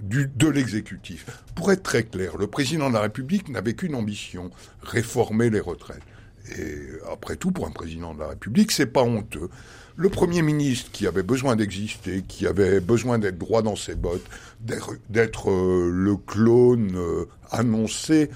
du, 0.00 0.30
de 0.34 0.48
l'exécutif. 0.48 1.26
Pour 1.54 1.70
être 1.72 1.82
très 1.82 2.02
clair, 2.02 2.36
le 2.36 2.46
président 2.48 2.88
de 2.88 2.94
la 2.94 3.00
République 3.00 3.48
n'avait 3.48 3.74
qu'une 3.74 3.94
ambition, 3.94 4.50
réformer 4.82 5.50
les 5.50 5.60
retraites. 5.60 6.02
Et 6.56 6.76
après 7.12 7.36
tout, 7.36 7.50
pour 7.50 7.66
un 7.66 7.70
président 7.70 8.14
de 8.14 8.20
la 8.20 8.28
République, 8.28 8.72
c'est 8.72 8.86
pas 8.86 9.02
honteux. 9.02 9.48
Le 10.00 10.10
Premier 10.10 10.42
ministre, 10.42 10.92
qui 10.92 11.08
avait 11.08 11.24
besoin 11.24 11.56
d'exister, 11.56 12.22
qui 12.22 12.46
avait 12.46 12.78
besoin 12.78 13.18
d'être 13.18 13.36
droit 13.36 13.62
dans 13.62 13.74
ses 13.74 13.96
bottes, 13.96 14.24
d'être 14.60 15.50
euh, 15.50 15.90
le 15.92 16.16
clone 16.16 16.94
euh, 16.94 17.24
annoncé 17.50 18.30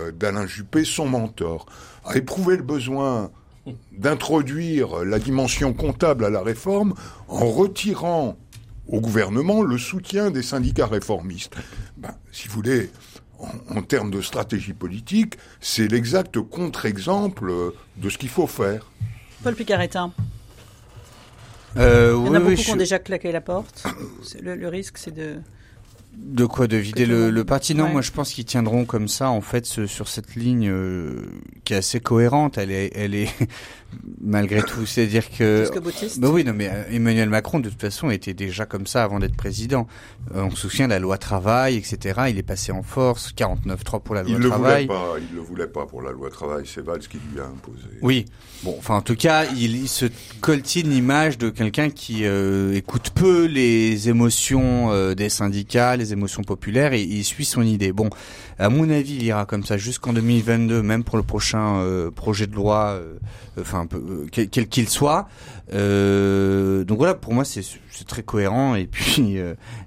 euh, 0.00 0.10
d'Alain 0.10 0.48
Juppé, 0.48 0.84
son 0.84 1.06
mentor, 1.06 1.66
a 2.04 2.16
éprouvé 2.16 2.56
le 2.56 2.64
besoin 2.64 3.30
d'introduire 3.92 5.04
la 5.04 5.20
dimension 5.20 5.72
comptable 5.72 6.24
à 6.24 6.30
la 6.30 6.42
réforme 6.42 6.94
en 7.28 7.48
retirant 7.48 8.36
au 8.88 9.00
gouvernement 9.00 9.62
le 9.62 9.78
soutien 9.78 10.32
des 10.32 10.42
syndicats 10.42 10.88
réformistes. 10.88 11.54
Ben, 11.96 12.16
si 12.32 12.48
vous 12.48 12.54
voulez, 12.54 12.90
en, 13.38 13.82
termes 13.82 14.10
de 14.10 14.20
stratégie 14.20 14.72
politique, 14.72 15.38
c'est 15.60 15.86
l'exact 15.86 16.40
contre-exemple 16.40 17.52
de 17.98 18.10
ce 18.10 18.18
qu'il 18.18 18.30
faut 18.30 18.48
faire. 18.48 18.90
Paul 19.44 19.54
Picaretin. 19.54 20.12
Euh, 21.76 22.16
Il 22.20 22.26
y 22.26 22.30
en 22.30 22.34
a 22.34 22.40
beaucoup 22.40 22.54
qui 22.54 22.70
ont 22.70 22.76
déjà 22.76 22.98
claqué 22.98 23.30
la 23.32 23.40
porte. 23.40 23.84
le 24.40 24.68
risque, 24.68 24.98
c'est 24.98 25.14
de 25.14 25.36
de 26.18 26.44
quoi 26.46 26.66
De 26.66 26.76
vider 26.76 27.06
le, 27.06 27.30
le, 27.30 27.44
parti? 27.44 27.74
Non, 27.74 27.88
moi 27.88 28.02
je 28.02 28.10
pense 28.10 28.32
qu'ils 28.32 28.44
tiendront 28.44 28.84
comme 28.84 29.08
ça 29.08 29.30
en 29.30 29.40
fait 29.40 29.64
sur 29.64 30.08
cette 30.08 30.34
ligne 30.34 30.68
euh, 30.68 31.26
qui 31.64 31.74
est 31.74 31.76
assez 31.76 32.00
cohérente. 32.00 32.58
Elle 32.58 32.72
est, 32.72 32.90
elle 32.94 33.14
est 33.14 33.28
malgré 34.20 34.62
tout, 34.62 34.86
c'est-à-dire 34.86 35.30
que. 35.30 35.68
que 35.70 36.20
bah 36.20 36.28
oui, 36.30 36.44
non 36.44 36.52
mais 36.54 36.68
euh, 36.68 36.84
Emmanuel 36.90 37.28
Macron 37.28 37.60
de 37.60 37.68
toute 37.68 37.80
façon 37.80 38.10
était 38.10 38.34
déjà 38.34 38.66
comme 38.66 38.86
ça 38.86 39.04
avant 39.04 39.18
d'être 39.18 39.36
président. 39.36 39.86
Euh, 40.34 40.42
on 40.42 40.50
se 40.50 40.68
souvient 40.68 40.86
de 40.86 40.92
la 40.92 40.98
loi 40.98 41.18
travail, 41.18 41.76
etc. 41.76 42.20
Il 42.28 42.38
est 42.38 42.42
passé 42.42 42.72
en 42.72 42.82
force, 42.82 43.32
49-3 43.32 44.02
pour 44.02 44.14
la 44.14 44.22
loi 44.22 44.32
il 44.38 44.46
travail. 44.46 44.86
Le 44.86 44.92
voulait 44.92 45.00
pas, 45.00 45.18
il 45.18 45.36
le 45.36 45.42
voulait 45.42 45.66
pas 45.66 45.86
pour 45.86 46.02
la 46.02 46.12
loi 46.12 46.30
travail. 46.30 46.64
C'est 46.66 46.84
Valls 46.84 47.00
qui 47.00 47.18
lui 47.32 47.40
a 47.40 47.44
imposé. 47.44 47.86
Oui. 48.02 48.26
Bon, 48.62 48.74
enfin 48.78 48.96
en 48.96 49.02
tout 49.02 49.16
cas, 49.16 49.44
il, 49.56 49.76
il 49.76 49.88
se 49.88 50.06
coltine 50.40 50.90
l'image 50.90 51.38
de 51.38 51.48
quelqu'un 51.50 51.90
qui 51.90 52.24
écoute 52.24 53.10
peu 53.14 53.46
les 53.46 54.08
émotions 54.08 55.14
des 55.14 55.28
syndicats, 55.28 55.96
les 55.96 56.12
émotions 56.12 56.42
populaires 56.42 56.92
et 56.92 57.02
il 57.02 57.24
suit 57.24 57.44
son 57.44 57.62
idée. 57.62 57.92
Bon, 57.92 58.10
à 58.58 58.68
mon 58.68 58.90
avis, 58.90 59.14
il 59.16 59.22
ira 59.22 59.46
comme 59.46 59.64
ça 59.64 59.76
jusqu'en 59.76 60.12
2022, 60.12 60.82
même 60.82 61.04
pour 61.04 61.16
le 61.16 61.22
prochain 61.22 61.76
euh, 61.78 62.10
projet 62.10 62.46
de 62.46 62.54
loi, 62.54 62.98
euh, 63.00 63.14
enfin 63.60 63.86
enfin 63.86 63.86
quel 64.30 64.68
qu'il 64.68 64.88
soit. 64.88 65.28
donc 65.72 66.98
voilà, 66.98 67.14
pour 67.14 67.34
moi 67.34 67.44
c'est 67.44 67.64
très 68.06 68.22
cohérent 68.22 68.74
et 68.74 68.86
puis 68.86 69.36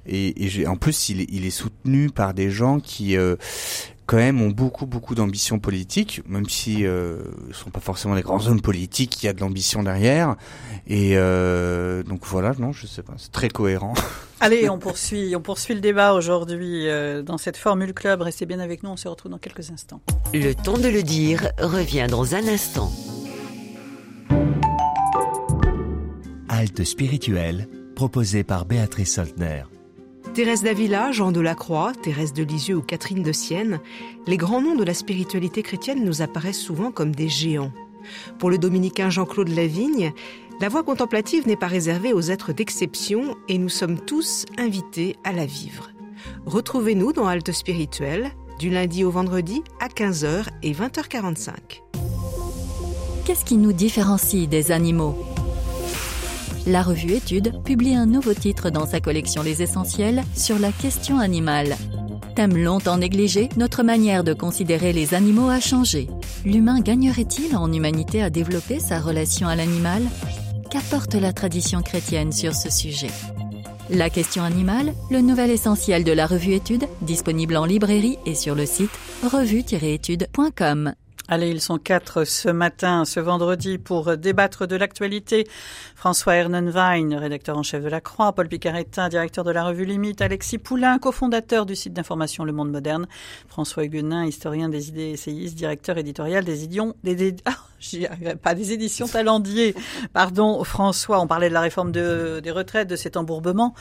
et, 0.06 0.62
et 0.62 0.68
en 0.68 0.76
plus 0.76 1.10
il 1.10 1.26
il 1.34 1.46
est 1.46 1.52
soutenu 1.52 2.10
par 2.10 2.34
des 2.34 2.50
gens 2.50 2.80
qui 2.80 3.18
quand 4.12 4.18
même 4.18 4.42
ont 4.42 4.50
beaucoup 4.50 4.86
beaucoup 4.86 5.16
d'ambition 5.16 5.60
politique, 5.60 6.22
même 6.28 6.50
si 6.50 6.86
euh, 6.86 7.20
ne 7.48 7.54
sont 7.54 7.70
pas 7.70 7.80
forcément 7.80 8.14
des 8.14 8.22
grands 8.22 8.46
hommes 8.46 8.60
politiques, 8.60 9.24
il 9.24 9.28
y 9.28 9.30
a 9.30 9.34
de 9.34 9.40
l'ambition 9.40 9.84
derrière. 9.84 10.36
Et 10.86 11.12
euh, 11.16 12.04
donc 12.04 12.26
voilà, 12.26 12.52
non, 12.60 12.74
je 12.74 12.88
sais 12.88 13.04
pas, 13.04 13.14
c'est 13.16 13.32
très 13.32 13.48
cohérent. 13.48 13.94
Allez, 14.42 14.68
on 14.68 14.80
poursuit, 14.80 15.34
on 15.34 15.40
poursuit 15.40 15.76
le 15.76 15.80
débat 15.80 16.12
aujourd'hui 16.12 16.90
euh, 16.90 17.22
dans 17.22 17.38
cette 17.38 17.56
Formule 17.56 17.94
Club. 17.94 18.22
Restez 18.22 18.46
bien 18.46 18.60
avec 18.60 18.84
nous, 18.84 18.90
on 18.90 18.98
se 18.98 19.08
retrouve 19.08 19.32
dans 19.32 19.38
quelques 19.38 19.72
instants. 19.72 20.02
Le 20.34 20.52
temps 20.56 20.78
de 20.78 20.90
le 20.90 21.04
dire 21.04 21.50
revient 21.58 22.08
dans 22.10 22.36
un 22.36 22.46
instant. 22.50 22.92
Halte 26.50 26.84
spirituelle, 26.84 27.70
proposée 27.96 28.44
par 28.44 28.66
Béatrice 28.66 29.14
Soltner. 29.14 29.64
Thérèse 30.34 30.64
d'Avila, 30.64 31.12
Jean 31.12 31.34
de 31.34 31.42
la 31.42 31.56
Croix, 31.56 31.92
Thérèse 31.92 32.32
de 32.32 32.44
Lisieux 32.44 32.78
ou 32.78 32.82
Catherine 32.82 33.22
de 33.22 33.34
Sienne, 33.34 33.82
les 34.28 34.38
grands 34.38 34.62
noms 34.62 34.76
de 34.76 34.86
la 34.86 34.94
spiritualité 34.94 35.62
chrétienne 35.62 36.06
nous 36.06 36.22
apparaissent 36.22 36.62
souvent 36.62 36.90
comme 36.90 37.14
des 37.14 37.28
géants. 37.28 37.74
Pour 38.40 38.50
le 38.50 38.58
dominicain 38.58 39.10
Jean-Claude 39.10 39.50
Lavigne, 39.50 40.14
la 40.62 40.70
voie 40.70 40.84
contemplative 40.84 41.48
n'est 41.48 41.58
pas 41.58 41.68
réservée 41.68 42.14
aux 42.14 42.22
êtres 42.22 42.54
d'exception 42.54 43.36
et 43.50 43.58
nous 43.58 43.68
sommes 43.68 44.00
tous 44.00 44.46
invités 44.58 45.18
à 45.26 45.34
la 45.34 45.46
vivre. 45.46 45.92
Retrouvez-nous 46.46 47.12
dans 47.12 47.28
Halte 47.28 47.52
Spirituelle, 47.52 48.32
du 48.58 48.70
lundi 48.70 49.04
au 49.04 49.12
vendredi 49.12 49.64
à 49.82 49.90
15h 49.90 50.46
et 50.64 50.72
20h45. 50.72 51.52
Qu'est-ce 53.26 53.44
qui 53.44 53.58
nous 53.58 53.74
différencie 53.74 54.48
des 54.48 54.72
animaux? 54.72 55.18
La 56.68 56.84
revue 56.84 57.14
Études 57.14 57.64
publie 57.64 57.96
un 57.96 58.06
nouveau 58.06 58.34
titre 58.34 58.70
dans 58.70 58.86
sa 58.86 59.00
collection 59.00 59.42
Les 59.42 59.62
Essentiels 59.62 60.24
sur 60.36 60.60
la 60.60 60.72
question 60.72 61.20
animale. 61.20 61.76
Thème 62.36 62.58
longtemps 62.58 62.98
négligé, 62.98 63.50
notre 63.58 63.84
manière 63.84 64.24
de 64.24 64.34
considérer 64.34 64.94
les 64.94 65.14
animaux 65.14 65.50
a 65.50 65.60
changé. 65.60 66.08
L'humain 66.46 66.80
gagnerait-il 66.80 67.56
en 67.56 67.72
humanité 67.72 68.22
à 68.22 68.30
développer 68.30 68.80
sa 68.80 69.00
relation 69.00 69.48
à 69.48 69.56
l'animal? 69.56 70.04
Qu'apporte 70.70 71.16
la 71.16 71.34
tradition 71.34 71.82
chrétienne 71.82 72.32
sur 72.32 72.54
ce 72.54 72.70
sujet? 72.70 73.12
La 73.90 74.10
question 74.10 74.44
animale, 74.44 74.94
le 75.10 75.20
nouvel 75.20 75.52
essentiel 75.52 76.06
de 76.06 76.14
la 76.14 76.26
revue 76.26 76.54
Études, 76.54 76.86
disponible 77.02 77.58
en 77.58 77.66
librairie 77.66 78.18
et 78.26 78.36
sur 78.36 78.56
le 78.56 78.66
site 78.66 78.92
revue-études.com. 79.24 80.94
Allez, 81.28 81.50
ils 81.50 81.62
sont 81.62 81.78
quatre 81.78 82.26
ce 82.26 82.50
matin, 82.50 83.06
ce 83.06 83.20
vendredi, 83.20 83.78
pour 83.78 84.18
débattre 84.18 84.68
de 84.68 84.76
l'actualité. 84.76 85.48
François 85.96 86.36
Ernenwein, 86.36 87.18
rédacteur 87.18 87.58
en 87.58 87.64
chef 87.64 87.84
de 87.84 87.88
La 87.88 88.02
Croix, 88.02 88.34
Paul 88.34 88.50
Picaretin, 88.50 89.08
directeur 89.08 89.46
de 89.46 89.52
la 89.52 89.64
revue 89.64 89.86
Limite, 89.86 90.22
Alexis 90.22 90.58
Poulain, 90.58 90.98
cofondateur 90.98 91.66
du 91.66 91.76
site 91.76 91.94
d'information 91.94 92.44
Le 92.44 92.52
Monde 92.52 92.72
Moderne, 92.72 93.08
François 93.48 93.86
Huguenin, 93.86 94.26
historien 94.26 94.68
des 94.68 94.90
idées 94.90 95.12
essayistes, 95.12 95.56
directeur 95.56 95.98
éditorial 95.98 96.44
des 96.44 96.66
idions, 96.66 96.96
des, 97.04 97.36
ah, 97.46 97.56
pas 98.42 98.54
des 98.54 98.74
éditions 98.74 99.08
Talendier. 99.08 99.74
Pardon, 100.14 100.64
François, 100.66 101.22
on 101.22 101.28
parlait 101.28 101.50
de 101.50 101.54
la 101.54 101.62
réforme 101.62 101.92
des 101.92 102.52
retraites, 102.52 102.90
de 102.90 102.96
cet 102.98 103.16
embourbement. 103.16 103.74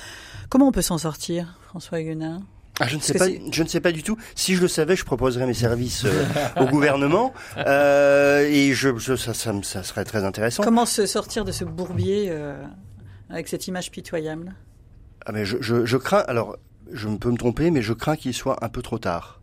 Comment 0.50 0.68
on 0.68 0.72
peut 0.72 0.82
s'en 0.82 0.98
sortir, 0.98 1.58
François 1.68 2.00
Huguenin? 2.00 2.42
Ah, 2.80 2.86
je 2.86 2.96
ne 2.96 3.00
sais 3.00 3.14
pas, 3.14 3.26
je 3.28 3.62
ne 3.62 3.68
sais 3.68 3.80
pas 3.80 3.92
du 3.92 4.02
tout. 4.02 4.16
Si 4.34 4.54
je 4.54 4.62
le 4.62 4.68
savais, 4.68 4.96
je 4.96 5.04
proposerais 5.04 5.46
mes 5.46 5.54
services 5.54 6.04
euh, 6.04 6.24
au 6.60 6.66
gouvernement 6.66 7.32
euh, 7.56 8.46
et 8.48 8.72
je, 8.72 8.96
je 8.98 9.16
ça, 9.16 9.34
ça, 9.34 9.52
ça, 9.62 9.82
serait 9.82 10.04
très 10.04 10.24
intéressant. 10.24 10.62
Comment 10.62 10.86
se 10.86 11.06
sortir 11.06 11.44
de 11.44 11.52
ce 11.52 11.64
bourbier 11.64 12.28
euh, 12.30 12.62
avec 13.28 13.48
cette 13.48 13.66
image 13.68 13.90
pitoyable? 13.90 14.54
Ah 15.26 15.32
mais 15.32 15.44
je, 15.44 15.58
je, 15.60 15.84
je 15.84 15.96
crains. 15.96 16.24
Alors, 16.26 16.56
je 16.92 17.08
peux 17.08 17.30
me 17.30 17.36
tromper, 17.36 17.70
mais 17.70 17.82
je 17.82 17.92
crains 17.92 18.16
qu'il 18.16 18.34
soit 18.34 18.64
un 18.64 18.68
peu 18.68 18.82
trop 18.82 18.98
tard. 18.98 19.39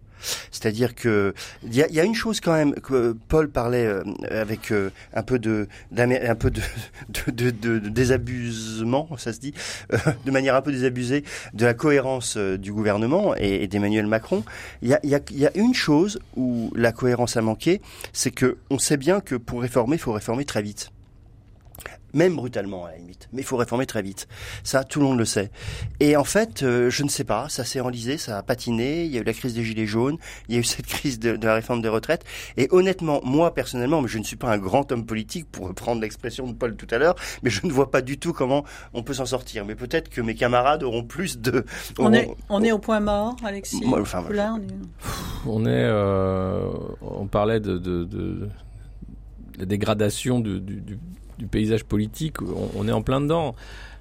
C'est-à-dire 0.51 0.95
que 0.95 1.34
il 1.63 1.75
y 1.75 1.84
a, 1.84 1.89
y 1.89 1.99
a, 1.99 2.03
une 2.03 2.15
chose 2.15 2.39
quand 2.39 2.53
même 2.53 2.73
que 2.75 3.15
Paul 3.27 3.49
parlait 3.49 3.86
euh, 3.86 4.03
avec 4.30 4.71
euh, 4.71 4.89
un 5.13 5.23
peu 5.23 5.39
de 5.39 5.67
un 5.95 6.36
peu 6.36 6.51
de, 6.51 6.62
de, 7.10 7.49
de, 7.49 7.80
de, 7.80 7.89
désabusement, 7.89 9.10
ça 9.17 9.34
se 9.34 9.39
dit, 9.39 9.53
euh, 9.93 9.97
de 10.25 10.32
manière 10.32 10.56
un 10.56 10.62
peu 10.62 10.71
désabusée, 10.71 11.23
de 11.53 11.65
la 11.65 11.73
cohérence 11.73 12.38
du 12.38 12.71
gouvernement 12.71 13.36
et, 13.38 13.63
et 13.63 13.67
d'Emmanuel 13.67 14.08
Macron. 14.08 14.43
Il 14.82 14.89
y 14.89 14.93
a, 14.93 14.99
y, 15.03 15.15
a, 15.15 15.19
y 15.32 15.45
a 15.45 15.51
une 15.56 15.73
chose 15.73 16.19
où 16.36 16.71
la 16.75 16.91
cohérence 16.91 17.38
a 17.38 17.41
manqué, 17.41 17.82
c'est 18.13 18.32
que 18.32 18.58
on 18.69 18.80
sait 18.80 18.97
bien 18.97 19.19
que 19.19 19.36
pour 19.36 19.62
réformer, 19.62 19.95
il 19.95 19.99
faut 19.99 20.13
réformer 20.13 20.45
très 20.45 20.62
vite 20.62 20.91
même 22.13 22.36
brutalement 22.36 22.86
à 22.86 22.91
la 22.91 22.98
limite. 22.98 23.30
Mais 23.34 23.41
il 23.41 23.46
faut 23.46 23.58
réformer 23.58 23.86
très 23.86 24.02
vite. 24.02 24.28
Ça, 24.63 24.84
tout 24.84 25.00
le 25.00 25.06
monde 25.06 25.17
le 25.17 25.26
sait. 25.26 25.52
Et 26.00 26.15
en 26.15 26.24
fait, 26.24 26.63
euh, 26.63 26.89
je 26.89 27.04
ne 27.04 27.10
sais 27.10 27.24
pas, 27.24 27.50
ça 27.50 27.63
s'est 27.63 27.80
enlisé, 27.80 28.17
ça 28.17 28.38
a 28.38 28.43
patiné, 28.43 29.06
il 29.06 29.12
y 29.12 29.17
a 29.17 29.22
eu 29.22 29.24
la 29.24 29.34
crise 29.34 29.54
des 29.54 29.63
gilets 29.63 29.86
jaunes, 29.86 30.17
il 30.48 30.56
y 30.56 30.58
a 30.58 30.62
eu 30.62 30.63
cette 30.78 30.88
crise 30.88 31.20
de, 31.20 31.38
la 31.41 31.54
réforme 31.54 31.82
des 31.82 31.89
retraites. 31.89 32.24
Et 32.56 32.67
honnêtement, 32.72 33.22
moi 33.24 33.54
personnellement, 33.54 34.02
mais 34.02 34.08
je 34.08 34.17
ne 34.17 34.24
suis 34.24 34.36
pas 34.36 34.52
un 34.52 34.58
grand 34.58 34.91
homme 34.91 35.06
politique, 35.06 35.48
pour 35.52 35.67
reprendre 35.67 36.02
l'expression 36.02 36.48
de 36.48 36.54
Paul 36.54 36.76
tout 36.76 36.88
à 36.91 36.98
l'heure, 36.98 37.15
mais 37.43 37.50
je 37.50 37.65
ne 37.65 37.72
vois 37.72 37.91
pas 37.91 38.02
du 38.02 38.17
tout 38.17 38.34
comment 38.34 38.63
on 38.93 39.04
peut 39.04 39.13
s'en 39.13 39.26
sortir. 39.26 39.65
Mais 39.65 39.76
peut-être 39.76 40.10
que 40.10 40.22
mes 40.22 40.36
camarades 40.36 40.84
auront 40.84 41.04
plus 41.04 41.39
de... 41.39 41.65
On, 42.00 42.13
est, 42.13 42.30
on 42.50 42.63
est 42.63 42.72
au 42.72 42.80
point 42.80 43.00
mort, 43.00 43.36
Alexis 43.43 43.82
enfin, 43.86 44.24
on 45.46 45.65
est... 45.65 45.70
Euh, 45.70 46.70
on 47.02 47.28
parlait 47.28 47.60
de, 47.60 47.78
de, 47.78 48.04
de 48.04 48.50
la 49.58 49.65
dégradation 49.65 50.39
du, 50.39 50.60
du, 50.60 50.82
du 50.82 51.00
paysage 51.45 51.84
politique, 51.84 52.41
on, 52.41 52.88
est 52.88 52.91
en 52.91 53.02
plein 53.02 53.21
dedans. 53.21 53.56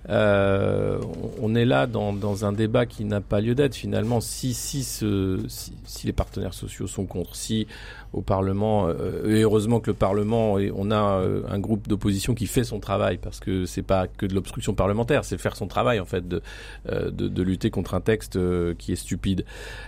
Euh, 0.08 1.00
on 1.40 1.54
est 1.54 1.64
là 1.64 1.86
dans, 1.86 2.12
dans 2.12 2.44
un 2.44 2.52
débat 2.52 2.86
qui 2.86 3.04
n'a 3.04 3.20
pas 3.20 3.40
lieu 3.40 3.54
d'être 3.54 3.74
finalement. 3.74 4.20
Si, 4.20 4.54
si, 4.54 4.84
ce, 4.84 5.40
si, 5.48 5.72
si, 5.84 6.06
les 6.06 6.12
partenaires 6.12 6.54
sociaux 6.54 6.86
sont 6.86 7.06
contre, 7.06 7.34
si 7.34 7.66
au 8.12 8.22
Parlement, 8.22 8.86
euh, 8.86 9.42
heureusement 9.42 9.80
que 9.80 9.90
le 9.90 9.96
Parlement, 9.96 10.58
on 10.74 10.90
a 10.90 11.20
euh, 11.20 11.42
un 11.48 11.58
groupe 11.58 11.88
d'opposition 11.88 12.34
qui 12.34 12.46
fait 12.46 12.62
son 12.62 12.78
travail, 12.78 13.18
parce 13.18 13.40
que 13.40 13.66
c'est 13.66 13.82
pas 13.82 14.06
que 14.06 14.26
de 14.26 14.34
l'obstruction 14.34 14.74
parlementaire, 14.74 15.24
c'est 15.24 15.38
faire 15.38 15.56
son 15.56 15.66
travail 15.66 15.98
en 15.98 16.04
fait 16.04 16.26
de, 16.26 16.40
de, 16.88 17.10
de, 17.10 17.42
lutter 17.42 17.70
contre 17.70 17.94
un 17.94 18.00
texte 18.00 18.38
qui 18.78 18.92
est 18.92 18.96
stupide. 18.96 19.44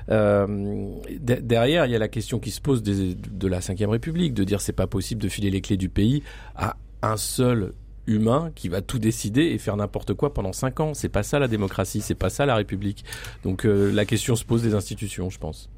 derrière, 0.09 1.87
il 1.87 1.93
y 1.93 1.97
a 1.97 1.99
la 1.99 2.09
question 2.09 2.41
qui 2.41 2.51
se 2.51 2.61
pose 2.61 2.83
des, 2.83 3.15
de 3.15 3.49
la 3.49 3.61
Ve 3.61 3.89
République, 3.89 4.35
de 4.35 4.45
dire 4.45 4.61
c'est 4.61 4.73
pas 4.73 4.89
possible 4.89 5.23
de 5.23 5.29
filer 5.29 5.51
les 5.51 5.61
clés 5.61 5.77
du 5.77 5.89
pays 5.89 6.23
à 6.57 6.77
un 7.03 7.17
seul 7.17 7.73
humain 8.07 8.51
qui 8.55 8.69
va 8.69 8.81
tout 8.81 8.99
décider 8.99 9.43
et 9.43 9.59
faire 9.59 9.77
n'importe 9.77 10.15
quoi 10.15 10.33
pendant 10.33 10.53
cinq 10.53 10.81
ans. 10.81 10.95
C'est 10.95 11.09
pas 11.09 11.23
ça 11.23 11.39
la 11.39 11.49
démocratie, 11.49 12.01
c'est 12.01 12.15
pas 12.15 12.31
ça 12.31 12.47
la 12.47 12.57
République. 12.57 13.05
Donc 13.45 13.65
euh, 13.65 13.93
la 13.93 14.05
question 14.05 14.35
se 14.35 14.45
pose 14.45 14.63
des 14.63 14.75
institutions, 14.75 15.31
je 15.31 15.39
pense. 15.39 15.69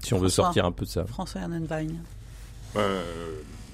Si 0.00 0.12
on 0.12 0.18
veut 0.18 0.28
sortir 0.28 0.66
un 0.66 0.72
peu 0.72 0.84
de 0.84 0.90
ça. 0.90 1.06
François 1.06 1.40
Ernenwein. 1.40 1.88
Euh, 2.76 3.02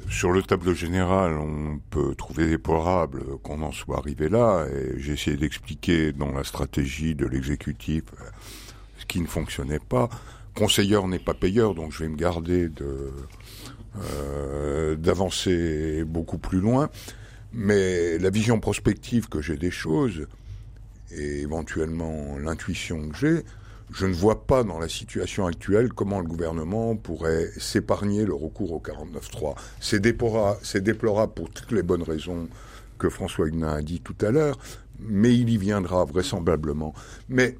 sur 0.09 0.31
le 0.31 0.43
tableau 0.43 0.75
général, 0.75 1.37
on 1.39 1.81
peut 1.91 2.15
trouver 2.15 2.47
déplorable 2.47 3.39
qu'on 3.43 3.63
en 3.63 3.73
soit 3.73 3.99
arrivé 3.99 4.29
là. 4.29 4.67
Et 4.67 5.01
j'ai 5.01 5.15
essayé 5.15 5.37
d'expliquer 5.37 6.13
dans 6.13 6.31
la 6.31 6.45
stratégie 6.45 7.17
de 7.17 7.27
l'exécutif 7.27 8.05
ce 8.99 9.07
qui 9.07 9.21
ne 9.21 9.27
fonctionnait 9.27 9.81
pas. 9.81 10.09
Conseilleur 10.55 11.09
n'est 11.09 11.19
pas 11.19 11.35
payeur, 11.35 11.75
donc 11.75 11.93
je 11.93 12.05
vais 12.05 12.09
me 12.09 12.17
garder 12.17 12.69
de 12.69 13.11
euh, 13.99 14.95
d'avancer 14.97 16.05
beaucoup 16.05 16.39
plus 16.39 16.61
loin. 16.61 16.91
Mais 17.53 18.19
la 18.19 18.31
vision 18.31 18.61
prospective 18.61 19.29
que 19.29 19.41
j'ai 19.41 19.57
des 19.57 19.71
choses, 19.71 20.27
et 21.13 21.41
éventuellement 21.41 22.39
l'intuition 22.39 23.09
que 23.09 23.17
j'ai, 23.17 23.45
je 23.93 24.07
ne 24.07 24.15
vois 24.15 24.47
pas 24.47 24.63
dans 24.63 24.79
la 24.79 24.89
situation 24.89 25.47
actuelle 25.47 25.93
comment 25.93 26.21
le 26.21 26.27
gouvernement 26.27 26.97
pourrait 26.97 27.51
s'épargner 27.59 28.25
le 28.25 28.35
recours 28.35 28.73
au 28.73 28.79
49.3. 28.79 29.57
C'est 29.81 30.01
déplorable, 30.01 30.61
c'est 30.63 30.83
déplorable 30.83 31.35
pour 31.35 31.51
toutes 31.51 31.73
les 31.73 31.83
bonnes 31.83 32.05
raisons 32.05 32.49
que 32.99 33.09
François 33.09 33.49
Huguenin 33.49 33.73
a 33.73 33.83
dit 33.83 34.01
tout 34.01 34.15
à 34.21 34.31
l'heure, 34.31 34.59
mais 35.01 35.35
il 35.35 35.49
y 35.51 35.57
viendra 35.57 36.05
vraisemblablement. 36.05 36.95
Mais 37.29 37.57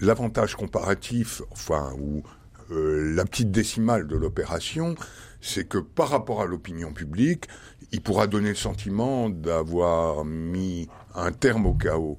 l'avantage 0.00 0.56
comparatif, 0.56 1.42
enfin, 1.50 1.92
ou 1.98 2.22
euh, 2.70 3.14
la 3.14 3.24
petite 3.24 3.50
décimale 3.50 4.06
de 4.06 4.16
l'opération, 4.16 4.96
c'est 5.40 5.68
que 5.68 5.78
par 5.78 6.08
rapport 6.08 6.42
à 6.42 6.46
l'opinion 6.46 6.92
publique, 6.92 7.46
il 7.92 8.00
pourra 8.00 8.26
donner 8.26 8.50
le 8.50 8.54
sentiment 8.54 9.30
d'avoir 9.30 10.24
mis 10.24 10.88
un 11.14 11.32
terme 11.32 11.66
au 11.66 11.74
chaos. 11.74 12.18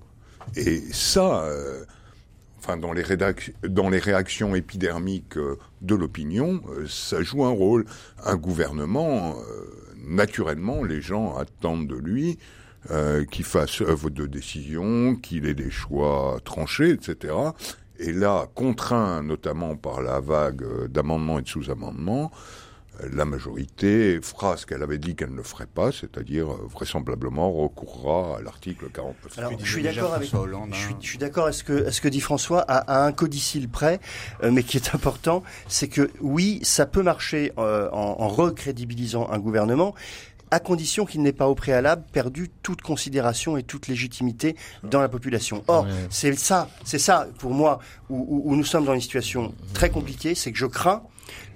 Et 0.56 0.82
ça, 0.92 1.44
euh, 1.44 1.84
enfin 2.58 2.78
dans 2.78 2.94
les, 2.94 3.04
réactions 3.04 4.56
épidermiques 4.56 5.38
euh, 5.38 5.58
de 5.82 5.96
l'opinion, 5.96 6.62
euh, 6.70 6.86
ça 6.88 7.22
joue 7.22 7.46
un 7.46 7.52
rôle. 7.52 7.86
Un 8.26 8.36
gouvernement, 8.36 9.36
naturellement, 10.08 10.84
les 10.84 11.02
gens 11.02 11.36
attendent 11.36 11.88
de 11.88 11.96
lui 11.96 12.38
qu'il 13.30 13.44
fasse 13.44 13.82
œuvre 13.82 14.10
de 14.10 14.26
décision, 14.26 15.18
qu'il 15.18 15.46
ait 15.46 15.54
des 15.54 15.70
choix 15.70 16.40
tranchés, 16.46 16.92
etc. 16.92 17.36
Et 18.00 18.14
là, 18.14 18.48
contraint 18.56 19.22
notamment 19.22 19.76
par 19.76 20.02
la 20.02 20.22
vague 20.22 20.88
d'amendements 20.88 21.40
et 21.40 21.42
de 21.42 21.48
sous-amendements, 21.50 22.32
la 23.12 23.26
majorité 23.26 24.20
fera 24.22 24.58
ce 24.58 24.65
qu'elle 24.65 24.84
avait 24.84 24.98
dit 24.98 25.15
qu'elle 25.15 25.34
ne 25.34 25.42
ferait 25.42 25.67
pas, 25.67 25.92
c'est-à-dire 25.92 26.52
euh, 26.52 26.67
vraisemblablement 26.69 27.52
recourra 27.52 28.38
à 28.38 28.42
l'article 28.42 28.90
49. 28.92 29.38
Alors, 29.38 29.54
je 29.62 29.71
suis 29.71 29.84
d'accord 29.84 30.13
avec 30.13 30.34
Hollande, 30.34 30.69
je, 30.71 30.80
suis, 30.80 30.96
je 31.02 31.08
suis 31.08 31.17
d'accord 31.17 31.48
à 31.48 31.52
ce 31.52 31.63
que 31.63 31.88
à 31.88 31.92
ce 31.92 32.02
que 32.02 32.08
dit 32.08 32.21
François 32.21 32.62
à, 32.62 33.06
un 33.06 33.12
codicile 33.12 33.69
près, 33.69 34.00
euh, 34.44 34.52
mais 34.52 34.63
qui 34.63 34.78
est 34.78 34.94
important, 34.96 35.44
c'est 35.67 35.88
que 35.88 36.10
oui, 36.21 36.60
ça 36.63 36.86
peut 36.86 37.04
marcher 37.04 37.54
euh, 37.58 37.90
en, 37.92 38.17
en 38.19 38.28
recrédibilisant 38.28 39.30
un 39.30 39.40
gouvernement, 39.40 39.96
à 40.52 40.60
condition 40.60 41.06
qu'il 41.06 41.21
n'ait 41.21 41.34
pas 41.34 41.48
au 41.48 41.56
préalable 41.56 42.04
perdu 42.12 42.50
toute 42.63 42.82
considération 42.82 43.58
et 43.58 43.63
toute 43.63 43.88
légitimité 43.88 44.56
dans 44.84 45.02
la 45.02 45.10
population. 45.10 45.63
Or, 45.67 45.88
c'est 46.10 46.34
ça, 46.38 46.69
c'est 46.84 47.00
ça 47.00 47.28
pour 47.38 47.52
moi 47.52 47.80
où, 48.10 48.42
où, 48.46 48.56
nous 48.56 48.63
sommes 48.63 48.86
dans 48.86 48.94
une 48.94 49.02
situation 49.02 49.54
très 49.73 49.90
compliquée, 49.90 50.36
c'est 50.36 50.52
que 50.52 50.58
je 50.58 50.65
crains 50.65 51.04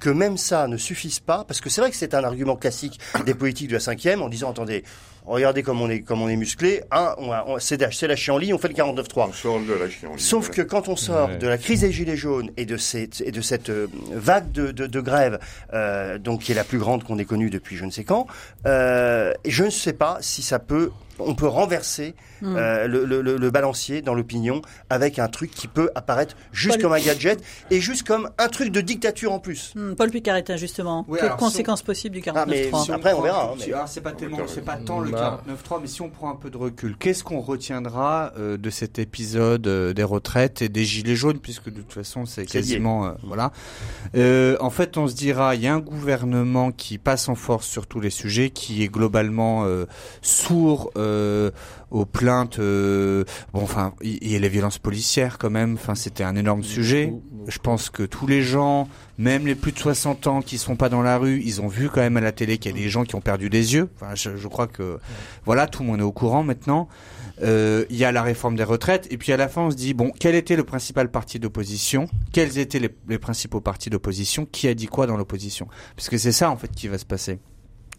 que 0.04 0.10
même 0.10 0.36
ça 0.36 0.68
ne 0.68 0.76
suffise 0.76 1.22
pas, 1.22 1.46
parce 1.48 1.62
que 1.62 1.70
c'est 1.70 1.80
vrai 1.80 1.90
que 1.90 1.96
c'est 1.96 2.14
un 2.14 2.26
argument 2.26 2.58
classique 2.58 3.00
des 3.26 3.34
politiques 3.34 3.70
de 3.70 3.76
la 3.76 3.80
cinquième, 3.80 4.22
en 4.22 4.28
disant, 4.28 4.52
attendez, 4.52 4.84
regardez 5.26 5.64
comme 5.64 5.80
on 5.82 5.90
est, 5.90 6.02
comme 6.02 6.22
on 6.22 6.28
est 6.28 6.36
musclé, 6.36 6.82
hein, 6.92 7.16
on, 7.18 7.58
c'est, 7.58 7.78
la 7.78 8.16
chienlit, 8.18 8.54
on 8.54 8.58
fait 8.58 8.68
le 8.68 8.74
49-3. 8.74 9.30
On 9.30 9.32
sort 9.32 9.60
de 9.62 9.72
la 9.72 9.90
chienlit. 9.90 10.20
Sauf 10.20 10.50
que 10.50 10.62
quand 10.62 10.90
on 10.90 10.98
sort 10.98 11.30
de 11.38 11.48
la 11.48 11.58
crise 11.58 11.82
des 11.82 11.94
gilets 11.94 12.18
jaunes 12.18 12.52
et 12.58 12.66
de 12.66 12.76
cette, 12.76 13.22
et 13.22 13.32
de 13.32 13.40
cette 13.40 13.70
euh, 13.70 13.88
vague 14.12 14.52
de, 14.52 14.72
de, 14.72 14.88
de 14.88 15.00
grève, 15.00 15.40
euh, 15.74 16.18
donc 16.18 16.42
qui 16.42 16.52
est 16.52 16.56
la 16.56 16.66
plus 16.66 16.80
grande 16.80 17.06
qu'on 17.06 17.18
ait 17.18 17.24
connue 17.24 17.50
depuis 17.50 17.78
je 17.78 17.86
ne 17.86 17.92
sais 17.92 18.04
quand, 18.04 18.28
euh, 18.66 19.32
je 19.46 19.64
ne 19.64 19.70
sais 19.70 19.94
pas 19.94 20.18
si 20.20 20.42
ça 20.42 20.60
peut 20.60 20.92
on 21.20 21.36
peut 21.36 21.48
renverser 21.48 22.16
hmm. 22.42 22.56
euh, 22.56 22.88
le, 22.88 23.06
le, 23.06 23.22
le, 23.22 23.52
balancier 23.52 24.02
dans 24.02 24.14
l'opinion 24.14 24.62
avec 24.90 25.20
un 25.20 25.28
truc 25.28 25.52
qui 25.52 25.68
peut 25.68 25.90
apparaître 25.96 26.36
juste 26.52 26.82
comme 26.82 26.94
un 26.94 27.00
gadget 27.00 27.42
et 27.72 27.80
juste 27.80 28.04
comme 28.04 28.30
un 28.38 28.48
truc 28.48 28.72
de 28.72 28.82
dictature 28.82 29.32
en 29.32 29.40
plus. 29.40 29.74
Hmm, 29.76 29.94
Paul 29.94 30.10
Picaretin, 30.10 30.58
justement. 30.58 31.06
Quelles 31.20 31.30
conséquences 31.32 31.82
possibles 31.82 32.16
du 32.16 32.22
49.3 32.22 32.88
ah, 32.90 32.96
Après, 32.96 33.14
on 33.14 33.22
verra. 33.22 33.54
Hein, 33.54 33.86
c'est 33.88 34.02
pas 34.02 34.12
tellement, 34.12 34.40
c'est 34.48 34.66
pas 34.66 34.78
tant 34.78 35.00
le 35.00 35.12
49.3, 35.12 35.12
bah. 35.16 35.80
mais 35.82 35.88
si 35.88 36.02
on 36.02 36.10
prend 36.10 36.32
un 36.32 36.36
peu 36.36 36.50
de 36.50 36.58
recul, 36.58 36.98
qu'est-ce 36.98 37.24
qu'on 37.24 37.42
retiendra 37.42 38.34
euh, 38.38 38.58
de 38.58 38.70
cet 38.70 39.00
épisode 39.00 39.68
euh, 39.68 39.94
des 39.94 40.04
retraites 40.04 40.62
et 40.62 40.70
des 40.70 40.86
gilets 40.86 41.16
jaunes, 41.16 41.40
puisque 41.40 41.70
de 41.70 41.82
toute 41.82 41.94
façon, 41.94 42.26
c'est 42.26 42.46
quasiment, 42.46 43.14
voilà. 43.24 43.52
en 44.16 44.70
fait, 44.70 44.98
on 44.98 45.08
se 45.08 45.16
dira, 45.16 45.56
il 45.56 45.62
y 45.62 45.68
a 45.68 45.74
un 45.74 45.80
gouvernement 45.80 46.72
qui 46.72 46.98
passe 46.98 47.30
en 47.30 47.36
force 47.36 47.68
sur 47.68 47.88
tous 47.88 48.00
les 48.00 48.10
sujets, 48.10 48.50
qui 48.50 48.84
est 48.84 48.88
globalement 48.88 49.66
sourd 50.22 50.92
euh, 50.98 51.13
aux 51.94 52.06
plaintes. 52.06 52.60
Euh, 52.60 53.24
bon, 53.54 53.62
enfin, 53.62 53.94
il 54.02 54.32
y, 54.32 54.36
a 54.36 54.40
les 54.40 54.50
violences 54.50 54.80
policières 54.80 55.38
quand 55.38 55.50
même. 55.50 55.76
Enfin, 55.76 55.96
c'était 55.96 56.24
un 56.24 56.36
énorme 56.36 56.64
sujet. 56.64 57.14
Je 57.48 57.60
pense 57.60 57.90
que 57.90 58.04
tous 58.04 58.28
les 58.28 58.42
gens, 58.42 58.88
même 59.18 59.46
les 59.46 59.56
plus 59.56 59.72
de 59.72 59.80
60 59.80 60.28
ans 60.28 60.42
qui 60.42 60.58
sont 60.58 60.76
pas 60.76 60.90
dans 60.90 61.02
la 61.02 61.18
rue, 61.18 61.42
ils 61.46 61.62
ont 61.62 61.68
vu 61.68 61.90
quand 61.90 62.02
même 62.02 62.18
à 62.18 62.22
la 62.22 62.32
télé 62.32 62.58
qu'il 62.58 62.72
y 62.72 62.74
a 62.74 62.78
des 62.78 62.90
gens 62.90 63.04
qui 63.04 63.16
ont 63.16 63.22
perdu 63.22 63.50
des 63.50 63.76
yeux. 63.76 63.90
Enfin, 63.96 64.16
je, 64.16 64.48
crois 64.48 64.68
que 64.68 65.00
voilà, 65.46 65.68
tout 65.68 65.84
le 65.84 65.90
monde 65.90 66.00
est 66.00 66.04
au 66.04 66.12
courant 66.12 66.44
maintenant. 66.44 66.90
Euh, 67.42 67.86
il 67.90 67.98
y 67.98 68.06
a 68.06 68.12
la 68.12 68.22
réforme 68.22 68.56
des 68.56 68.64
retraites, 68.64 69.08
et 69.12 69.18
puis 69.18 69.32
à 69.32 69.38
la 69.38 69.48
fin 69.48 69.64
on 69.64 69.72
se 69.72 69.76
dit 69.76 69.96
bon, 69.96 70.12
quel 70.20 70.36
était 70.36 70.56
le 70.56 70.64
principal 70.64 71.10
parti 71.10 71.40
d'opposition? 71.40 72.08
Quels 72.32 72.60
étaient 72.60 72.80
les, 72.80 72.96
les 73.10 73.18
principaux 73.18 73.60
partis 73.60 73.90
d'opposition? 73.90 74.46
Qui 74.46 74.68
a 74.68 74.76
dit 74.76 74.86
quoi 74.86 75.08
dans 75.08 75.18
l'opposition? 75.18 75.68
Parce 75.96 76.10
que 76.10 76.18
c'est 76.18 76.32
ça 76.32 76.52
en 76.52 76.58
fait 76.58 76.70
qui 76.72 76.88
va 76.88 77.00
se 77.00 77.06
passer 77.06 77.40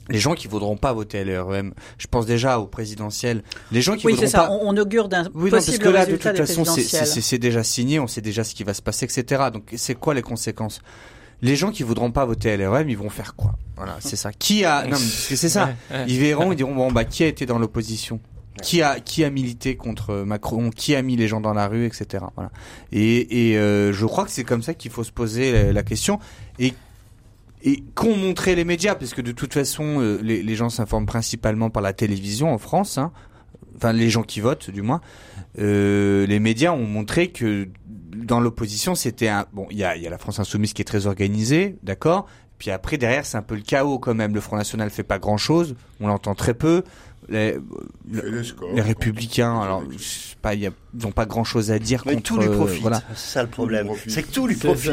les 0.09 0.19
gens 0.19 0.35
qui 0.35 0.49
voudront 0.49 0.77
pas 0.77 0.93
voter 0.93 1.25
LREM, 1.25 1.73
je 1.99 2.07
pense 2.07 2.27
déjà 2.27 2.59
au 2.59 2.67
présidentiel, 2.67 3.43
les 3.73 3.81
gens 3.81 3.97
qui 3.97 4.07
oui, 4.07 4.13
voudront 4.13 4.29
ça. 4.29 4.45
pas... 4.45 4.51
on, 4.51 4.77
augure 4.77 5.09
d'un 5.09 5.25
oui, 5.35 5.51
possible 5.51 5.79
parce 5.79 5.79
que 5.79 5.89
là, 5.89 6.07
de 6.07 6.17
toute 6.17 6.37
façon, 6.37 6.65
c'est 6.65 7.39
déjà 7.39 7.63
signé, 7.63 8.01
on 8.01 8.07
sait 8.07 8.21
déjà 8.21 8.45
ce 8.45 8.55
qui 8.55 8.65
va 8.65 8.75
se 8.75 8.83
passer, 8.83 9.05
etc. 9.07 9.45
Donc, 9.53 9.73
c'est 9.77 9.95
quoi 9.95 10.15
les 10.15 10.23
conséquences? 10.23 10.81
Les 11.43 11.57
gens 11.57 11.71
qui 11.71 11.83
voudront 11.83 12.11
pas 12.11 12.25
voter 12.25 12.57
LREM, 12.57 12.89
ils 12.89 12.97
vont 12.97 13.11
faire 13.11 13.35
quoi? 13.35 13.55
Voilà, 13.77 13.97
c'est 14.01 14.17
ça. 14.17 14.33
Qui 14.33 14.65
a 14.65 14.87
Non, 14.87 14.97
c'est 14.97 15.37
ça. 15.37 15.71
Ils 16.07 16.19
verront, 16.19 16.53
ils 16.53 16.57
diront 16.57 16.75
bon 16.75 16.93
bah 16.93 17.05
qui 17.05 17.25
a 17.25 17.27
été 17.27 17.45
dans 17.45 17.59
l'opposition? 17.59 18.21
Qui 18.63 18.83
a 18.83 19.01
qui 19.01 19.25
a 19.25 19.31
milité 19.31 19.77
contre 19.77 20.23
Macron, 20.23 20.71
qui 20.71 20.95
a 20.95 21.03
mis 21.03 21.17
les 21.17 21.27
gens 21.27 21.41
dans 21.41 21.53
la 21.53 21.67
rue, 21.67 21.87
etc. 21.87 22.25
Voilà. 22.37 22.53
Et, 22.93 23.51
et 23.51 23.59
euh, 23.59 23.93
je 23.93 24.07
crois 24.07 24.25
que 24.25 24.31
c'est 24.31 24.45
comme 24.45 24.63
ça 24.63 24.75
qu'il 24.75 24.93
faut 24.93 25.03
se 25.03 25.11
poser 25.11 25.53
la, 25.53 25.73
la 25.73 25.83
question. 25.83 26.21
Et 26.61 26.73
et 27.65 27.83
qu'ont 27.95 28.17
montré 28.17 28.55
les 28.55 28.65
médias, 28.65 28.95
parce 28.95 29.15
que 29.15 29.23
de 29.23 29.33
toute 29.33 29.55
façon, 29.55 30.01
euh, 30.01 30.19
les, 30.23 30.55
gens 30.55 30.69
s'informent 30.69 31.07
principalement 31.07 31.71
par 31.71 31.83
la 31.83 31.95
télévision 31.95 32.53
en 32.53 32.59
France, 32.59 32.99
hein, 32.99 33.11
enfin 33.77 33.95
les 33.95 34.11
gens 34.11 34.23
qui 34.23 34.41
votent 34.41 34.71
du 34.71 34.83
moins, 34.83 35.01
euh, 35.59 36.27
les 36.27 36.39
médias 36.41 36.73
ont 36.73 36.87
montré 36.87 37.29
que 37.29 37.69
dans 38.15 38.39
l'opposition, 38.39 38.95
c'était 38.95 39.29
un 39.29 39.47
bon, 39.55 39.67
il 39.71 39.79
y 39.79 39.85
a, 39.85 39.97
y 39.97 40.07
a 40.07 40.11
la 40.11 40.19
France 40.19 40.39
insoumise 40.39 40.75
qui 40.75 40.83
est 40.83 40.85
très 40.85 41.07
organisée, 41.07 41.77
d'accord. 41.83 42.27
Puis 42.59 42.71
après 42.71 42.99
derrière, 42.99 43.27
c'est 43.27 43.39
un 43.39 43.43
peu 43.43 43.57
le 43.57 43.62
chaos 43.62 43.99
quand 43.99 44.15
même. 44.15 44.35
Le 44.35 44.41
Front 44.41 44.57
National 44.57 44.91
fait 44.91 45.03
pas 45.03 45.19
grand 45.19 45.39
chose, 45.39 45.75
on 46.01 46.07
l'entend 46.07 46.35
très 46.35 46.55
peu 46.55 46.85
les, 47.29 47.57
les, 48.11 48.81
républicains, 48.81 49.61
alors 49.61 49.83
pas, 50.45 50.55
ils 50.55 50.70
n'ont 51.03 51.11
pas 51.11 51.25
grand 51.25 51.43
chose 51.43 51.70
à 51.70 51.79
dire 51.79 52.03
mais 52.05 52.16
contre. 52.16 52.25
tout 52.25 52.39
lui 52.39 52.49
profite. 52.49 52.83
Voilà. 52.83 53.03
C'est 53.14 53.33
ça 53.33 53.43
le 53.43 53.49
problème. 53.49 53.89
C'est 54.07 54.22
que 54.22 54.31
tout 54.31 54.47
lui 54.47 54.57
profite. 54.57 54.93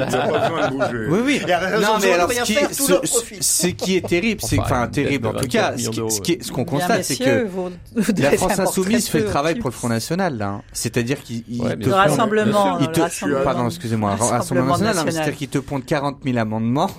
oui, 1.09 1.19
oui. 1.25 1.41
Non, 1.81 1.97
mais 2.01 2.13
alors, 2.13 2.31
ce 2.31 2.43
qui, 2.43 2.55
ce, 2.73 3.41
ce, 3.41 3.67
qui 3.67 3.97
est 3.97 4.07
terrible, 4.07 4.39
c'est, 4.41 4.57
enfin, 4.59 4.87
terrible 4.87 5.27
en 5.27 5.33
tout 5.33 5.47
cas, 5.47 5.75
ce, 5.77 6.51
qu'on 6.51 6.63
constate, 6.63 7.03
c'est 7.03 7.17
que 7.17 7.47
la 8.17 8.31
France 8.31 8.59
insoumise 8.59 9.09
fait 9.09 9.19
le 9.19 9.25
travail 9.25 9.55
pour 9.55 9.69
le 9.69 9.75
Front 9.75 9.89
National, 9.89 10.37
là. 10.37 10.61
C'est-à-dire 10.71 11.21
qu'il 11.21 11.43
rassemblement, 11.91 12.79
pardon, 13.43 13.67
excusez-moi, 13.67 14.15
le 14.17 14.25
Rassemblement 14.25 14.77
national, 14.77 15.11
c'est-à-dire 15.11 15.35
qu'il 15.35 15.49
te 15.49 15.57
pondent 15.57 15.85
40 15.85 16.19
000 16.23 16.37
amendements. 16.37 16.89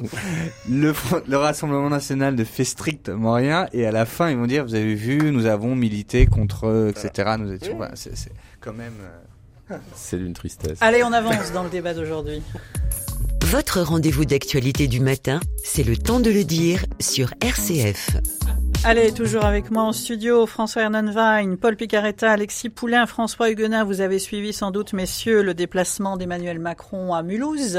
Le, 0.68 0.92
le 1.28 1.36
Rassemblement 1.36 1.88
national 1.88 2.34
ne 2.34 2.44
fait 2.44 2.64
strictement 2.64 3.34
rien, 3.34 3.68
et 3.72 3.86
à 3.86 3.92
la 3.92 4.04
fin, 4.04 4.30
ils 4.30 4.36
vont 4.36 4.46
dire, 4.46 4.64
vous 4.64 4.74
avez 4.74 4.94
vu, 4.94 5.21
nous 5.30 5.46
avons 5.46 5.74
milité 5.74 6.26
contre, 6.26 6.90
etc. 6.90 7.36
Nous 7.38 7.52
étions, 7.52 7.76
voilà, 7.76 7.94
c'est 7.94 8.32
quand 8.60 8.72
même. 8.72 8.94
Euh, 9.70 9.76
c'est 9.94 10.18
d'une 10.18 10.34
tristesse. 10.34 10.78
Allez, 10.80 11.02
on 11.02 11.12
avance 11.12 11.52
dans 11.52 11.64
le 11.64 11.70
débat 11.70 11.94
d'aujourd'hui. 11.94 12.42
Votre 13.44 13.82
rendez-vous 13.82 14.24
d'actualité 14.24 14.88
du 14.88 15.00
matin, 15.00 15.40
c'est 15.62 15.82
le 15.82 15.96
temps 15.96 16.20
de 16.20 16.30
le 16.30 16.44
dire 16.44 16.84
sur 17.00 17.34
RCF. 17.42 18.16
Allez, 18.84 19.12
toujours 19.12 19.44
avec 19.44 19.70
moi 19.70 19.82
en 19.82 19.92
studio, 19.92 20.46
François 20.46 20.82
Hernan 20.82 21.12
Wein, 21.12 21.56
Paul 21.56 21.76
Picaretta, 21.76 22.32
Alexis 22.32 22.70
Poulain, 22.70 23.06
François 23.06 23.50
Huguenin. 23.50 23.84
Vous 23.84 24.00
avez 24.00 24.18
suivi 24.18 24.52
sans 24.52 24.70
doute, 24.70 24.92
messieurs, 24.92 25.42
le 25.42 25.54
déplacement 25.54 26.16
d'Emmanuel 26.16 26.58
Macron 26.58 27.14
à 27.14 27.22
Mulhouse 27.22 27.78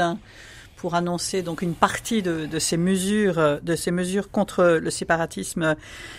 pour 0.84 0.96
annoncer 0.96 1.40
donc 1.40 1.62
une 1.62 1.72
partie 1.72 2.20
de, 2.20 2.44
de, 2.44 2.58
ces 2.58 2.76
mesures, 2.76 3.58
de 3.62 3.74
ces 3.74 3.90
mesures 3.90 4.30
contre 4.30 4.78
le 4.82 4.90
séparatisme 4.90 5.76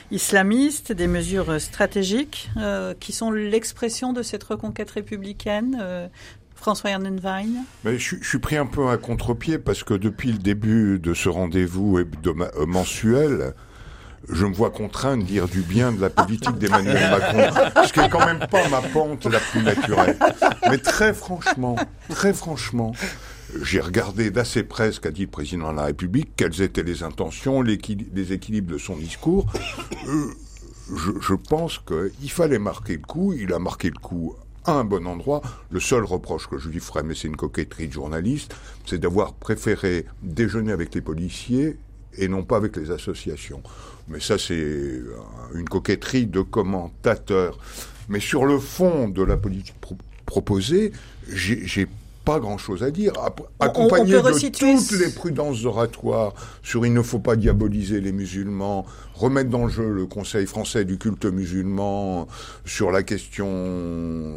islamiste, 0.09 0.91
des 0.91 1.05
mesures 1.05 1.61
stratégiques 1.61 2.49
euh, 2.57 2.95
qui 2.99 3.11
sont 3.11 3.29
l'expression 3.29 4.11
de 4.11 4.23
cette 4.23 4.43
reconquête 4.43 4.89
républicaine. 4.89 5.77
Euh, 5.79 6.07
François 6.55 6.89
Ernenwein 6.89 7.63
Mais 7.83 7.99
je, 7.99 8.15
je, 8.19 8.27
suis 8.27 8.39
pris 8.39 8.57
un 8.57 8.65
peu 8.65 8.89
à 8.89 8.97
contre-pied 8.97 9.59
parce 9.59 9.83
que 9.83 9.93
depuis 9.93 10.31
le 10.31 10.39
début 10.39 10.97
de 10.97 11.13
ce 11.13 11.29
rendez-vous 11.29 11.99
euh, 11.99 12.65
mensuel, 12.65 13.53
je 14.29 14.47
me 14.47 14.53
vois 14.55 14.71
contraint 14.71 15.17
de 15.17 15.21
dire 15.21 15.47
du 15.47 15.61
bien 15.61 15.91
de 15.91 16.01
la 16.01 16.09
politique 16.09 16.57
d'Emmanuel 16.57 17.11
Macron, 17.11 17.83
ce 17.85 17.93
qui 17.93 17.99
est 17.99 18.09
quand 18.09 18.25
même 18.25 18.39
pas 18.39 18.67
ma 18.69 18.81
pente 18.81 19.25
la 19.25 19.39
plus 19.39 19.61
naturelle. 19.61 20.17
Mais 20.71 20.79
très 20.79 21.13
franchement, 21.13 21.75
très 22.09 22.33
franchement, 22.33 22.93
j'ai 23.61 23.79
regardé 23.79 24.31
d'assez 24.31 24.63
près 24.63 24.91
ce 24.91 24.99
qu'a 24.99 25.11
dit 25.11 25.23
le 25.23 25.27
président 25.27 25.71
de 25.71 25.77
la 25.77 25.85
République, 25.85 26.29
quelles 26.35 26.61
étaient 26.61 26.83
les 26.83 27.03
intentions, 27.03 27.61
les 27.61 27.73
équilibres 28.33 28.73
de 28.73 28.77
son 28.77 28.95
discours. 28.95 29.51
Euh, 30.07 30.27
je, 31.21 31.33
pense 31.33 31.79
qu'il 31.79 32.29
fallait 32.29 32.59
marquer 32.59 32.93
le 32.93 33.05
coup. 33.05 33.33
Il 33.33 33.53
a 33.53 33.59
marqué 33.59 33.89
le 33.89 33.99
coup 33.99 34.35
à 34.65 34.73
un 34.73 34.83
bon 34.83 35.07
endroit. 35.07 35.41
Le 35.71 35.79
seul 35.79 36.03
reproche 36.03 36.47
que 36.47 36.57
je 36.57 36.69
lui 36.69 36.79
ferais, 36.79 37.03
mais 37.03 37.15
c'est 37.15 37.27
une 37.27 37.35
coquetterie 37.37 37.87
de 37.87 37.93
journaliste, 37.93 38.55
c'est 38.85 38.99
d'avoir 38.99 39.33
préféré 39.33 40.05
déjeuner 40.21 40.71
avec 40.71 40.93
les 40.93 41.01
policiers 41.01 41.77
et 42.17 42.27
non 42.27 42.43
pas 42.43 42.57
avec 42.57 42.77
les 42.77 42.91
associations. 42.91 43.61
Mais 44.07 44.19
ça, 44.19 44.37
c'est 44.37 45.01
une 45.53 45.67
coquetterie 45.67 46.27
de 46.27 46.41
commentateurs. 46.41 47.57
Mais 48.09 48.19
sur 48.19 48.45
le 48.45 48.59
fond 48.59 49.09
de 49.09 49.23
la 49.23 49.37
politique 49.37 49.75
proposée, 50.25 50.91
j'ai 51.27 51.87
pas 52.25 52.39
grand-chose 52.39 52.83
à 52.83 52.91
dire. 52.91 53.13
Accompagné 53.59 54.13
de 54.13 54.49
toutes 54.49 54.99
les 54.99 55.11
prudences 55.11 55.63
oratoires 55.63 56.33
sur 56.63 56.85
il 56.85 56.93
ne 56.93 57.01
faut 57.01 57.19
pas 57.19 57.35
diaboliser 57.35 58.01
les 58.01 58.11
musulmans, 58.11 58.85
remettre 59.13 59.49
dans 59.49 59.65
le 59.65 59.71
jeu 59.71 59.89
le 59.89 60.05
Conseil 60.07 60.47
français 60.47 60.83
du 60.83 60.97
culte 60.97 61.25
musulman 61.25 62.27
sur 62.65 62.91
la 62.91 63.03
question 63.03 64.33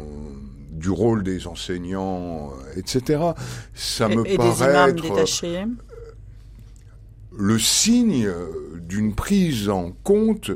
du 0.71 0.89
rôle 0.89 1.23
des 1.23 1.47
enseignants, 1.47 2.51
etc. 2.77 3.21
Ça 3.73 4.07
me 4.07 4.25
et 4.25 4.37
paraît 4.37 4.93
des 4.93 5.01
être 5.01 5.67
le 7.37 7.57
signe 7.57 8.29
d'une 8.81 9.15
prise 9.15 9.69
en 9.69 9.91
compte 10.03 10.51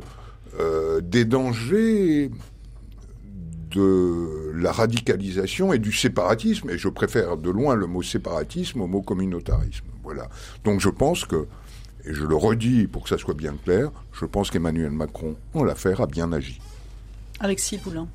euh, 0.60 1.02
des 1.02 1.26
dangers 1.26 2.30
de 3.74 4.52
la 4.56 4.72
radicalisation 4.72 5.74
et 5.74 5.80
du 5.80 5.92
séparatisme, 5.92 6.70
et 6.70 6.78
je 6.78 6.90
préfère 6.90 7.38
de 7.38 7.50
loin 7.50 7.76
le 7.76 7.88
mot 7.88 8.02
séparatisme 8.02 8.82
au 8.82 8.88
mot 8.88 9.02
communautarisme. 9.02 9.86
Voilà. 10.04 10.30
Donc 10.64 10.80
je 10.80 10.90
pense 10.90 11.26
que 11.26 11.48
Et 12.06 12.14
je 12.14 12.26
le 12.26 12.36
redis 12.36 12.88
pour 12.88 13.04
que 13.04 13.10
ça 13.10 13.18
soit 13.18 13.34
bien 13.34 13.56
clair, 13.64 13.90
je 14.12 14.26
pense 14.26 14.52
qu'Emmanuel 14.52 14.92
Macron, 14.92 15.36
en 15.54 15.64
l'affaire, 15.64 16.02
a 16.02 16.08
bien 16.08 16.34
agi. 16.34 16.60
Alexis 17.40 17.78
Poulain. 17.78 18.08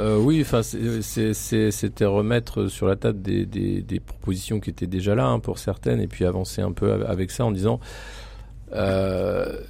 Euh, 0.00 0.18
oui, 0.18 0.40
enfin, 0.40 0.62
c'était 0.62 2.04
remettre 2.04 2.68
sur 2.68 2.86
la 2.86 2.96
table 2.96 3.22
des, 3.22 3.44
des, 3.46 4.00
propositions 4.00 4.58
qui 4.60 4.70
étaient 4.70 4.88
déjà 4.88 5.14
là 5.14 5.26
hein, 5.26 5.38
pour 5.38 5.58
certaines, 5.58 6.00
et 6.00 6.06
puis 6.06 6.24
avancer 6.24 6.62
un 6.62 6.72
peu 6.72 7.06
avec 7.06 7.30
ça 7.30 7.44
en 7.44 7.52
disant 7.52 7.80
euh, 8.72 9.60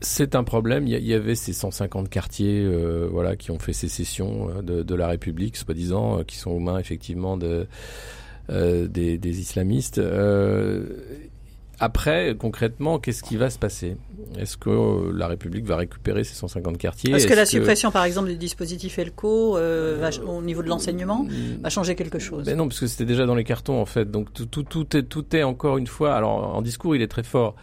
c'est 0.00 0.34
un 0.34 0.44
problème. 0.44 0.86
Il 0.86 1.06
y, 1.06 1.14
avait 1.14 1.34
ces 1.34 1.52
150 1.52 2.08
quartiers, 2.08 2.62
euh, 2.62 3.08
voilà, 3.10 3.36
qui 3.36 3.50
ont 3.50 3.58
fait 3.58 3.72
sécession 3.72 4.62
de, 4.62 4.82
de 4.82 4.94
la 4.94 5.08
République, 5.08 5.56
soi-disant, 5.56 6.24
qui 6.24 6.36
sont 6.36 6.50
aux 6.50 6.60
mains 6.60 6.78
effectivement 6.78 7.36
de, 7.36 7.66
des, 8.48 9.18
des, 9.18 9.40
islamistes. 9.40 10.00
Après, 11.80 12.34
concrètement, 12.36 12.98
qu'est-ce 12.98 13.22
qui 13.22 13.36
va 13.36 13.50
se 13.50 13.58
passer? 13.58 13.96
Est-ce 14.36 14.56
que 14.56 14.68
euh, 14.68 15.12
la 15.14 15.28
République 15.28 15.64
va 15.64 15.76
récupérer 15.76 16.24
ces 16.24 16.34
150 16.34 16.76
quartiers? 16.76 17.14
Est-ce 17.14 17.28
que 17.28 17.34
la 17.34 17.46
suppression, 17.46 17.92
par 17.92 18.02
exemple, 18.02 18.28
du 18.28 18.36
dispositif 18.36 18.98
ELCO 18.98 19.56
euh, 19.56 20.10
au 20.26 20.42
niveau 20.42 20.62
de 20.62 20.68
l'enseignement 20.68 21.22
mm. 21.22 21.62
va 21.62 21.70
changer 21.70 21.94
quelque 21.94 22.18
chose? 22.18 22.46
Ben 22.46 22.56
Non, 22.56 22.66
parce 22.66 22.80
que 22.80 22.88
c'était 22.88 23.04
déjà 23.04 23.26
dans 23.26 23.36
les 23.36 23.44
cartons, 23.44 23.80
en 23.80 23.86
fait. 23.86 24.10
Donc 24.10 24.32
tout, 24.32 24.46
tout, 24.46 24.64
tout, 24.64 24.96
est, 24.96 25.04
tout 25.04 25.36
est 25.36 25.44
encore 25.44 25.78
une 25.78 25.86
fois... 25.86 26.14
Alors, 26.14 26.56
en 26.56 26.62
discours, 26.62 26.96
il 26.96 27.02
est 27.02 27.08
très 27.08 27.22
fort. 27.22 27.54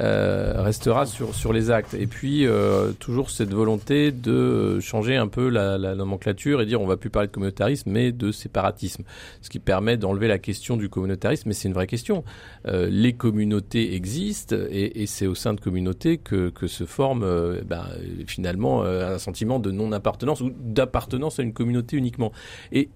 Euh, 0.00 0.54
restera 0.56 1.04
sur, 1.04 1.34
sur 1.34 1.52
les 1.52 1.70
actes. 1.70 1.92
Et 1.92 2.06
puis, 2.06 2.46
euh, 2.46 2.92
toujours 2.92 3.28
cette 3.28 3.52
volonté 3.52 4.10
de 4.10 4.80
changer 4.80 5.16
un 5.16 5.28
peu 5.28 5.50
la, 5.50 5.76
la, 5.76 5.94
nomenclature 5.94 6.62
et 6.62 6.66
dire 6.66 6.80
on 6.80 6.86
va 6.86 6.96
plus 6.96 7.10
parler 7.10 7.28
de 7.28 7.32
communautarisme, 7.32 7.90
mais 7.90 8.10
de 8.10 8.32
séparatisme. 8.32 9.04
Ce 9.42 9.50
qui 9.50 9.58
permet 9.58 9.98
d'enlever 9.98 10.28
la 10.28 10.38
question 10.38 10.78
du 10.78 10.88
communautarisme, 10.88 11.48
mais 11.48 11.54
c'est 11.54 11.68
une 11.68 11.74
vraie 11.74 11.86
question. 11.86 12.24
Euh, 12.66 12.88
les 12.90 13.12
communautés 13.12 13.94
existent 13.94 14.56
et, 14.70 15.04
c'est 15.06 15.26
au 15.26 15.34
sein 15.34 15.52
de 15.52 15.60
communautés 15.60 16.16
que, 16.16 16.48
que 16.48 16.66
se 16.66 16.84
forme 16.84 17.26
ben, 17.66 17.84
finalement 18.26 18.84
un 18.84 19.18
sentiment 19.18 19.58
de 19.58 19.70
non-appartenance 19.70 20.40
ou 20.40 20.50
d'appartenance 20.58 21.38
à 21.38 21.42
une 21.42 21.52
communauté 21.52 21.96
uniquement. 21.96 22.32
Et 22.70 22.88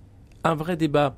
un 0.44 0.54
vrai 0.54 0.76
débat 0.76 1.16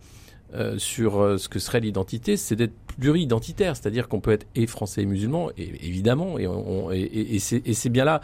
sur 0.79 1.39
ce 1.39 1.49
que 1.49 1.59
serait 1.59 1.81
l'identité, 1.81 2.37
c'est 2.37 2.57
d'être 2.57 2.75
c'est-à-dire 2.99 4.09
qu'on 4.09 4.21
peut 4.21 4.33
être 4.33 4.47
et 4.55 4.67
français 4.67 5.03
et 5.03 5.07
musulman, 5.07 5.51
évidemment, 5.57 6.39
et, 6.39 7.39
c'est 7.39 7.89
bien 7.89 8.05
là 8.05 8.21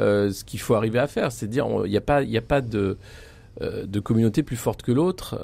euh, 0.00 0.30
ce 0.30 0.44
qu'il 0.44 0.60
faut 0.60 0.74
arriver 0.74 0.98
à 0.98 1.06
faire, 1.06 1.32
c'est 1.32 1.46
dire 1.46 1.66
il 1.84 1.90
n'y 1.90 1.96
a 1.96 2.00
pas, 2.00 2.22
pas 2.48 2.60
de 2.60 2.96
de 3.60 4.00
communauté 4.00 4.42
plus 4.42 4.56
forte 4.56 4.82
que 4.82 4.90
l'autre, 4.90 5.38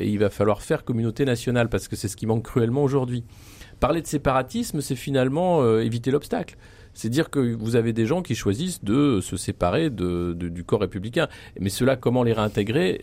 et 0.00 0.08
il 0.08 0.18
va 0.18 0.30
falloir 0.30 0.62
faire 0.62 0.82
communauté 0.82 1.26
nationale 1.26 1.68
parce 1.68 1.86
que 1.86 1.94
c'est 1.94 2.08
ce 2.08 2.16
qui 2.16 2.24
manque 2.24 2.44
cruellement 2.44 2.82
aujourd'hui. 2.82 3.22
Parler 3.80 4.00
de 4.00 4.06
séparatisme, 4.06 4.80
c'est 4.80 4.96
finalement 4.96 5.78
éviter 5.78 6.10
l'obstacle 6.10 6.56
c'est 6.98 7.08
dire 7.08 7.30
que 7.30 7.38
vous 7.38 7.76
avez 7.76 7.92
des 7.92 8.06
gens 8.06 8.22
qui 8.22 8.34
choisissent 8.34 8.82
de 8.82 9.20
se 9.20 9.36
séparer 9.36 9.88
de, 9.88 10.32
du 10.32 10.64
corps 10.64 10.80
républicain. 10.80 11.28
Mais 11.60 11.70
cela, 11.70 11.94
comment 11.94 12.24
les 12.24 12.32
réintégrer? 12.32 13.00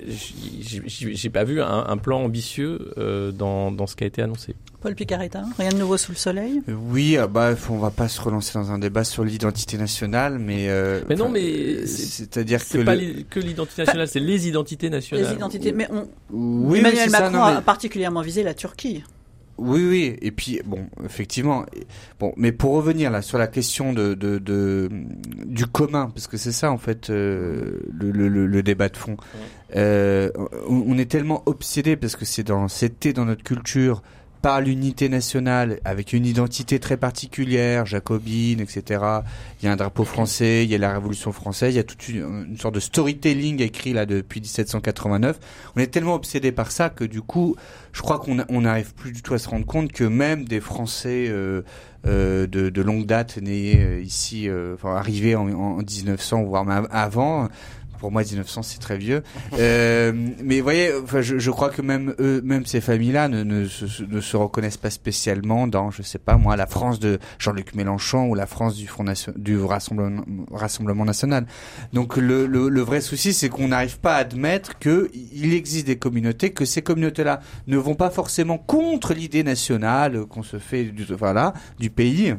J'ai 0.59 1.29
pas 1.29 1.45
vu 1.45 1.61
un, 1.61 1.95
plan 1.95 2.21
ambitieux 2.21 2.91
euh, 2.97 3.31
dans, 3.31 3.71
dans, 3.71 3.87
ce 3.87 3.95
qui 3.95 4.03
a 4.03 4.07
été 4.07 4.21
annoncé. 4.21 4.53
Paul 4.81 4.95
Picaretta, 4.95 5.43
rien 5.57 5.69
de 5.69 5.77
nouveau 5.77 5.95
sous 5.95 6.11
le 6.11 6.17
soleil? 6.17 6.61
Euh, 6.67 6.73
Oui, 6.73 7.15
ah 7.15 7.27
bah, 7.27 7.55
on 7.69 7.77
va 7.77 7.89
pas 7.89 8.09
se 8.09 8.19
relancer 8.19 8.59
dans 8.59 8.69
un 8.69 8.79
débat 8.79 9.05
sur 9.05 9.23
l'identité 9.23 9.77
nationale, 9.77 10.39
mais. 10.39 10.67
Euh, 10.67 10.99
mais 11.07 11.15
non, 11.15 11.29
mais 11.29 11.87
c'est-à-dire 11.87 12.67
que. 12.67 12.79
pas 12.79 12.97
que 12.97 13.39
l'identité 13.39 13.83
nationale, 13.83 14.09
c'est 14.09 14.19
les 14.19 14.49
identités 14.49 14.89
nationales. 14.89 15.25
Les 15.29 15.33
identités, 15.35 15.71
mais 15.71 15.87
on... 15.89 16.05
oui, 16.31 16.79
Emmanuel 16.79 17.09
Macron 17.11 17.43
a 17.43 17.61
particulièrement 17.61 18.21
visé 18.21 18.43
la 18.43 18.53
Turquie. 18.53 19.03
Oui, 19.57 19.85
oui, 19.87 20.17
et 20.21 20.31
puis 20.31 20.59
bon, 20.65 20.87
effectivement, 21.05 21.65
bon, 22.19 22.33
mais 22.35 22.51
pour 22.51 22.73
revenir 22.73 23.09
là 23.09 23.21
sur 23.21 23.37
la 23.37 23.47
question 23.47 23.93
de, 23.93 24.13
de, 24.13 24.37
de 24.37 24.89
du 25.45 25.65
commun, 25.65 26.11
parce 26.13 26.27
que 26.27 26.35
c'est 26.35 26.51
ça 26.51 26.71
en 26.71 26.77
fait 26.77 27.09
euh, 27.09 27.79
le, 27.89 28.11
le, 28.11 28.47
le, 28.47 28.63
débat 28.63 28.89
de 28.89 28.97
fond. 28.97 29.15
Euh, 29.75 30.29
on, 30.67 30.97
est 30.97 31.09
tellement 31.09 31.41
obsédé 31.45 31.95
parce 31.95 32.17
que 32.17 32.25
c'est 32.25 32.43
dans 32.43 32.67
c'était 32.67 33.13
dans 33.13 33.25
notre 33.25 33.43
culture 33.43 34.03
par 34.45 34.61
l'unité 34.61 35.09
nationale, 35.09 35.79
avec 35.85 36.13
une 36.13 36.23
identité 36.23 36.77
très 36.79 36.97
particulière, 36.97 37.87
jacobine, 37.87 38.59
etc. 38.59 39.03
Il 39.59 39.65
y 39.65 39.67
a 39.67 39.71
un 39.71 39.75
drapeau 39.75 40.03
français, 40.03 40.63
il 40.63 40.69
y 40.69 40.75
a 40.75 40.77
la 40.77 40.93
Révolution 40.93 41.31
française, 41.31 41.73
il 41.73 41.77
y 41.77 41.79
a 41.79 41.83
toute 41.83 42.07
une, 42.09 42.55
sorte 42.59 42.75
de 42.75 42.79
storytelling 42.79 43.59
écrit 43.63 43.91
là 43.91 44.05
depuis 44.05 44.41
1789. 44.41 45.39
On 45.75 45.79
est 45.79 45.87
tellement 45.87 46.13
obsédé 46.13 46.51
par 46.51 46.69
ça 46.69 46.91
que 46.91 47.03
du 47.03 47.23
coup, 47.23 47.55
je 47.91 48.03
crois 48.03 48.19
qu'on 48.19 48.35
n'arrive 48.61 48.93
plus 48.93 49.13
du 49.13 49.23
tout 49.23 49.33
à 49.33 49.39
se 49.39 49.49
rendre 49.49 49.65
compte 49.65 49.91
que 49.91 50.03
même 50.03 50.45
des 50.45 50.59
Français 50.59 51.25
euh, 51.27 51.63
euh, 52.05 52.45
de, 52.45 52.81
longue 52.83 53.07
date 53.07 53.37
nés 53.37 53.77
euh, 53.79 53.99
ici, 53.99 54.47
enfin 54.75 54.95
arrivés 54.95 55.35
en, 55.35 55.49
en 55.49 55.77
1900 55.77 56.43
voire 56.43 56.65
même 56.65 56.87
avant, 56.91 57.49
pour 58.05 58.11
moi, 58.11 58.21
1900, 58.21 58.61
c'est 58.61 58.77
très 58.77 58.99
vieux. 58.99 59.23
Euh, 59.57 60.13
mais 60.43 60.61
voyez, 60.61 60.91
enfin, 61.03 61.21
je, 61.21 61.49
crois 61.49 61.71
que 61.71 61.81
même 61.81 62.13
eux, 62.19 62.39
même 62.43 62.63
ces 62.67 62.79
familles-là 62.79 63.29
ne, 63.29 63.65
se, 63.65 64.37
reconnaissent 64.37 64.77
pas 64.77 64.91
spécialement 64.91 65.65
dans, 65.65 65.89
je 65.89 66.03
sais 66.03 66.19
pas 66.19 66.37
moi, 66.37 66.55
la 66.55 66.67
France 66.67 66.99
de 66.99 67.17
Jean-Luc 67.39 67.73
Mélenchon 67.73 68.27
ou 68.27 68.35
la 68.35 68.45
France 68.45 68.75
du 68.75 68.85
Front 68.85 69.05
du 69.37 69.57
Rassemblement, 69.59 71.03
National. 71.03 71.47
Donc 71.93 72.17
le 72.17 72.81
vrai 72.81 73.01
souci, 73.01 73.33
c'est 73.33 73.49
qu'on 73.49 73.69
n'arrive 73.69 73.97
pas 73.97 74.17
à 74.17 74.19
admettre 74.19 74.77
que 74.77 75.09
il 75.33 75.55
existe 75.55 75.87
des 75.87 75.97
communautés, 75.97 76.51
que 76.51 76.65
ces 76.65 76.83
communautés-là 76.83 77.39
ne 77.65 77.77
vont 77.77 77.95
pas 77.95 78.11
forcément 78.11 78.59
contre 78.59 79.15
l'idée 79.15 79.41
nationale 79.41 80.27
qu'on 80.27 80.43
se 80.43 80.59
fait 80.59 80.83
du, 80.83 81.05
voilà, 81.05 81.55
du 81.79 81.89
pays. 81.89 82.35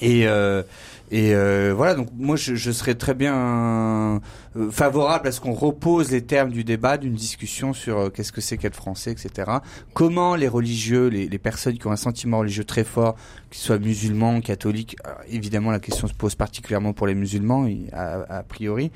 Et 0.00 0.28
euh, 0.28 0.62
et 1.10 1.34
euh, 1.34 1.72
voilà, 1.76 1.94
donc 1.94 2.08
moi 2.16 2.34
je, 2.34 2.56
je 2.56 2.72
serais 2.72 2.96
très 2.96 3.14
bien 3.14 4.20
euh, 4.56 4.70
favorable 4.72 5.28
à 5.28 5.32
ce 5.32 5.40
qu'on 5.40 5.52
repose 5.52 6.10
les 6.10 6.22
termes 6.22 6.50
du 6.50 6.64
débat, 6.64 6.98
d'une 6.98 7.14
discussion 7.14 7.72
sur 7.72 7.98
euh, 7.98 8.10
qu'est-ce 8.10 8.32
que 8.32 8.40
c'est 8.40 8.56
qu'être 8.56 8.74
français, 8.74 9.12
etc. 9.12 9.50
Comment 9.94 10.34
les 10.34 10.48
religieux, 10.48 11.06
les, 11.06 11.28
les, 11.28 11.38
personnes 11.38 11.78
qui 11.78 11.86
ont 11.86 11.92
un 11.92 11.96
sentiment 11.96 12.38
religieux 12.38 12.64
très 12.64 12.82
fort, 12.82 13.14
qu'ils 13.50 13.62
soient 13.62 13.78
musulmans, 13.78 14.40
catholiques, 14.40 14.96
évidemment 15.30 15.70
la 15.70 15.78
question 15.78 16.08
se 16.08 16.14
pose 16.14 16.34
particulièrement 16.34 16.92
pour 16.92 17.06
les 17.06 17.14
musulmans, 17.14 17.68
a, 17.92 18.38
a 18.38 18.42
priori, 18.42 18.90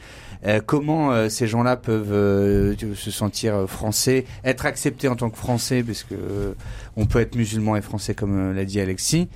comment 0.67 1.29
ces 1.29 1.47
gens-là 1.47 1.77
peuvent 1.77 2.77
se 2.95 3.11
sentir 3.11 3.69
français, 3.69 4.25
être 4.45 4.67
acceptés 4.67 5.07
en 5.07 5.15
tant 5.15 5.31
que 5.31 5.37
français, 5.37 5.85
parce 5.85 6.03
que 6.03 6.57
on 6.97 7.07
peut 7.07 7.21
être 7.21 7.37
musulman 7.37 7.77
et 7.77 7.83
français 7.83 8.15
comme 8.15 8.53
l'a 8.53 8.65
dit 8.65 8.81
Alexis 8.81 9.29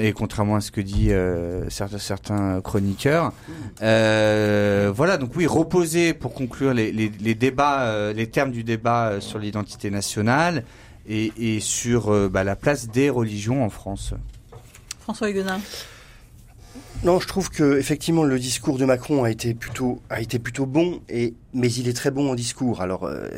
et 0.00 0.12
contrairement 0.12 0.56
à 0.56 0.60
ce 0.60 0.70
que 0.70 0.80
dit 0.80 1.12
euh, 1.12 1.68
certains, 1.70 2.60
chroniqueurs. 2.60 3.32
Euh, 3.82 4.92
voilà, 4.94 5.16
donc 5.16 5.32
oui, 5.36 5.46
reposer 5.46 6.14
pour 6.14 6.34
conclure 6.34 6.72
les, 6.72 6.90
débats, 7.34 7.82
euh, 7.82 8.12
les 8.12 8.28
termes 8.28 8.52
du 8.52 8.64
débat 8.64 9.20
sur 9.20 9.38
l'identité 9.38 9.90
nationale 9.90 10.64
et, 11.08 11.32
et 11.36 11.60
sur 11.60 12.30
bah, 12.30 12.44
la 12.44 12.56
place 12.56 12.88
des 12.88 13.10
religions 13.10 13.64
en 13.64 13.70
France. 13.70 14.14
François 15.00 15.30
Huguenin. 15.30 15.60
Non, 17.04 17.18
je 17.18 17.26
trouve 17.26 17.50
que 17.50 17.78
effectivement 17.78 18.22
le 18.22 18.38
discours 18.38 18.78
de 18.78 18.84
Macron 18.84 19.24
a 19.24 19.30
été 19.30 19.54
plutôt 19.54 20.00
a 20.08 20.20
été 20.20 20.38
plutôt 20.38 20.66
bon 20.66 21.00
et 21.08 21.34
mais 21.52 21.70
il 21.72 21.88
est 21.88 21.92
très 21.94 22.12
bon 22.12 22.30
en 22.30 22.36
discours. 22.36 22.80
Alors 22.80 23.06
euh, 23.06 23.28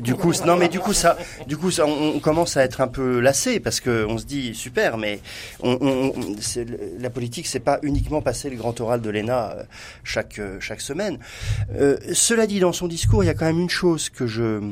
du 0.00 0.14
coup 0.14 0.32
non 0.46 0.56
mais 0.56 0.68
du 0.68 0.80
coup 0.80 0.94
ça 0.94 1.18
du 1.46 1.58
coup 1.58 1.70
ça 1.70 1.84
on, 1.86 2.18
commence 2.20 2.56
à 2.56 2.64
être 2.64 2.80
un 2.80 2.88
peu 2.88 3.20
lassé 3.20 3.60
parce 3.60 3.80
que 3.80 4.06
on 4.08 4.16
se 4.16 4.24
dit 4.24 4.54
super 4.54 4.96
mais 4.96 5.20
on, 5.62 5.76
on 5.80 6.12
la 6.98 7.10
politique 7.10 7.46
c'est 7.46 7.60
pas 7.60 7.78
uniquement 7.82 8.22
passer 8.22 8.48
le 8.48 8.56
grand 8.56 8.80
oral 8.80 9.02
de 9.02 9.10
l'ENA 9.10 9.50
euh, 9.50 9.62
chaque 10.02 10.38
euh, 10.38 10.58
chaque 10.60 10.80
semaine. 10.80 11.18
Euh, 11.78 11.98
cela 12.14 12.46
dit 12.46 12.60
dans 12.60 12.72
son 12.72 12.88
discours 12.88 13.22
il 13.22 13.26
y 13.26 13.30
a 13.30 13.34
quand 13.34 13.44
même 13.44 13.60
une 13.60 13.70
chose 13.70 14.08
que 14.08 14.26
je 14.26 14.62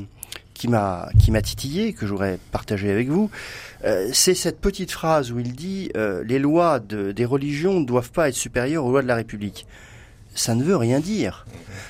qui 0.54 0.68
m'a 0.68 1.08
qui 1.18 1.32
titillé 1.42 1.92
que 1.92 2.06
j'aurais 2.06 2.38
partagé 2.52 2.90
avec 2.90 3.08
vous 3.08 3.30
euh, 3.84 4.08
c'est 4.12 4.34
cette 4.34 4.60
petite 4.60 4.90
phrase 4.90 5.30
où 5.30 5.38
il 5.38 5.54
dit 5.54 5.90
euh, 5.96 6.24
les 6.24 6.38
lois 6.38 6.80
de, 6.80 7.12
des 7.12 7.26
religions 7.26 7.80
ne 7.80 7.84
doivent 7.84 8.12
pas 8.12 8.28
être 8.28 8.34
supérieures 8.34 8.84
aux 8.84 8.90
lois 8.90 9.02
de 9.02 9.08
la 9.08 9.14
République. 9.14 9.66
Ça 10.34 10.54
ne 10.54 10.64
veut 10.64 10.76
rien 10.76 11.00
dire. 11.00 11.46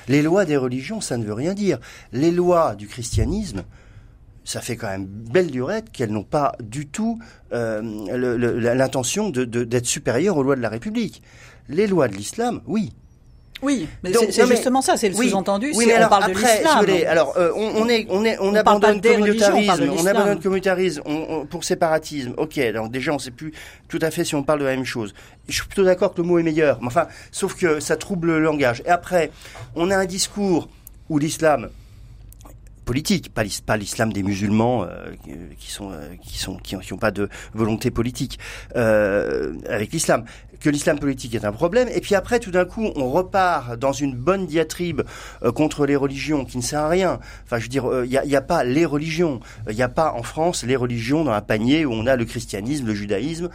Les 0.07 0.21
lois 0.21 0.45
des 0.45 0.57
religions, 0.57 0.99
ça 0.99 1.17
ne 1.17 1.23
veut 1.23 1.33
rien 1.33 1.53
dire. 1.53 1.79
Les 2.11 2.31
lois 2.31 2.75
du 2.75 2.87
christianisme, 2.87 3.63
ça 4.43 4.61
fait 4.61 4.75
quand 4.75 4.89
même 4.89 5.05
belle 5.05 5.49
durette 5.49 5.89
qu'elles 5.91 6.11
n'ont 6.11 6.23
pas 6.23 6.53
du 6.61 6.85
tout 6.85 7.17
euh, 7.53 7.81
l'intention 8.75 9.29
d'être 9.29 9.85
supérieures 9.85 10.37
aux 10.37 10.43
lois 10.43 10.57
de 10.57 10.61
la 10.61 10.69
République. 10.69 11.23
Les 11.69 11.87
lois 11.87 12.07
de 12.07 12.15
l'islam, 12.15 12.61
oui, 12.67 12.93
oui, 13.65 13.87
mais 14.03 14.11
c'est 14.13 14.45
justement 14.45 14.81
ça, 14.81 14.95
c'est 14.95 15.09
le 15.09 15.15
sous-entendu. 15.15 15.71
Oui, 15.73 15.85
mais 15.87 15.93
alors, 15.93 16.07
on 16.07 16.09
parle 16.11 16.23
après, 16.31 16.61
de 16.61 17.07
alors 17.07 17.35
euh, 17.35 17.51
on, 17.55 17.81
on, 17.81 17.89
est, 17.89 18.05
on 18.09 18.23
est, 18.23 18.37
on, 18.39 18.49
on 18.49 18.55
abandonne 18.55 19.01
communautarisme, 19.01 19.91
on, 19.97 20.05
abandonne 20.05 20.39
communautarisme 20.39 21.01
pour 21.49 21.63
séparatisme. 21.63 22.33
Ok, 22.37 22.59
donc 22.73 22.91
déjà 22.91 23.11
on 23.11 23.15
ne 23.15 23.19
sait 23.19 23.31
plus 23.31 23.53
tout 23.87 23.97
à 24.03 24.11
fait 24.11 24.23
si 24.23 24.35
on 24.35 24.43
parle 24.43 24.59
de 24.59 24.65
la 24.65 24.75
même 24.75 24.85
chose. 24.85 25.15
Je 25.47 25.55
suis 25.55 25.65
plutôt 25.65 25.83
d'accord 25.83 26.13
que 26.13 26.21
le 26.21 26.27
mot 26.27 26.37
est 26.37 26.43
meilleur, 26.43 26.79
mais 26.79 26.87
enfin, 26.87 27.07
sauf 27.31 27.55
que 27.55 27.79
ça 27.79 27.97
trouble 27.97 28.27
le 28.27 28.39
langage. 28.39 28.83
Et 28.85 28.89
après, 28.89 29.31
on 29.75 29.89
a 29.89 29.97
un 29.97 30.05
discours 30.05 30.69
où 31.09 31.17
l'islam 31.17 31.69
politique, 32.85 33.33
pas 33.33 33.43
l'islam 33.77 34.13
des 34.13 34.21
musulmans 34.21 34.83
euh, 34.83 35.07
qui 35.57 35.71
sont 35.71 35.91
qui 36.21 36.37
sont 36.37 36.57
qui 36.57 36.75
n'ont 36.75 36.99
pas 36.99 37.09
de 37.09 37.29
volonté 37.55 37.89
politique 37.89 38.37
avec 38.75 39.91
l'islam 39.91 40.23
que 40.59 40.69
l'islam 40.69 40.99
politique 40.99 41.35
est 41.35 41.45
un 41.45 41.51
problème, 41.51 41.87
et 41.93 42.01
puis 42.01 42.15
après, 42.15 42.39
tout 42.39 42.51
d'un 42.51 42.65
coup, 42.65 42.91
on 42.95 43.09
repart 43.09 43.77
dans 43.77 43.91
une 43.91 44.15
bonne 44.15 44.45
diatribe 44.45 45.01
euh, 45.43 45.51
contre 45.51 45.85
les 45.85 45.95
religions 45.95 46.45
qui 46.45 46.57
ne 46.57 46.61
sert 46.61 46.81
à 46.81 46.89
rien. 46.89 47.19
Enfin, 47.45 47.57
je 47.57 47.63
veux 47.63 47.69
dire, 47.69 47.85
il 48.05 48.15
euh, 48.15 48.25
n'y 48.25 48.35
a, 48.35 48.41
pas 48.41 48.63
les 48.63 48.85
religions. 48.85 49.39
Il 49.65 49.71
euh, 49.71 49.73
n'y 49.73 49.81
a 49.81 49.89
pas 49.89 50.13
en 50.13 50.23
France 50.23 50.63
les 50.63 50.75
religions 50.75 51.23
dans 51.23 51.31
un 51.31 51.41
panier 51.41 51.85
où 51.85 51.91
on 51.93 52.07
a 52.07 52.15
le 52.15 52.25
christianisme, 52.25 52.85
le 52.85 52.93
judaïsme 52.93 53.49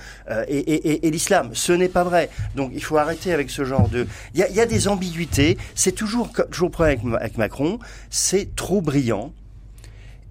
et, 0.48 1.11
l'islam. 1.11 1.51
Ce 1.53 1.72
n'est 1.72 1.88
pas 1.88 2.05
vrai. 2.05 2.30
Donc, 2.55 2.70
il 2.74 2.82
faut 2.82 2.96
arrêter 2.96 3.32
avec 3.32 3.51
ce 3.51 3.64
genre 3.64 3.88
de... 3.88 4.07
Il 4.34 4.40
y 4.40 4.61
a, 4.61 4.66
des 4.66 4.88
ambiguïtés. 4.88 5.59
C'est 5.74 5.92
toujours, 5.92 6.30
toujours 6.51 6.68
le 6.68 6.72
problème 6.72 7.18
avec 7.20 7.36
Macron, 7.38 7.78
c'est 8.11 8.55
trop 8.55 8.80
brillant 8.80 9.32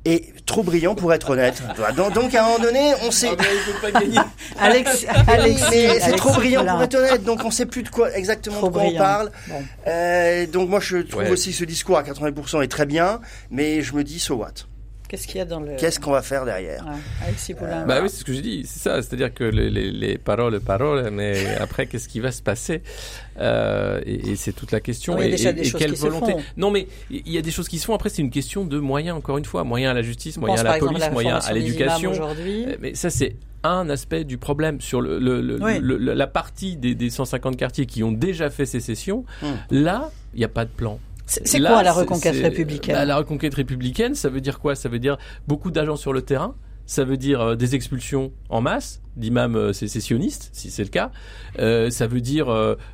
et 0.06 0.34
trop 0.46 0.64
brillant 0.64 0.96
pour 0.96 1.14
être 1.14 1.32
honnête. 1.32 1.62
Donc, 2.16 2.34
à 2.36 2.44
un 2.44 2.48
moment 2.48 2.64
donné, 2.64 2.94
on 3.06 3.12
sait. 3.12 3.30
Ah, 3.38 4.24
Alex, 4.60 5.06
c'est 5.70 6.16
trop 6.16 6.34
brillant 6.34 6.66
pour 6.66 6.82
être 6.82 6.96
honnête. 6.96 7.24
Donc 7.24 7.44
on 7.46 7.52
sait 7.52 7.66
plus 7.66 7.84
de 7.84 7.90
quoi 7.90 8.16
exactement 8.16 8.62
de 8.62 8.70
quoi 8.70 8.84
on 8.84 8.96
parle. 8.96 9.32
Euh, 9.88 10.46
donc 10.48 10.70
moi 10.70 10.80
je 10.80 10.98
trouve 10.98 11.30
aussi 11.30 11.54
ce 11.54 11.64
discours 11.64 11.98
à 11.98 12.04
80% 12.04 12.64
est 12.64 12.68
très 12.68 12.86
bien, 12.86 13.20
mais 13.52 13.82
je 13.82 13.94
me 13.94 14.04
dis 14.04 14.20
so 14.20 14.36
what? 14.36 14.69
Qu'est-ce 15.10 15.26
qu'il 15.26 15.38
y 15.38 15.42
a 15.42 15.46
dans 15.46 15.60
le. 15.60 15.76
Qu'est-ce 15.76 16.00
qu'on 16.00 16.12
va 16.12 16.22
faire 16.22 16.46
derrière 16.46 16.86
euh, 16.88 17.86
Bah 17.86 18.00
oui, 18.04 18.10
c'est 18.12 18.18
ce 18.18 18.24
que 18.24 18.32
je 18.32 18.42
dis. 18.42 18.64
C'est 18.64 18.78
ça. 18.78 19.02
C'est-à-dire 19.02 19.34
que 19.34 19.44
les, 19.44 19.72
les, 19.72 19.92
les, 19.92 20.18
paroles, 20.20 20.60
paroles, 20.60 21.10
mais 21.10 21.56
après, 21.60 21.88
qu'est-ce 21.88 22.08
qui 22.08 22.20
va 22.20 22.32
se 22.32 22.44
passer 22.44 22.84
euh, 23.40 24.02
Et, 24.06 24.30
et 24.30 24.36
c'est 24.36 24.54
toute 24.54 24.72
la 24.72 24.80
question. 24.80 25.20
et, 25.20 25.34
et 25.34 25.72
quelle 25.72 25.96
volonté 25.96 26.36
Non, 26.58 26.70
mais 26.70 26.88
il 27.10 27.32
y 27.32 27.40
a 27.40 27.42
des 27.42 27.50
choses 27.50 27.68
qui 27.68 27.80
se 27.80 27.88
font. 27.88 27.96
Après, 27.96 28.10
c'est 28.10 28.22
une 28.22 28.30
question 28.30 28.66
de 28.66 28.78
moyens. 28.78 29.18
Encore 29.18 29.40
une 29.40 29.46
fois, 29.46 29.64
moyens 29.64 29.90
à 29.90 29.94
la 29.96 30.04
justice, 30.04 30.38
moyens 30.38 30.62
à 30.62 30.64
la 30.64 30.78
police, 30.78 31.10
moyens 31.12 31.44
à 31.48 31.54
l'éducation. 31.54 32.12
Euh, 32.14 32.76
mais 32.80 32.94
ça, 32.94 33.10
c'est 33.10 33.36
un 33.64 33.90
aspect 33.90 34.26
du 34.26 34.38
problème 34.38 34.80
sur 34.80 35.02
le, 35.02 35.18
le, 35.18 35.42
le, 35.42 35.98
la 35.98 36.28
partie 36.28 36.78
des, 36.78 36.94
des 36.94 37.10
150 37.10 37.58
quartiers 37.58 37.88
qui 37.88 38.04
ont 38.04 38.12
déjà 38.12 38.52
fait 38.52 38.68
sécession. 38.68 39.26
Hum. 39.42 39.58
Là, 39.72 40.12
il 40.36 40.38
n'y 40.38 40.46
a 40.46 40.50
pas 40.50 40.66
de 40.66 40.70
plan. 40.70 41.00
C'est 41.30 41.60
quoi 41.60 41.84
la 41.84 41.94
reconquête 41.94 42.36
républicaine 42.36 42.96
bah, 42.96 43.06
La 43.06 43.18
reconquête 43.18 43.54
républicaine, 43.54 44.16
ça 44.16 44.30
veut 44.30 44.42
dire 44.42 44.60
quoi? 44.60 44.76
Ça 44.76 44.90
veut 44.90 45.00
dire 45.00 45.18
beaucoup 45.48 45.72
d'agents 45.72 45.96
sur 45.96 46.12
le 46.12 46.22
terrain, 46.24 46.56
ça 46.86 47.04
veut 47.04 47.18
dire 47.18 47.42
euh, 47.42 47.56
des 47.56 47.76
expulsions 47.76 48.32
en 48.50 48.62
masse 48.62 49.02
d'imams 49.16 49.56
euh, 49.56 49.74
sécessionnistes, 49.74 50.50
si 50.54 50.72
c'est 50.72 50.84
le 50.84 50.90
cas. 50.90 51.12
Euh, 51.60 51.92
ça 51.92 52.08
veut 52.08 52.22
dire 52.22 52.48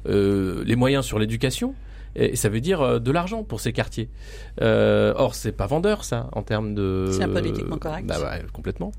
les 0.06 0.76
moyens 0.76 1.06
sur 1.06 1.18
l'éducation 1.18 1.74
et 2.16 2.36
ça 2.36 2.50
veut 2.50 2.62
dire 2.62 2.82
euh, 2.82 3.00
de 3.00 3.12
l'argent 3.12 3.44
pour 3.44 3.60
ces 3.60 3.74
quartiers. 3.74 4.10
Euh, 4.62 5.14
or, 5.16 5.36
c'est 5.36 5.52
pas 5.52 5.68
vendeur 5.68 6.04
ça 6.04 6.30
en 6.32 6.42
termes 6.42 6.74
de. 6.74 7.10
C'est 7.12 7.28
politiquement 7.28 7.78
correct. 7.78 8.08
Bah, 8.08 8.18
bah, 8.22 8.38
complètement. 8.54 8.92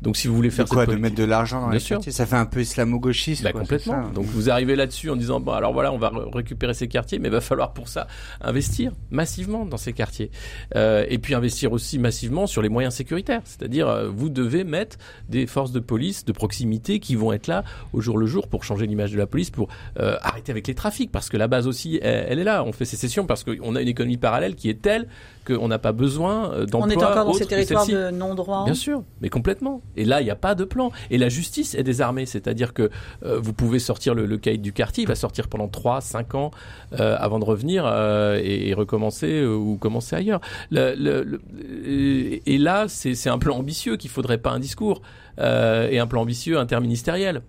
Donc, 0.00 0.16
si 0.16 0.28
vous 0.28 0.34
voulez 0.34 0.50
faire 0.50 0.64
de 0.64 0.70
quoi, 0.70 0.86
de 0.86 0.94
mettre 0.94 1.16
de 1.16 1.24
l'argent 1.24 1.60
dans 1.60 1.70
les 1.70 1.80
quartiers, 1.80 2.12
ça 2.12 2.26
fait 2.26 2.36
un 2.36 2.46
peu 2.46 2.60
islamo-gauchiste. 2.60 3.42
Bah, 3.42 3.52
complètement. 3.52 4.08
Donc, 4.10 4.26
vous 4.26 4.50
arrivez 4.50 4.76
là-dessus 4.76 5.10
en 5.10 5.16
disant 5.16 5.40
bon, 5.40 5.52
alors 5.52 5.72
voilà, 5.72 5.92
on 5.92 5.98
va 5.98 6.12
récupérer 6.32 6.74
ces 6.74 6.88
quartiers, 6.88 7.18
mais 7.18 7.28
il 7.28 7.32
va 7.32 7.40
falloir 7.40 7.72
pour 7.72 7.88
ça 7.88 8.06
investir 8.40 8.92
massivement 9.10 9.66
dans 9.66 9.76
ces 9.76 9.92
quartiers, 9.92 10.30
euh, 10.76 11.04
et 11.08 11.18
puis 11.18 11.34
investir 11.34 11.72
aussi 11.72 11.98
massivement 11.98 12.46
sur 12.46 12.62
les 12.62 12.68
moyens 12.68 12.94
sécuritaires. 12.94 13.42
C'est-à-dire, 13.44 13.88
euh, 13.88 14.08
vous 14.08 14.28
devez 14.28 14.64
mettre 14.64 14.96
des 15.28 15.46
forces 15.46 15.72
de 15.72 15.80
police 15.80 16.24
de 16.24 16.32
proximité 16.32 17.00
qui 17.00 17.16
vont 17.16 17.32
être 17.32 17.46
là 17.46 17.64
au 17.92 18.00
jour 18.00 18.18
le 18.18 18.26
jour 18.26 18.48
pour 18.48 18.64
changer 18.64 18.86
l'image 18.86 19.12
de 19.12 19.18
la 19.18 19.26
police, 19.26 19.50
pour 19.50 19.68
euh, 20.00 20.16
arrêter 20.22 20.52
avec 20.52 20.66
les 20.66 20.74
trafics, 20.74 21.10
parce 21.10 21.28
que 21.28 21.36
la 21.36 21.48
base 21.48 21.66
aussi, 21.66 21.98
elle 22.02 22.38
est 22.38 22.44
là 22.44 22.61
on 22.64 22.72
fait 22.72 22.84
sécession 22.84 23.26
parce 23.26 23.44
qu'on 23.44 23.76
a 23.76 23.82
une 23.82 23.88
économie 23.88 24.16
parallèle 24.16 24.54
qui 24.54 24.68
est 24.70 24.80
telle 24.80 25.08
qu'on 25.46 25.68
n'a 25.68 25.78
pas 25.78 25.92
besoin 25.92 26.64
d'emplois. 26.66 26.80
On 26.82 26.90
est 26.90 26.96
encore 26.96 27.24
dans 27.24 27.32
ces 27.32 27.46
territoires 27.46 27.86
de 27.86 28.10
non-droit. 28.10 28.64
Bien 28.64 28.74
sûr, 28.74 29.02
mais 29.20 29.28
complètement. 29.28 29.82
Et 29.96 30.04
là, 30.04 30.20
il 30.20 30.24
n'y 30.24 30.30
a 30.30 30.36
pas 30.36 30.54
de 30.54 30.64
plan. 30.64 30.92
Et 31.10 31.18
la 31.18 31.28
justice 31.28 31.74
est 31.74 31.82
désarmée, 31.82 32.26
c'est-à-dire 32.26 32.72
que 32.72 32.90
euh, 33.24 33.38
vous 33.40 33.52
pouvez 33.52 33.78
sortir 33.78 34.14
le, 34.14 34.26
le 34.26 34.38
caïd 34.38 34.62
du 34.62 34.72
quartier, 34.72 35.04
il 35.04 35.06
va 35.06 35.14
sortir 35.14 35.48
pendant 35.48 35.68
3, 35.68 36.00
5 36.00 36.34
ans 36.34 36.50
euh, 36.98 37.16
avant 37.18 37.38
de 37.38 37.44
revenir 37.44 37.84
euh, 37.86 38.40
et, 38.42 38.74
recommencer 38.74 39.44
ou 39.44 39.76
commencer 39.76 40.16
ailleurs. 40.16 40.40
et 40.72 42.58
là, 42.58 42.86
c'est 42.88 43.28
un 43.28 43.38
plan 43.38 43.56
ambitieux 43.58 43.96
qu'il 43.96 44.10
faudrait 44.10 44.38
pas 44.38 44.50
un 44.50 44.60
discours 44.60 45.02
et 45.38 45.98
un 45.98 46.06
plan 46.06 46.22
ambitieux 46.22 46.58
interministériel. 46.58 47.42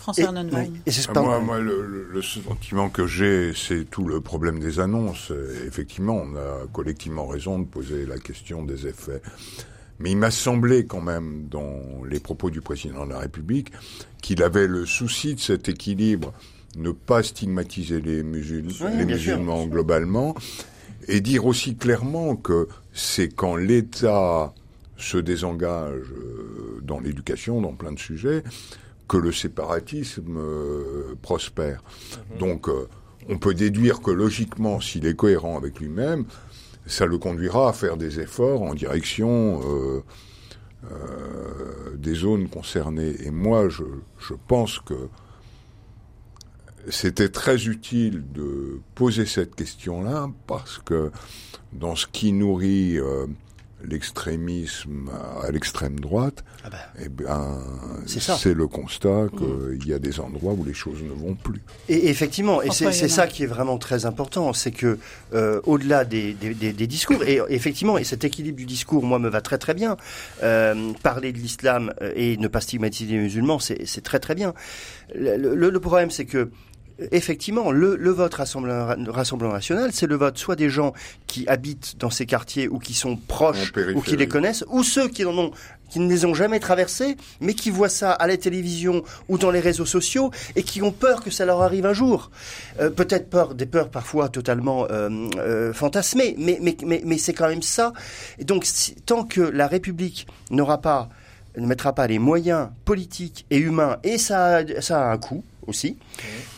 François 0.00 0.32
ah, 0.34 1.20
moi, 1.20 1.40
moi 1.40 1.58
le, 1.58 2.22
sentiment 2.22 2.88
que 2.88 3.06
j'ai, 3.06 3.52
c'est 3.54 3.84
tout 3.84 4.04
le 4.04 4.20
problème 4.20 4.58
des 4.58 4.80
annonces. 4.80 5.32
Effectivement, 5.66 6.22
on 6.24 6.36
a 6.36 6.66
collectivement 6.72 7.26
raison 7.26 7.58
de 7.58 7.64
poser 7.64 8.06
la 8.06 8.18
question 8.18 8.64
des 8.64 8.86
effets. 8.86 9.20
Mais 9.98 10.12
il 10.12 10.16
m'a 10.16 10.30
semblé 10.30 10.86
quand 10.86 11.02
même, 11.02 11.46
dans 11.50 12.04
les 12.08 12.20
propos 12.20 12.48
du 12.48 12.62
président 12.62 13.04
de 13.04 13.12
la 13.12 13.18
République, 13.18 13.70
qu'il 14.22 14.42
avait 14.42 14.66
le 14.66 14.86
souci 14.86 15.34
de 15.34 15.40
cet 15.40 15.68
équilibre, 15.68 16.32
ne 16.76 16.90
pas 16.90 17.22
stigmatiser 17.22 18.00
les, 18.00 18.22
les 18.22 19.04
musulmans 19.04 19.66
globalement, 19.66 20.34
et 21.08 21.20
dire 21.20 21.44
aussi 21.44 21.76
clairement 21.76 22.36
que 22.36 22.68
c'est 22.92 23.28
quand 23.28 23.56
l'État 23.56 24.54
se 24.96 25.18
désengage 25.18 26.04
euh, 26.12 26.80
dans 26.82 27.00
l'éducation, 27.00 27.60
dans 27.60 27.72
plein 27.72 27.92
de 27.92 27.98
sujets, 27.98 28.42
que 29.10 29.16
le 29.16 29.32
séparatisme 29.32 30.36
euh, 30.38 31.16
prospère. 31.20 31.82
Mhm. 32.32 32.38
Donc, 32.38 32.68
euh, 32.68 32.86
on 33.28 33.38
peut 33.38 33.54
déduire 33.54 34.00
que 34.00 34.12
logiquement, 34.12 34.80
s'il 34.80 35.04
est 35.04 35.16
cohérent 35.16 35.56
avec 35.56 35.80
lui-même, 35.80 36.26
ça 36.86 37.06
le 37.06 37.18
conduira 37.18 37.68
à 37.68 37.72
faire 37.72 37.96
des 37.96 38.20
efforts 38.20 38.62
en 38.62 38.72
direction 38.72 39.60
euh, 39.64 40.00
des 41.96 42.14
zones 42.14 42.48
concernées. 42.48 43.16
Et 43.24 43.32
moi, 43.32 43.68
je, 43.68 43.82
je 44.18 44.34
pense 44.46 44.78
que 44.78 45.08
c'était 46.88 47.28
très 47.28 47.66
utile 47.66 48.22
de 48.32 48.80
poser 48.94 49.26
cette 49.26 49.56
question-là 49.56 50.30
parce 50.46 50.78
que 50.78 51.10
dans 51.72 51.96
ce 51.96 52.06
qui 52.06 52.32
nourrit 52.32 52.98
l'extrémisme 53.84 55.10
à 55.42 55.50
l'extrême 55.50 55.98
droite, 55.98 56.44
ah 56.64 56.70
ben, 56.70 56.78
eh 57.04 57.08
bien, 57.08 57.58
c'est 58.06 58.54
le 58.54 58.66
constat 58.66 59.24
mmh. 59.24 59.78
qu'il 59.78 59.88
y 59.88 59.94
a 59.94 59.98
des 59.98 60.20
endroits 60.20 60.52
où 60.52 60.64
les 60.64 60.74
choses 60.74 61.02
ne 61.02 61.12
vont 61.12 61.34
plus. 61.34 61.60
Et 61.88 62.08
effectivement, 62.08 62.62
et 62.62 62.70
c'est 62.70 63.08
ça 63.08 63.26
qui 63.26 63.42
est 63.42 63.46
vraiment 63.46 63.78
très 63.78 64.06
important, 64.06 64.52
c'est 64.52 64.70
que 64.70 64.98
euh, 65.34 65.60
au-delà 65.64 66.04
des, 66.04 66.34
discours, 66.34 67.22
et 67.24 67.40
effectivement, 67.48 67.98
et 67.98 68.04
cet 68.04 68.24
équilibre 68.24 68.58
du 68.58 68.66
discours, 68.66 69.04
moi, 69.04 69.18
me 69.18 69.28
va 69.28 69.40
très 69.40 69.58
très 69.58 69.74
bien. 69.74 69.96
Euh, 70.42 70.92
parler 71.02 71.32
de 71.32 71.38
l'islam 71.38 71.92
euh, 72.02 72.12
et 72.16 72.36
ne 72.36 72.48
pas 72.48 72.60
stigmatiser 72.60 73.12
les 73.12 73.18
musulmans, 73.18 73.58
c'est 73.58 74.02
très 74.02 74.18
très 74.18 74.34
bien. 74.34 74.54
le 75.14 75.78
problème, 75.78 76.10
c'est 76.10 76.26
que 76.26 76.50
effectivement, 77.12 77.70
le, 77.70 77.96
le 77.96 78.10
vote 78.10 78.34
Rassemblement, 78.34 79.52
National, 79.52 79.90
c'est 79.92 80.06
le 80.06 80.16
vote 80.16 80.38
soit 80.38 80.56
des 80.56 80.68
gens 80.68 80.92
qui 81.26 81.46
habitent 81.48 81.96
dans 81.98 82.10
ces 82.10 82.26
quartiers 82.26 82.68
ou 82.68 82.78
qui 82.78 82.94
sont 82.94 83.16
proches 83.16 83.72
ou 83.94 84.00
qui 84.00 84.16
les 84.16 84.28
connaissent, 84.28 84.64
ou 84.68 84.82
ceux 84.82 85.08
qui 85.08 85.24
en 85.24 85.36
ont 85.36 85.50
qui 85.90 85.98
ne 85.98 86.08
les 86.08 86.24
ont 86.24 86.34
jamais 86.34 86.60
traversés, 86.60 87.16
mais 87.40 87.52
qui 87.52 87.70
voient 87.70 87.88
ça 87.88 88.12
à 88.12 88.28
la 88.28 88.36
télévision 88.36 89.02
ou 89.28 89.38
dans 89.38 89.50
les 89.50 89.60
réseaux 89.60 89.84
sociaux 89.84 90.30
et 90.54 90.62
qui 90.62 90.82
ont 90.82 90.92
peur 90.92 91.22
que 91.22 91.30
ça 91.30 91.44
leur 91.44 91.62
arrive 91.62 91.84
un 91.84 91.92
jour. 91.92 92.30
Euh, 92.80 92.90
peut-être 92.90 93.28
peur, 93.28 93.54
des 93.56 93.66
peurs 93.66 93.90
parfois 93.90 94.28
totalement 94.28 94.86
euh, 94.88 95.10
euh, 95.36 95.72
fantasmées, 95.72 96.36
mais, 96.38 96.58
mais, 96.62 96.76
mais, 96.86 97.02
mais 97.04 97.18
c'est 97.18 97.34
quand 97.34 97.48
même 97.48 97.62
ça. 97.62 97.92
Et 98.38 98.44
donc, 98.44 98.64
tant 99.04 99.24
que 99.24 99.40
la 99.40 99.66
République 99.66 100.28
n'aura 100.50 100.80
pas 100.80 101.08
ne 101.56 101.66
mettra 101.66 101.92
pas 101.92 102.06
les 102.06 102.20
moyens 102.20 102.68
politiques 102.84 103.44
et 103.50 103.58
humains, 103.58 103.96
et 104.04 104.18
ça, 104.18 104.60
ça 104.80 105.08
a 105.08 105.12
un 105.12 105.18
coût, 105.18 105.42
aussi, 105.66 105.96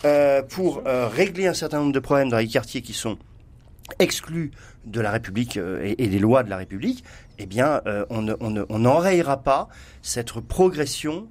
euh, 0.05 0.43
pour 0.43 0.83
euh, 0.87 1.09
régler 1.09 1.47
un 1.47 1.55
certain 1.55 1.79
nombre 1.79 1.93
de 1.93 2.01
problèmes 2.01 2.31
dans 2.31 2.39
les 2.39 2.49
quartiers 2.49 2.83
qui 2.83 2.93
sont 2.93 3.19
exclus 3.99 4.53
de 4.85 5.01
la 5.01 5.11
République 5.11 5.57
euh, 5.57 5.95
et, 5.99 6.07
des 6.07 6.19
lois 6.19 6.43
de 6.43 6.51
la 6.51 6.57
République, 6.57 7.05
eh 7.39 7.47
bien, 7.47 7.81
on 8.11 8.79
n'enrayera 8.79 9.43
pas 9.43 9.69
cette 10.03 10.33
progression 10.33 11.27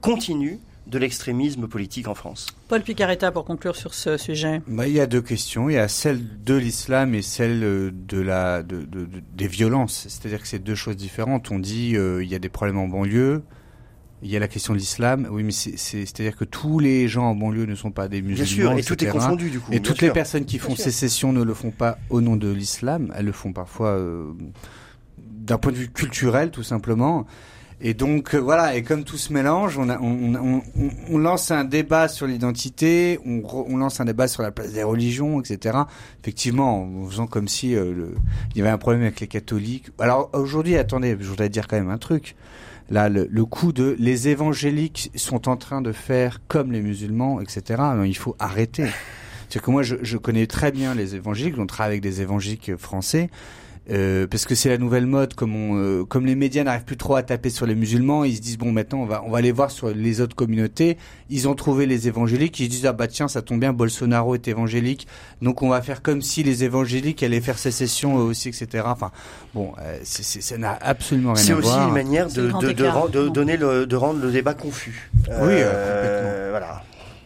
continue 0.00 0.58
de 0.86 0.98
l'extrémisme 0.98 1.68
politique 1.68 2.08
en 2.08 2.14
France. 2.14 2.46
Paul 2.68 2.80
Picaretta, 2.82 3.30
pour 3.30 3.44
conclure 3.44 3.76
sur 3.76 3.92
ce 3.92 4.16
sujet. 4.16 4.62
Bah, 4.66 4.86
il 4.86 4.94
y 4.94 5.00
a 5.00 5.06
deux 5.06 5.20
questions. 5.20 5.68
Il 5.68 5.74
y 5.74 5.78
a 5.78 5.88
celle 5.88 6.42
de 6.44 6.54
l'islam 6.54 7.14
et 7.14 7.20
celle 7.20 7.60
de 7.92 8.20
la, 8.20 8.62
de, 8.62 8.86
des 9.34 9.48
violences. 9.48 10.06
C'est-à-dire 10.08 10.40
que 10.40 10.48
c'est 10.48 10.60
deux 10.60 10.76
choses 10.76 10.96
différentes. 10.96 11.50
On 11.50 11.58
dit 11.58 11.90
il 11.90 12.28
y 12.28 12.34
a 12.34 12.38
des 12.38 12.48
problèmes 12.48 12.78
en 12.78 12.88
banlieue. 12.88 13.42
Il 14.22 14.30
y 14.30 14.36
a 14.36 14.40
la 14.40 14.48
question 14.48 14.72
de 14.72 14.78
l'islam, 14.78 15.28
oui, 15.30 15.44
mais 15.44 15.52
c'est-à-dire 15.52 16.36
que 16.36 16.44
tous 16.44 16.80
les 16.80 17.06
gens 17.06 17.26
en 17.30 17.34
banlieue 17.36 17.66
ne 17.66 17.76
sont 17.76 17.92
pas 17.92 18.08
des 18.08 18.20
musulmans. 18.20 18.44
Bien 18.44 18.46
sûr, 18.46 18.72
et 18.72 18.82
tout 18.82 19.04
est 19.04 19.08
confondu 19.08 19.50
du 19.50 19.60
coup. 19.60 19.72
Et 19.72 19.80
toutes 19.80 20.02
les 20.02 20.10
personnes 20.10 20.44
qui 20.44 20.58
font 20.58 20.74
sécession 20.74 21.32
ne 21.32 21.42
le 21.42 21.54
font 21.54 21.70
pas 21.70 21.98
au 22.10 22.20
nom 22.20 22.36
de 22.36 22.50
l'islam, 22.50 23.12
elles 23.16 23.26
le 23.26 23.32
font 23.32 23.52
parfois 23.52 23.90
euh, 23.90 24.32
d'un 25.18 25.58
point 25.58 25.72
de 25.72 25.76
vue 25.76 25.88
culturel 25.88 26.50
tout 26.50 26.64
simplement. 26.64 27.26
Et 27.80 27.94
donc 27.94 28.34
euh, 28.34 28.38
voilà, 28.38 28.74
et 28.74 28.82
comme 28.82 29.04
tout 29.04 29.16
se 29.16 29.32
mélange, 29.32 29.78
on, 29.78 29.88
a, 29.88 30.00
on, 30.00 30.34
on, 30.34 30.62
on, 31.10 31.18
lance 31.18 31.52
un 31.52 31.62
débat 31.64 32.08
sur 32.08 32.26
l'identité, 32.26 33.20
on, 33.24 33.42
on, 33.44 33.76
lance 33.76 34.00
un 34.00 34.04
débat 34.04 34.26
sur 34.26 34.42
la 34.42 34.50
place 34.50 34.72
des 34.72 34.82
religions, 34.82 35.40
etc. 35.40 35.78
Effectivement, 36.20 36.82
en 36.82 37.08
faisant 37.08 37.28
comme 37.28 37.46
si 37.46 37.76
euh, 37.76 37.94
le, 37.94 38.14
il 38.50 38.58
y 38.58 38.62
avait 38.62 38.70
un 38.70 38.78
problème 38.78 39.02
avec 39.02 39.20
les 39.20 39.28
catholiques. 39.28 39.90
Alors 40.00 40.28
aujourd'hui, 40.32 40.76
attendez, 40.76 41.16
je 41.20 41.28
voudrais 41.28 41.48
dire 41.50 41.68
quand 41.68 41.76
même 41.76 41.90
un 41.90 41.98
truc. 41.98 42.34
Là, 42.90 43.08
le, 43.08 43.28
le, 43.30 43.44
coup 43.44 43.72
de 43.72 43.96
les 43.98 44.28
évangéliques 44.28 45.10
sont 45.14 45.48
en 45.48 45.56
train 45.56 45.82
de 45.82 45.92
faire 45.92 46.40
comme 46.48 46.72
les 46.72 46.80
musulmans, 46.80 47.40
etc. 47.40 47.82
Non, 47.94 48.04
il 48.04 48.16
faut 48.16 48.34
arrêter. 48.38 48.86
C'est 49.50 49.60
que 49.60 49.70
moi, 49.70 49.82
je, 49.82 49.96
je, 50.02 50.16
connais 50.16 50.46
très 50.46 50.72
bien 50.72 50.94
les 50.94 51.14
évangéliques, 51.14 51.58
on 51.58 51.66
travaille 51.66 51.92
avec 51.92 52.02
des 52.02 52.20
évangéliques 52.22 52.76
français. 52.76 53.30
Euh, 53.90 54.26
parce 54.26 54.44
que 54.44 54.54
c'est 54.54 54.68
la 54.68 54.76
nouvelle 54.76 55.06
mode, 55.06 55.34
comme 55.34 55.56
on, 55.56 55.78
euh, 55.78 56.04
comme 56.04 56.26
les 56.26 56.34
médias 56.34 56.62
n'arrivent 56.62 56.84
plus 56.84 56.96
trop 56.96 57.16
à 57.16 57.22
taper 57.22 57.48
sur 57.48 57.64
les 57.66 57.74
musulmans, 57.74 58.24
ils 58.24 58.36
se 58.36 58.40
disent 58.40 58.58
bon 58.58 58.70
maintenant 58.70 59.00
on 59.00 59.06
va 59.06 59.22
on 59.24 59.30
va 59.30 59.38
aller 59.38 59.52
voir 59.52 59.70
sur 59.70 59.88
les 59.88 60.20
autres 60.20 60.36
communautés. 60.36 60.98
Ils 61.30 61.48
ont 61.48 61.54
trouvé 61.54 61.86
les 61.86 62.06
évangéliques, 62.06 62.60
ils 62.60 62.66
se 62.66 62.70
disent 62.70 62.86
ah 62.86 62.92
bah 62.92 63.08
tiens 63.08 63.28
ça 63.28 63.40
tombe 63.40 63.60
bien, 63.60 63.72
Bolsonaro 63.72 64.34
est 64.34 64.46
évangélique, 64.46 65.06
donc 65.40 65.62
on 65.62 65.70
va 65.70 65.80
faire 65.80 66.02
comme 66.02 66.20
si 66.20 66.42
les 66.42 66.64
évangéliques 66.64 67.22
allaient 67.22 67.40
faire 67.40 67.58
sécession 67.58 68.16
aussi, 68.16 68.48
etc. 68.48 68.84
Enfin 68.86 69.10
bon, 69.54 69.72
euh, 69.80 69.98
ça 70.02 70.58
n'a 70.58 70.78
absolument 70.82 71.32
rien 71.32 71.42
à 71.42 71.60
voir. 71.60 71.64
C'est 71.64 71.68
aussi 71.70 71.88
une 71.88 71.94
manière 71.94 72.28
de, 72.28 72.50
de, 72.60 72.72
de, 72.72 73.10
de, 73.10 73.28
donner 73.28 73.56
le, 73.56 73.86
de 73.86 73.96
rendre 73.96 74.20
le 74.20 74.30
débat 74.30 74.54
confus. 74.54 75.10
Oui, 75.26 75.32
complètement. 75.32 76.50
Voilà 76.50 76.82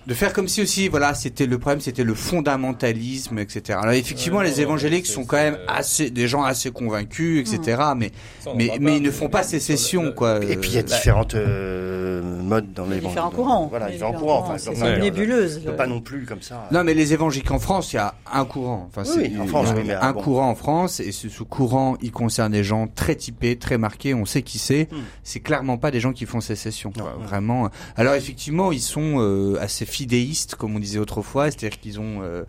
de 0.07 0.15
faire 0.15 0.33
comme 0.33 0.49
si 0.49 0.63
aussi 0.63 0.89
voilà 0.89 1.15
c'était 1.15 1.47
le 1.47 1.59
problème 1.59 1.81
c'était 1.81 2.05
le 2.05 2.15
fondamentalisme 2.15 3.39
etc 3.39 3.79
alors 3.81 3.95
effectivement 3.95 4.43
les 4.43 4.61
évangéliques 4.61 5.07
sont 5.07 5.25
quand 5.25 5.37
même 5.37 5.59
assez 5.69 6.11
des 6.11 6.29
gens 6.29 6.43
assez 6.43 6.71
convaincus 6.71 7.41
etc 7.41 7.79
hmm. 7.95 7.99
mais 7.99 8.13
mais 8.57 8.71
mais 8.81 8.97
ils 8.97 9.03
ne 9.03 9.11
font 9.11 9.29
pas 9.29 9.43
sécession 9.43 10.13
quoi. 10.13 10.43
Et 10.45 10.57
puis 10.57 10.71
il 10.71 10.77
y 10.77 10.79
a 10.79 10.83
différentes 10.83 11.35
euh, 11.35 12.23
modes 12.23 12.73
dans 12.73 12.87
les 12.87 13.01
différents 13.01 13.31
courants. 13.31 13.67
Voilà 13.67 13.91
différents 13.91 14.13
courants 14.13 14.39
enfin 14.41 14.59
c'est 14.59 14.73
une 14.73 15.01
nébuleuse 15.01 15.63
pas 15.77 15.87
non 15.87 16.01
plus 16.01 16.25
comme 16.25 16.43
ça. 16.43 16.69
Non 16.71 16.85
mais 16.85 16.95
les 16.95 17.13
évangéliques 17.13 17.51
en 17.51 17.59
France 17.59 17.93
il 17.93 17.97
y 17.97 17.99
a 17.99 18.15
un 18.33 18.45
courant. 18.45 18.89
Enfin 18.89 19.05
c'est 19.05 19.33
en 19.39 19.47
France, 19.47 19.69
un 20.01 20.13
courant 20.13 20.51
en 20.51 20.55
France 20.55 21.01
et 21.01 21.13
ce, 21.13 21.29
courant 21.43 21.97
il 22.03 22.13
concerne 22.13 22.53
des 22.53 22.65
gens 22.65 22.87
très 22.87 23.15
typés 23.15 23.57
très 23.57 23.79
marqués 23.79 24.15
on 24.15 24.25
sait 24.25 24.43
qui 24.43 24.59
c'est. 24.59 24.89
Hmm. 24.91 24.97
c'est 25.23 25.41
clairement 25.41 25.79
pas 25.79 25.91
des 25.91 26.01
gens 26.01 26.13
qui 26.13 26.27
font 26.27 26.41
sécession 26.41 26.93
vraiment 27.21 27.69
alors 27.97 28.15
effectivement 28.15 28.73
ils 28.73 28.81
sont 28.81 29.15
euh, 29.19 29.57
assez 29.61 29.87
fidéistes, 29.93 30.55
comme 30.55 30.75
on 30.75 30.79
disait 30.79 30.99
autrefois, 30.99 31.51
c'est-à-dire 31.51 31.79
qu'ils 31.79 32.01
ont 32.01 32.23
euh, 32.23 32.43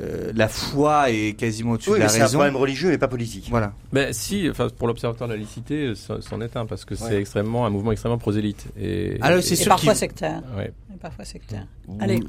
euh, 0.00 0.32
la 0.34 0.48
foi 0.48 1.10
est 1.10 1.36
quasiment 1.36 1.72
au-dessus 1.72 1.90
de 1.90 1.96
la 1.96 2.06
raison. 2.06 2.18
C'est 2.18 2.22
un 2.22 2.28
problème 2.28 2.56
religieux 2.56 2.92
et 2.92 2.98
pas 2.98 3.08
politique. 3.08 3.48
Voilà. 3.50 3.72
Mais 3.92 4.12
si, 4.12 4.48
enfin, 4.48 4.68
pour 4.68 4.86
l'observateur 4.86 5.28
de 5.28 5.32
la 5.32 5.38
laïcité, 5.38 5.94
c'en 5.94 6.40
est 6.40 6.56
un 6.56 6.66
parce 6.66 6.84
que 6.84 6.94
c'est 6.94 7.20
extrêmement 7.20 7.66
un 7.66 7.70
mouvement 7.70 7.92
extrêmement 7.92 8.18
prosélyte 8.18 8.66
et, 8.78 9.18
Alors, 9.20 9.42
c'est 9.42 9.66
parfois 9.66 9.94
sectaire. 9.94 10.42
Ouais. 10.56 10.72
Et 10.94 10.98
parfois 10.98 11.24
sectaire. 11.24 11.66
Allez. 12.00 12.20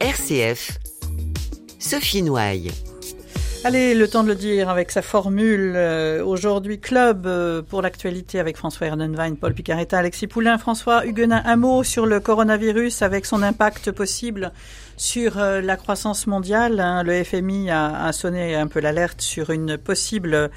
RCF. 0.00 0.78
Sophie 1.78 2.22
Noailles. 2.22 2.70
Allez, 3.64 3.94
le 3.94 4.08
temps 4.08 4.24
de 4.24 4.28
le 4.28 4.34
dire 4.34 4.68
avec 4.68 4.90
sa 4.90 5.02
formule. 5.02 5.74
Euh, 5.76 6.24
aujourd'hui, 6.24 6.80
club 6.80 7.28
euh, 7.28 7.62
pour 7.62 7.80
l'actualité 7.80 8.40
avec 8.40 8.56
François 8.56 8.88
Ernenwein, 8.88 9.36
Paul 9.36 9.54
Picaretta, 9.54 9.98
Alexis 9.98 10.26
Poulain, 10.26 10.58
François 10.58 11.06
Huguenin. 11.06 11.40
Un 11.44 11.54
mot 11.54 11.84
sur 11.84 12.04
le 12.04 12.18
coronavirus 12.18 13.02
avec 13.02 13.24
son 13.24 13.40
impact 13.40 13.92
possible 13.92 14.50
sur 15.02 15.38
euh, 15.38 15.60
la 15.60 15.76
croissance 15.76 16.28
mondiale. 16.28 16.78
Hein. 16.78 17.02
le 17.02 17.24
FMI 17.24 17.70
a, 17.70 18.04
a 18.04 18.12
sonné 18.12 18.54
un 18.54 18.68
peu 18.68 18.78
l'alerte 18.78 19.20
sur 19.20 19.50
une 19.50 19.76
possible 19.76 20.50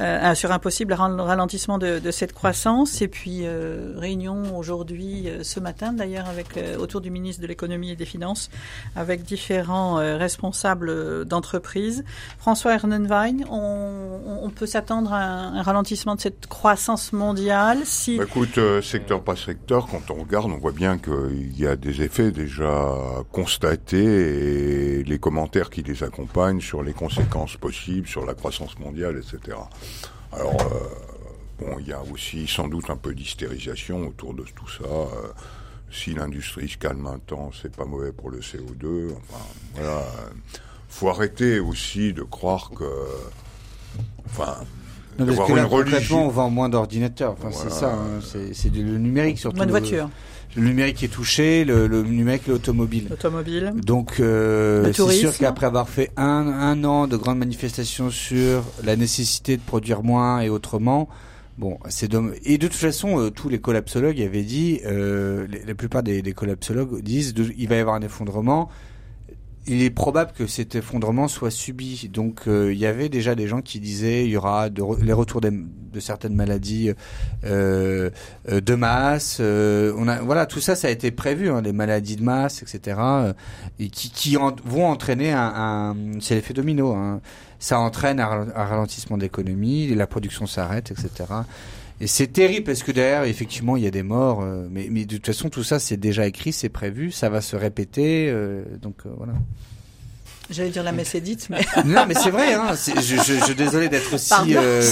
euh, 0.00 0.34
sur 0.36 0.52
un 0.52 0.60
possible 0.60 0.92
ralentissement 0.92 1.76
de, 1.76 1.98
de, 1.98 2.10
cette 2.12 2.32
croissance. 2.32 3.02
Et 3.02 3.08
puis 3.08 3.40
euh, 3.42 3.94
réunion 3.96 4.56
aujourd'hui, 4.56 5.28
euh, 5.28 5.42
ce 5.42 5.58
matin 5.58 5.92
d'ailleurs, 5.92 6.28
avec 6.28 6.58
autour 6.78 7.00
du 7.00 7.10
ministre 7.10 7.42
de 7.42 7.48
l'économie 7.48 7.90
et 7.90 7.96
des 7.96 8.04
finances, 8.04 8.50
avec 8.94 9.22
différents 9.22 9.94
responsables 9.94 11.24
d'entreprises. 11.24 12.04
François 12.38 12.74
Ernenwein, 12.74 13.38
on, 13.50 14.40
on 14.42 14.50
peut 14.50 14.66
s'attendre 14.66 15.12
à 15.12 15.22
un, 15.22 15.62
ralentissement 15.62 16.14
de 16.14 16.20
cette 16.20 16.46
croissance 16.46 17.12
mondiale 17.12 17.78
si. 17.84 18.18
Bah, 18.18 18.24
écoute, 18.28 18.58
secteur 18.82 19.22
par 19.22 19.38
secteur, 19.38 19.86
quand 19.86 20.10
on 20.10 20.20
regarde, 20.20 20.50
on 20.50 20.58
voit 20.58 20.72
bien 20.72 20.98
qu'il 20.98 21.58
y 21.58 21.66
a 21.66 21.76
des 21.76 22.02
effets 22.02 22.30
déjà 22.30 22.94
constatés 23.32 23.79
et 23.92 25.02
les 25.04 25.18
commentaires 25.18 25.70
qui 25.70 25.82
les 25.82 26.02
accompagnent 26.02 26.60
sur 26.60 26.82
les 26.82 26.92
conséquences 26.92 27.56
possibles 27.56 28.06
sur 28.06 28.24
la 28.24 28.34
croissance 28.34 28.78
mondiale, 28.78 29.18
etc. 29.18 29.56
Alors, 30.32 30.60
euh, 30.60 31.64
bon, 31.64 31.76
il 31.80 31.88
y 31.88 31.92
a 31.92 32.02
aussi 32.12 32.46
sans 32.46 32.68
doute 32.68 32.90
un 32.90 32.96
peu 32.96 33.14
d'hystérisation 33.14 34.06
autour 34.06 34.34
de 34.34 34.44
tout 34.54 34.68
ça. 34.68 34.84
Euh, 34.84 35.32
si 35.90 36.14
l'industrie 36.14 36.68
se 36.68 36.78
calme 36.78 37.06
un 37.06 37.18
temps, 37.18 37.50
c'est 37.60 37.74
pas 37.74 37.84
mauvais 37.84 38.12
pour 38.12 38.30
le 38.30 38.38
CO2. 38.38 39.10
Enfin, 39.10 39.44
voilà. 39.74 40.04
Faut 40.88 41.08
arrêter 41.08 41.58
aussi 41.58 42.12
de 42.12 42.22
croire 42.22 42.70
que, 42.70 42.84
enfin, 44.26 44.56
non, 45.18 45.26
parce 45.26 45.48
que 45.48 45.54
là, 45.54 45.66
concrètement, 45.66 46.26
on 46.26 46.28
vend 46.28 46.50
moins 46.50 46.68
d'ordinateurs. 46.68 47.32
Enfin, 47.32 47.50
c'est 47.52 47.70
ça. 47.70 47.94
Hein. 47.94 48.20
c'est 48.22 48.74
le 48.74 48.98
numérique 48.98 49.38
surtout. 49.38 49.56
Moins 49.56 49.66
de 49.66 49.70
voitures 49.70 50.10
le 50.56 50.62
numérique 50.62 51.02
est 51.02 51.08
touché, 51.08 51.64
le, 51.64 51.86
le 51.86 52.02
numérique 52.02 52.42
et 52.48 52.50
l'automobile. 52.50 53.06
L'automobile. 53.10 53.72
Donc 53.84 54.18
euh, 54.20 54.92
c'est 54.92 55.12
sûr 55.12 55.36
qu'après 55.36 55.66
avoir 55.66 55.88
fait 55.88 56.10
un, 56.16 56.24
un 56.46 56.82
an 56.84 57.06
de 57.06 57.16
grandes 57.16 57.38
manifestations 57.38 58.10
sur 58.10 58.64
la 58.84 58.96
nécessité 58.96 59.56
de 59.56 59.62
produire 59.62 60.02
moins 60.02 60.40
et 60.40 60.48
autrement, 60.48 61.08
Bon, 61.58 61.78
c'est 61.90 62.08
dommage. 62.08 62.36
Et 62.44 62.56
de 62.56 62.68
toute 62.68 62.76
façon, 62.76 63.20
euh, 63.20 63.28
tous 63.30 63.50
les 63.50 63.58
collapsologues 63.58 64.18
avaient 64.22 64.44
dit, 64.44 64.80
euh, 64.86 65.46
la 65.66 65.74
plupart 65.74 66.02
des, 66.02 66.22
des 66.22 66.32
collapsologues 66.32 67.02
disent, 67.02 67.34
il 67.58 67.68
va 67.68 67.76
y 67.76 67.78
avoir 67.80 67.96
un 67.96 68.00
effondrement 68.00 68.70
il 69.66 69.82
est 69.82 69.90
probable 69.90 70.32
que 70.32 70.46
cet 70.46 70.74
effondrement 70.74 71.28
soit 71.28 71.50
subi. 71.50 72.08
Donc 72.12 72.42
euh, 72.46 72.72
il 72.72 72.78
y 72.78 72.86
avait 72.86 73.08
déjà 73.08 73.34
des 73.34 73.46
gens 73.46 73.60
qui 73.60 73.78
disaient 73.78 74.24
il 74.24 74.30
y 74.30 74.36
aura 74.36 74.68
les 74.68 75.12
retours 75.12 75.40
de, 75.40 75.52
certaines 75.98 76.34
maladies 76.34 76.92
euh, 77.44 78.10
euh, 78.48 78.60
de 78.60 78.74
masse. 78.74 79.40
on 79.40 80.08
a 80.08 80.20
voilà 80.22 80.46
tout 80.46 80.60
ça 80.60 80.76
ça 80.76 80.88
a 80.88 80.90
été 80.90 81.10
prévu 81.10 81.50
hein, 81.50 81.62
les 81.62 81.72
maladies 81.72 82.16
de 82.16 82.22
masse 82.22 82.62
etc. 82.62 82.98
et 83.78 83.88
qui, 83.90 84.10
qui 84.10 84.36
vont 84.36 84.86
entraîner 84.86 85.32
un, 85.32 85.52
un 85.54 85.96
c'est 86.20 86.34
l'effet 86.34 86.54
domino. 86.54 86.94
Hein. 86.94 87.20
Ça 87.58 87.78
entraîne 87.78 88.20
un, 88.20 88.46
un 88.54 88.64
ralentissement 88.64 89.18
d'économie, 89.18 89.88
la 89.94 90.06
production 90.06 90.46
s'arrête 90.46 90.90
etc. 90.90 91.24
Et 92.00 92.06
c'est 92.06 92.28
terrible 92.28 92.64
parce 92.64 92.82
que 92.82 92.92
derrière, 92.92 93.24
effectivement, 93.24 93.76
il 93.76 93.82
y 93.84 93.86
a 93.86 93.90
des 93.90 94.02
morts. 94.02 94.40
Euh, 94.42 94.66
mais, 94.70 94.88
mais, 94.90 95.04
de 95.04 95.16
toute 95.16 95.26
façon, 95.26 95.50
tout 95.50 95.62
ça, 95.62 95.78
c'est 95.78 95.98
déjà 95.98 96.26
écrit, 96.26 96.52
c'est 96.52 96.70
prévu, 96.70 97.10
ça 97.10 97.28
va 97.28 97.42
se 97.42 97.56
répéter. 97.56 98.30
Euh, 98.30 98.64
donc 98.80 98.96
euh, 99.04 99.10
voilà. 99.16 99.34
J'allais 100.50 100.70
dire 100.70 100.82
la 100.82 100.90
messe 100.90 101.14
est 101.14 101.20
dite, 101.20 101.46
mais... 101.48 101.60
non, 101.84 102.06
mais 102.08 102.14
c'est 102.14 102.30
vrai, 102.30 102.54
hein. 102.54 102.72
Je, 102.74 103.00
je, 103.00 103.16
je, 103.22 103.44
suis 103.44 103.54
désolé 103.54 103.88
d'être 103.88 104.12
aussi... 104.12 104.56
Euh... 104.56 104.82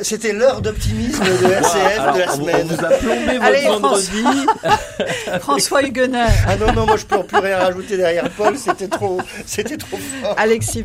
C'était 0.00 0.32
l'heure 0.32 0.62
d'optimisme 0.62 1.24
de 1.24 1.52
RCF 1.52 2.14
de 2.14 2.18
la 2.20 2.28
semaine. 2.28 2.68
On 2.70 2.74
vous 2.74 2.84
a 2.84 2.88
plombé 2.90 3.38
votre 3.38 3.80
vendredi. 3.80 4.24
François 5.40 5.82
Huguenin. 5.86 6.26
Ah 6.46 6.56
non, 6.56 6.72
non, 6.72 6.86
moi 6.86 6.96
je 6.96 7.04
peux 7.04 7.20
plus 7.24 7.38
rien 7.38 7.58
rajouter 7.58 7.96
derrière 7.96 8.30
Paul, 8.30 8.56
c'était 8.56 8.86
trop, 8.86 9.20
c'était 9.44 9.76
trop 9.76 9.96
fort. 9.96 10.36
Alexis 10.38 10.84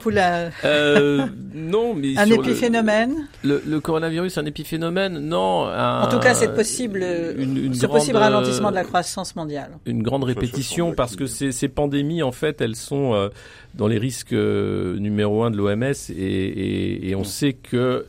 Poulain. 0.00 0.50
Euh, 0.64 1.26
non, 1.54 1.94
mais... 1.94 2.18
Un 2.18 2.26
épiphénomène 2.26 3.28
le, 3.44 3.62
le, 3.64 3.78
coronavirus, 3.78 4.38
un 4.38 4.46
épiphénomène 4.46 5.20
Non. 5.20 5.66
Un, 5.66 6.02
en 6.02 6.08
tout 6.08 6.18
cas, 6.18 6.34
c'est 6.34 6.52
possible, 6.52 7.06
une, 7.38 7.56
une 7.56 7.74
ce 7.74 7.86
possible 7.86 8.18
ralentissement 8.18 8.70
de 8.70 8.76
la 8.76 8.84
croissance 8.84 9.36
mondiale. 9.36 9.78
Une 9.86 10.02
grande 10.02 10.24
répétition, 10.24 10.94
parce 10.94 11.14
que 11.14 11.26
ces, 11.26 11.52
ces 11.52 11.68
pandémies, 11.68 12.24
en 12.24 12.32
fait, 12.32 12.60
elles 12.60 12.74
sont... 12.74 13.30
Dans 13.74 13.86
les 13.86 13.98
risques 13.98 14.32
euh, 14.32 14.98
numéro 14.98 15.44
un 15.44 15.50
de 15.50 15.56
l'OMS 15.56 15.92
et, 16.10 16.12
et, 16.12 17.10
et, 17.10 17.14
on 17.14 17.24
sait 17.24 17.52
que 17.52 18.06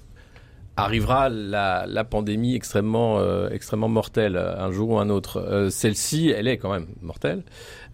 arrivera 0.78 1.28
la, 1.28 1.86
la 1.88 2.04
pandémie 2.04 2.56
extrêmement 2.56 3.20
euh, 3.20 3.50
extrêmement 3.50 3.90
mortelle 3.90 4.38
un 4.38 4.72
jour 4.72 4.92
ou 4.92 5.00
un 5.00 5.10
autre. 5.10 5.40
Euh, 5.40 5.70
celle-ci, 5.70 6.30
elle 6.30 6.48
est 6.48 6.58
quand 6.58 6.72
même 6.72 6.88
mortelle. 7.02 7.44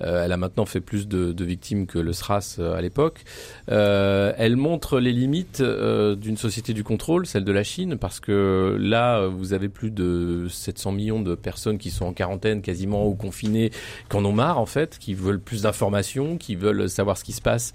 Euh, 0.01 0.23
elle 0.23 0.31
a 0.31 0.37
maintenant 0.37 0.65
fait 0.65 0.81
plus 0.81 1.07
de, 1.07 1.43
victimes 1.43 1.87
que 1.87 1.99
le 1.99 2.13
SRAS 2.13 2.57
euh, 2.59 2.75
à 2.75 2.81
l'époque. 2.81 3.23
Euh, 3.69 4.33
elle 4.37 4.55
montre 4.55 4.99
les 4.99 5.11
limites 5.11 5.61
d'une 5.61 6.37
société 6.37 6.73
du 6.73 6.83
contrôle, 6.83 7.25
celle 7.25 7.43
de 7.43 7.51
la 7.51 7.63
Chine, 7.63 7.97
parce 7.97 8.19
que 8.19 8.77
là, 8.79 9.27
vous 9.27 9.53
avez 9.53 9.69
plus 9.69 9.91
de 9.91 10.47
700 10.49 10.91
millions 10.93 11.21
de 11.21 11.35
personnes 11.35 11.77
qui 11.77 11.91
sont 11.91 12.05
en 12.05 12.13
quarantaine 12.13 12.61
quasiment 12.61 13.07
ou 13.07 13.15
confinées, 13.15 13.71
qui 14.09 14.15
en 14.15 14.25
ont 14.25 14.31
marre 14.31 14.59
en 14.59 14.65
fait, 14.65 14.97
qui 14.99 15.13
veulent 15.13 15.39
plus 15.39 15.63
d'informations, 15.63 16.37
qui 16.37 16.55
veulent 16.55 16.89
savoir 16.89 17.17
ce 17.17 17.23
qui 17.23 17.33
se 17.33 17.41
passe, 17.41 17.73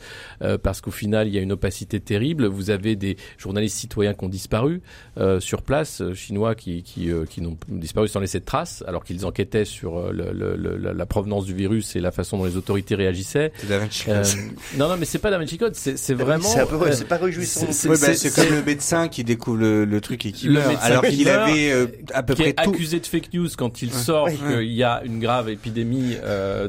parce 0.63 0.81
qu'au 0.81 0.91
final, 0.91 1.29
il 1.29 1.35
y 1.35 1.39
a 1.39 1.43
une 1.43 1.53
opacité 1.53 2.01
terrible. 2.01 2.47
Vous 2.47 2.71
avez 2.71 2.97
des 2.97 3.17
journalistes 3.37 3.77
citoyens 3.77 4.15
qui 4.15 4.25
ont 4.25 4.29
disparu. 4.29 4.81
sur 5.41 5.63
place, 5.63 6.03
chinois 6.15 6.55
qui, 6.55 6.83
qui, 6.83 7.41
n'ont 7.41 7.57
disparu 7.69 8.09
sans 8.09 8.21
laisser 8.21 8.41
de 8.41 8.45
traces, 8.45 8.83
alors 8.87 9.05
qu'ils 9.05 9.27
enquêtaient 9.27 9.65
sur 9.65 10.13
la 10.13 11.07
provenance 11.07 11.45
du 11.45 11.55
virus 11.55 11.97
et 11.97 12.01
la 12.01 12.08
façon 12.11 12.39
dont 12.39 12.45
les 12.45 12.57
autorités 12.57 12.95
réagissaient. 12.95 13.53
non, 14.77 14.89
non, 14.89 14.97
mais 14.97 15.05
c'est 15.05 15.19
pas 15.19 15.31
Da 15.31 15.39
Vinci 15.39 15.59
Code, 15.59 15.75
c'est 15.75 16.15
vraiment. 16.15 16.49
C'est 16.93 17.09
pas 17.09 17.17
réjouissant. 17.17 17.67
C'est 17.71 17.89
bah, 17.89 17.97
comme 18.35 18.55
le 18.55 18.63
médecin 18.63 19.09
qui 19.09 19.25
découvre 19.25 19.59
le, 19.59 20.01
truc 20.01 20.27
et 20.27 20.33
qui 20.33 20.49
meurt, 20.49 20.77
alors 20.83 21.03
qu'il 21.03 21.29
avait 21.29 21.89
à 22.15 22.23
peu 22.23 22.35
près 22.35 22.53
tout. 22.53 22.71
accusé 22.71 23.01
de 23.01 23.07
fake 23.07 23.33
news 23.35 23.49
quand 23.57 23.83
il 23.83 23.93
sort 23.93 24.29
qu'il 24.29 24.73
y 24.73 24.83
a 24.83 25.03
une 25.05 25.19
grave 25.19 25.49
épidémie 25.49 26.17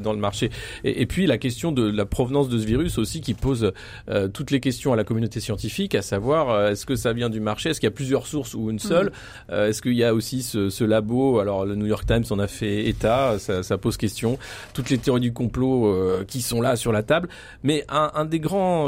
dans 0.01 0.13
le 0.13 0.19
marché. 0.19 0.49
Et, 0.83 1.01
et, 1.01 1.05
puis 1.05 1.27
la 1.27 1.37
question 1.37 1.71
de 1.71 1.89
la 1.89 2.05
provenance 2.05 2.49
de 2.49 2.59
ce 2.59 2.65
virus 2.65 2.97
aussi 2.97 3.21
qui 3.21 3.33
pose 3.33 3.71
euh, 4.09 4.27
toutes 4.27 4.51
les 4.51 4.59
questions 4.59 4.93
à 4.93 4.95
la 4.95 5.03
communauté 5.03 5.39
scientifique, 5.39 5.95
à 5.95 6.01
savoir 6.01 6.49
euh, 6.49 6.71
est-ce 6.71 6.85
que 6.85 6.95
ça 6.95 7.13
vient 7.13 7.29
du 7.29 7.39
marché, 7.39 7.69
est-ce 7.69 7.79
qu'il 7.79 7.87
y 7.87 7.91
a 7.91 7.95
plusieurs 7.95 8.27
sources 8.27 8.53
ou 8.53 8.69
une 8.69 8.79
seule, 8.79 9.07
mm. 9.07 9.11
euh, 9.51 9.69
est-ce 9.69 9.81
qu'il 9.81 9.93
y 9.93 10.03
a 10.03 10.13
aussi 10.13 10.43
ce, 10.43 10.69
ce, 10.69 10.83
labo, 10.83 11.39
alors 11.39 11.65
le 11.65 11.75
New 11.75 11.85
York 11.85 12.05
Times 12.05 12.23
en 12.29 12.39
a 12.39 12.47
fait 12.47 12.87
état, 12.87 13.37
ça, 13.39 13.63
ça 13.63 13.77
pose 13.77 13.97
question, 13.97 14.37
toutes 14.73 14.89
les 14.89 14.97
théories 14.97 15.21
du 15.21 15.28
complot 15.31 15.95
qui 16.27 16.41
sont 16.41 16.61
là 16.61 16.75
sur 16.75 16.91
la 16.91 17.03
table, 17.03 17.29
mais 17.63 17.85
un, 17.89 18.11
un 18.13 18.25
des 18.25 18.39
grands 18.39 18.87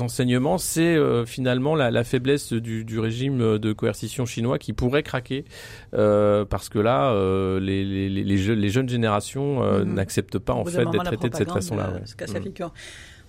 enseignements, 0.00 0.58
c'est 0.58 0.96
finalement 1.26 1.74
la, 1.74 1.90
la 1.90 2.04
faiblesse 2.04 2.52
du, 2.52 2.84
du, 2.84 2.98
régime 2.98 3.58
de 3.58 3.72
coercition 3.72 4.26
chinois 4.26 4.58
qui 4.58 4.72
pourrait 4.72 5.02
craquer 5.02 5.44
parce 5.92 6.68
que 6.68 6.78
là, 6.78 7.12
les, 7.60 7.84
les, 7.84 8.08
les, 8.08 8.24
les, 8.24 8.68
jeunes 8.70 8.88
générations 8.88 9.62
mm-hmm. 9.62 9.84
n'acceptent 9.84 10.38
pas 10.38 10.52
en 10.52 10.64
fait 10.64 10.84
d'être 10.84 11.04
traités 11.04 11.30
de 11.30 11.36
cette 11.36 11.50
façon-là. 11.50 11.92
Ouais. 11.92 12.70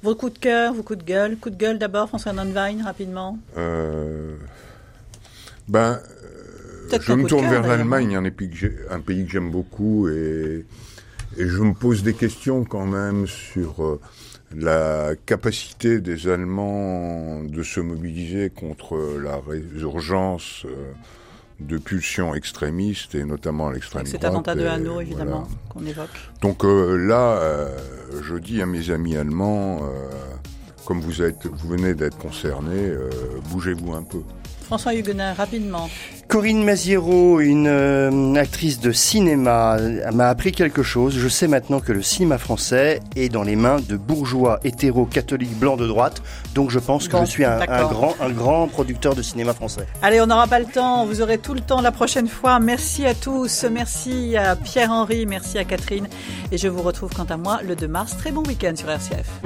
Vos 0.06 0.14
coups 0.14 0.34
de 0.34 0.40
cœur, 0.40 0.74
vos 0.74 0.84
coups 0.84 1.00
de 1.00 1.04
gueule. 1.04 1.36
Coup 1.38 1.50
de 1.50 1.56
gueule 1.56 1.80
d'abord, 1.80 2.08
François 2.08 2.32
Nonvine, 2.32 2.84
rapidement. 2.84 3.40
Euh, 3.58 4.36
ben, 5.68 6.00
euh, 6.94 7.00
je 7.02 7.14
me 7.14 7.28
tourne 7.28 7.48
vers 7.48 7.66
l'Allemagne, 7.66 8.16
un, 8.16 8.24
un, 8.24 9.00
pays 9.00 9.26
que 9.26 9.32
j'aime 9.32 9.50
beaucoup, 9.50 10.08
et, 10.08 10.66
et, 11.38 11.48
je 11.48 11.62
me 11.62 11.74
pose 11.74 12.04
des 12.04 12.14
questions 12.14 12.64
quand 12.64 12.86
même 12.86 13.28
sur 13.28 13.84
euh, 13.84 14.00
la 14.56 15.12
capacité 15.26 16.00
des 16.00 16.28
Allemands 16.28 17.44
de 17.44 17.64
se 17.64 17.80
mobiliser 17.80 18.50
contre 18.50 18.98
la 19.22 19.40
résurgence 19.40 20.66
de 21.60 21.78
pulsions 21.78 22.36
extrémistes 22.36 23.16
et 23.16 23.24
notamment 23.24 23.70
l'extrême 23.70 24.04
droite. 24.04 24.12
Cet 24.12 24.26
attentat 24.26 24.56
de 24.56 24.66
Hanau, 24.66 25.00
évidemment, 25.00 25.48
qu'on 25.70 25.86
évoque. 25.86 26.10
Donc 26.42 26.66
euh, 26.66 26.98
là, 26.98 27.38
euh, 27.38 27.78
je 28.22 28.36
dis 28.36 28.62
à 28.62 28.66
mes 28.66 28.90
amis 28.90 29.16
allemands, 29.16 29.80
euh, 29.84 30.12
comme 30.86 31.00
vous, 31.00 31.22
êtes, 31.22 31.46
vous 31.46 31.70
venez 31.70 31.94
d'être 31.94 32.18
concernés, 32.18 32.94
bougez-vous 33.50 33.94
un 33.94 34.04
peu. 34.04 34.20
François 34.66 34.96
Huguenin, 34.96 35.34
rapidement. 35.34 35.90
Corinne 36.28 36.64
Maziero, 36.64 37.40
une 37.40 37.68
euh, 37.68 38.34
actrice 38.36 38.80
de 38.80 38.92
cinéma, 38.92 39.78
m'a 40.12 40.28
appris 40.28 40.52
quelque 40.52 40.82
chose. 40.82 41.16
Je 41.18 41.28
sais 41.28 41.48
maintenant 41.48 41.80
que 41.80 41.92
le 41.92 42.02
cinéma 42.02 42.38
français 42.38 43.00
est 43.16 43.30
dans 43.30 43.44
les 43.44 43.56
mains 43.56 43.78
de 43.80 43.96
bourgeois 43.96 44.60
hétéro-catholiques 44.64 45.58
blancs 45.58 45.80
de 45.80 45.88
droite. 45.88 46.24
Donc 46.56 46.72
je 46.72 46.80
pense 46.80 47.08
que 47.08 47.18
je 47.20 47.26
suis 47.26 47.46
un, 47.46 47.60
grand, 47.66 48.16
un 48.20 48.32
grand 48.32 48.68
producteur 48.68 49.16
de 49.16 49.22
cinéma 49.22 49.54
français. 49.54 49.86
Allez, 50.02 50.20
on 50.20 50.26
n'aura 50.26 50.48
pas 50.48 50.60
le 50.60 50.66
temps. 50.66 51.06
Vous 51.06 51.22
aurez 51.22 51.38
tout 51.38 51.54
le 51.54 51.62
temps 51.62 51.82
la 51.82 51.92
prochaine 51.92 52.28
fois. 52.28 52.60
Merci 52.60 53.06
à 53.06 53.14
tous. 53.14 53.66
Merci 53.72 54.36
à 54.36 54.56
Pierre-Henri. 54.56 55.28
Merci 55.28 55.60
à 55.60 55.64
Catherine. 55.64 56.08
Et 56.52 56.58
je 56.58 56.68
vous 56.68 56.82
retrouve 56.82 57.12
quant 57.14 57.26
à 57.26 57.38
moi 57.38 57.60
le 57.64 57.76
2 57.76 57.88
mars. 57.88 58.18
Très 58.18 58.32
bon 58.32 58.44
week-end 58.44 58.74
sur 58.76 58.90
RCF. 58.90 59.42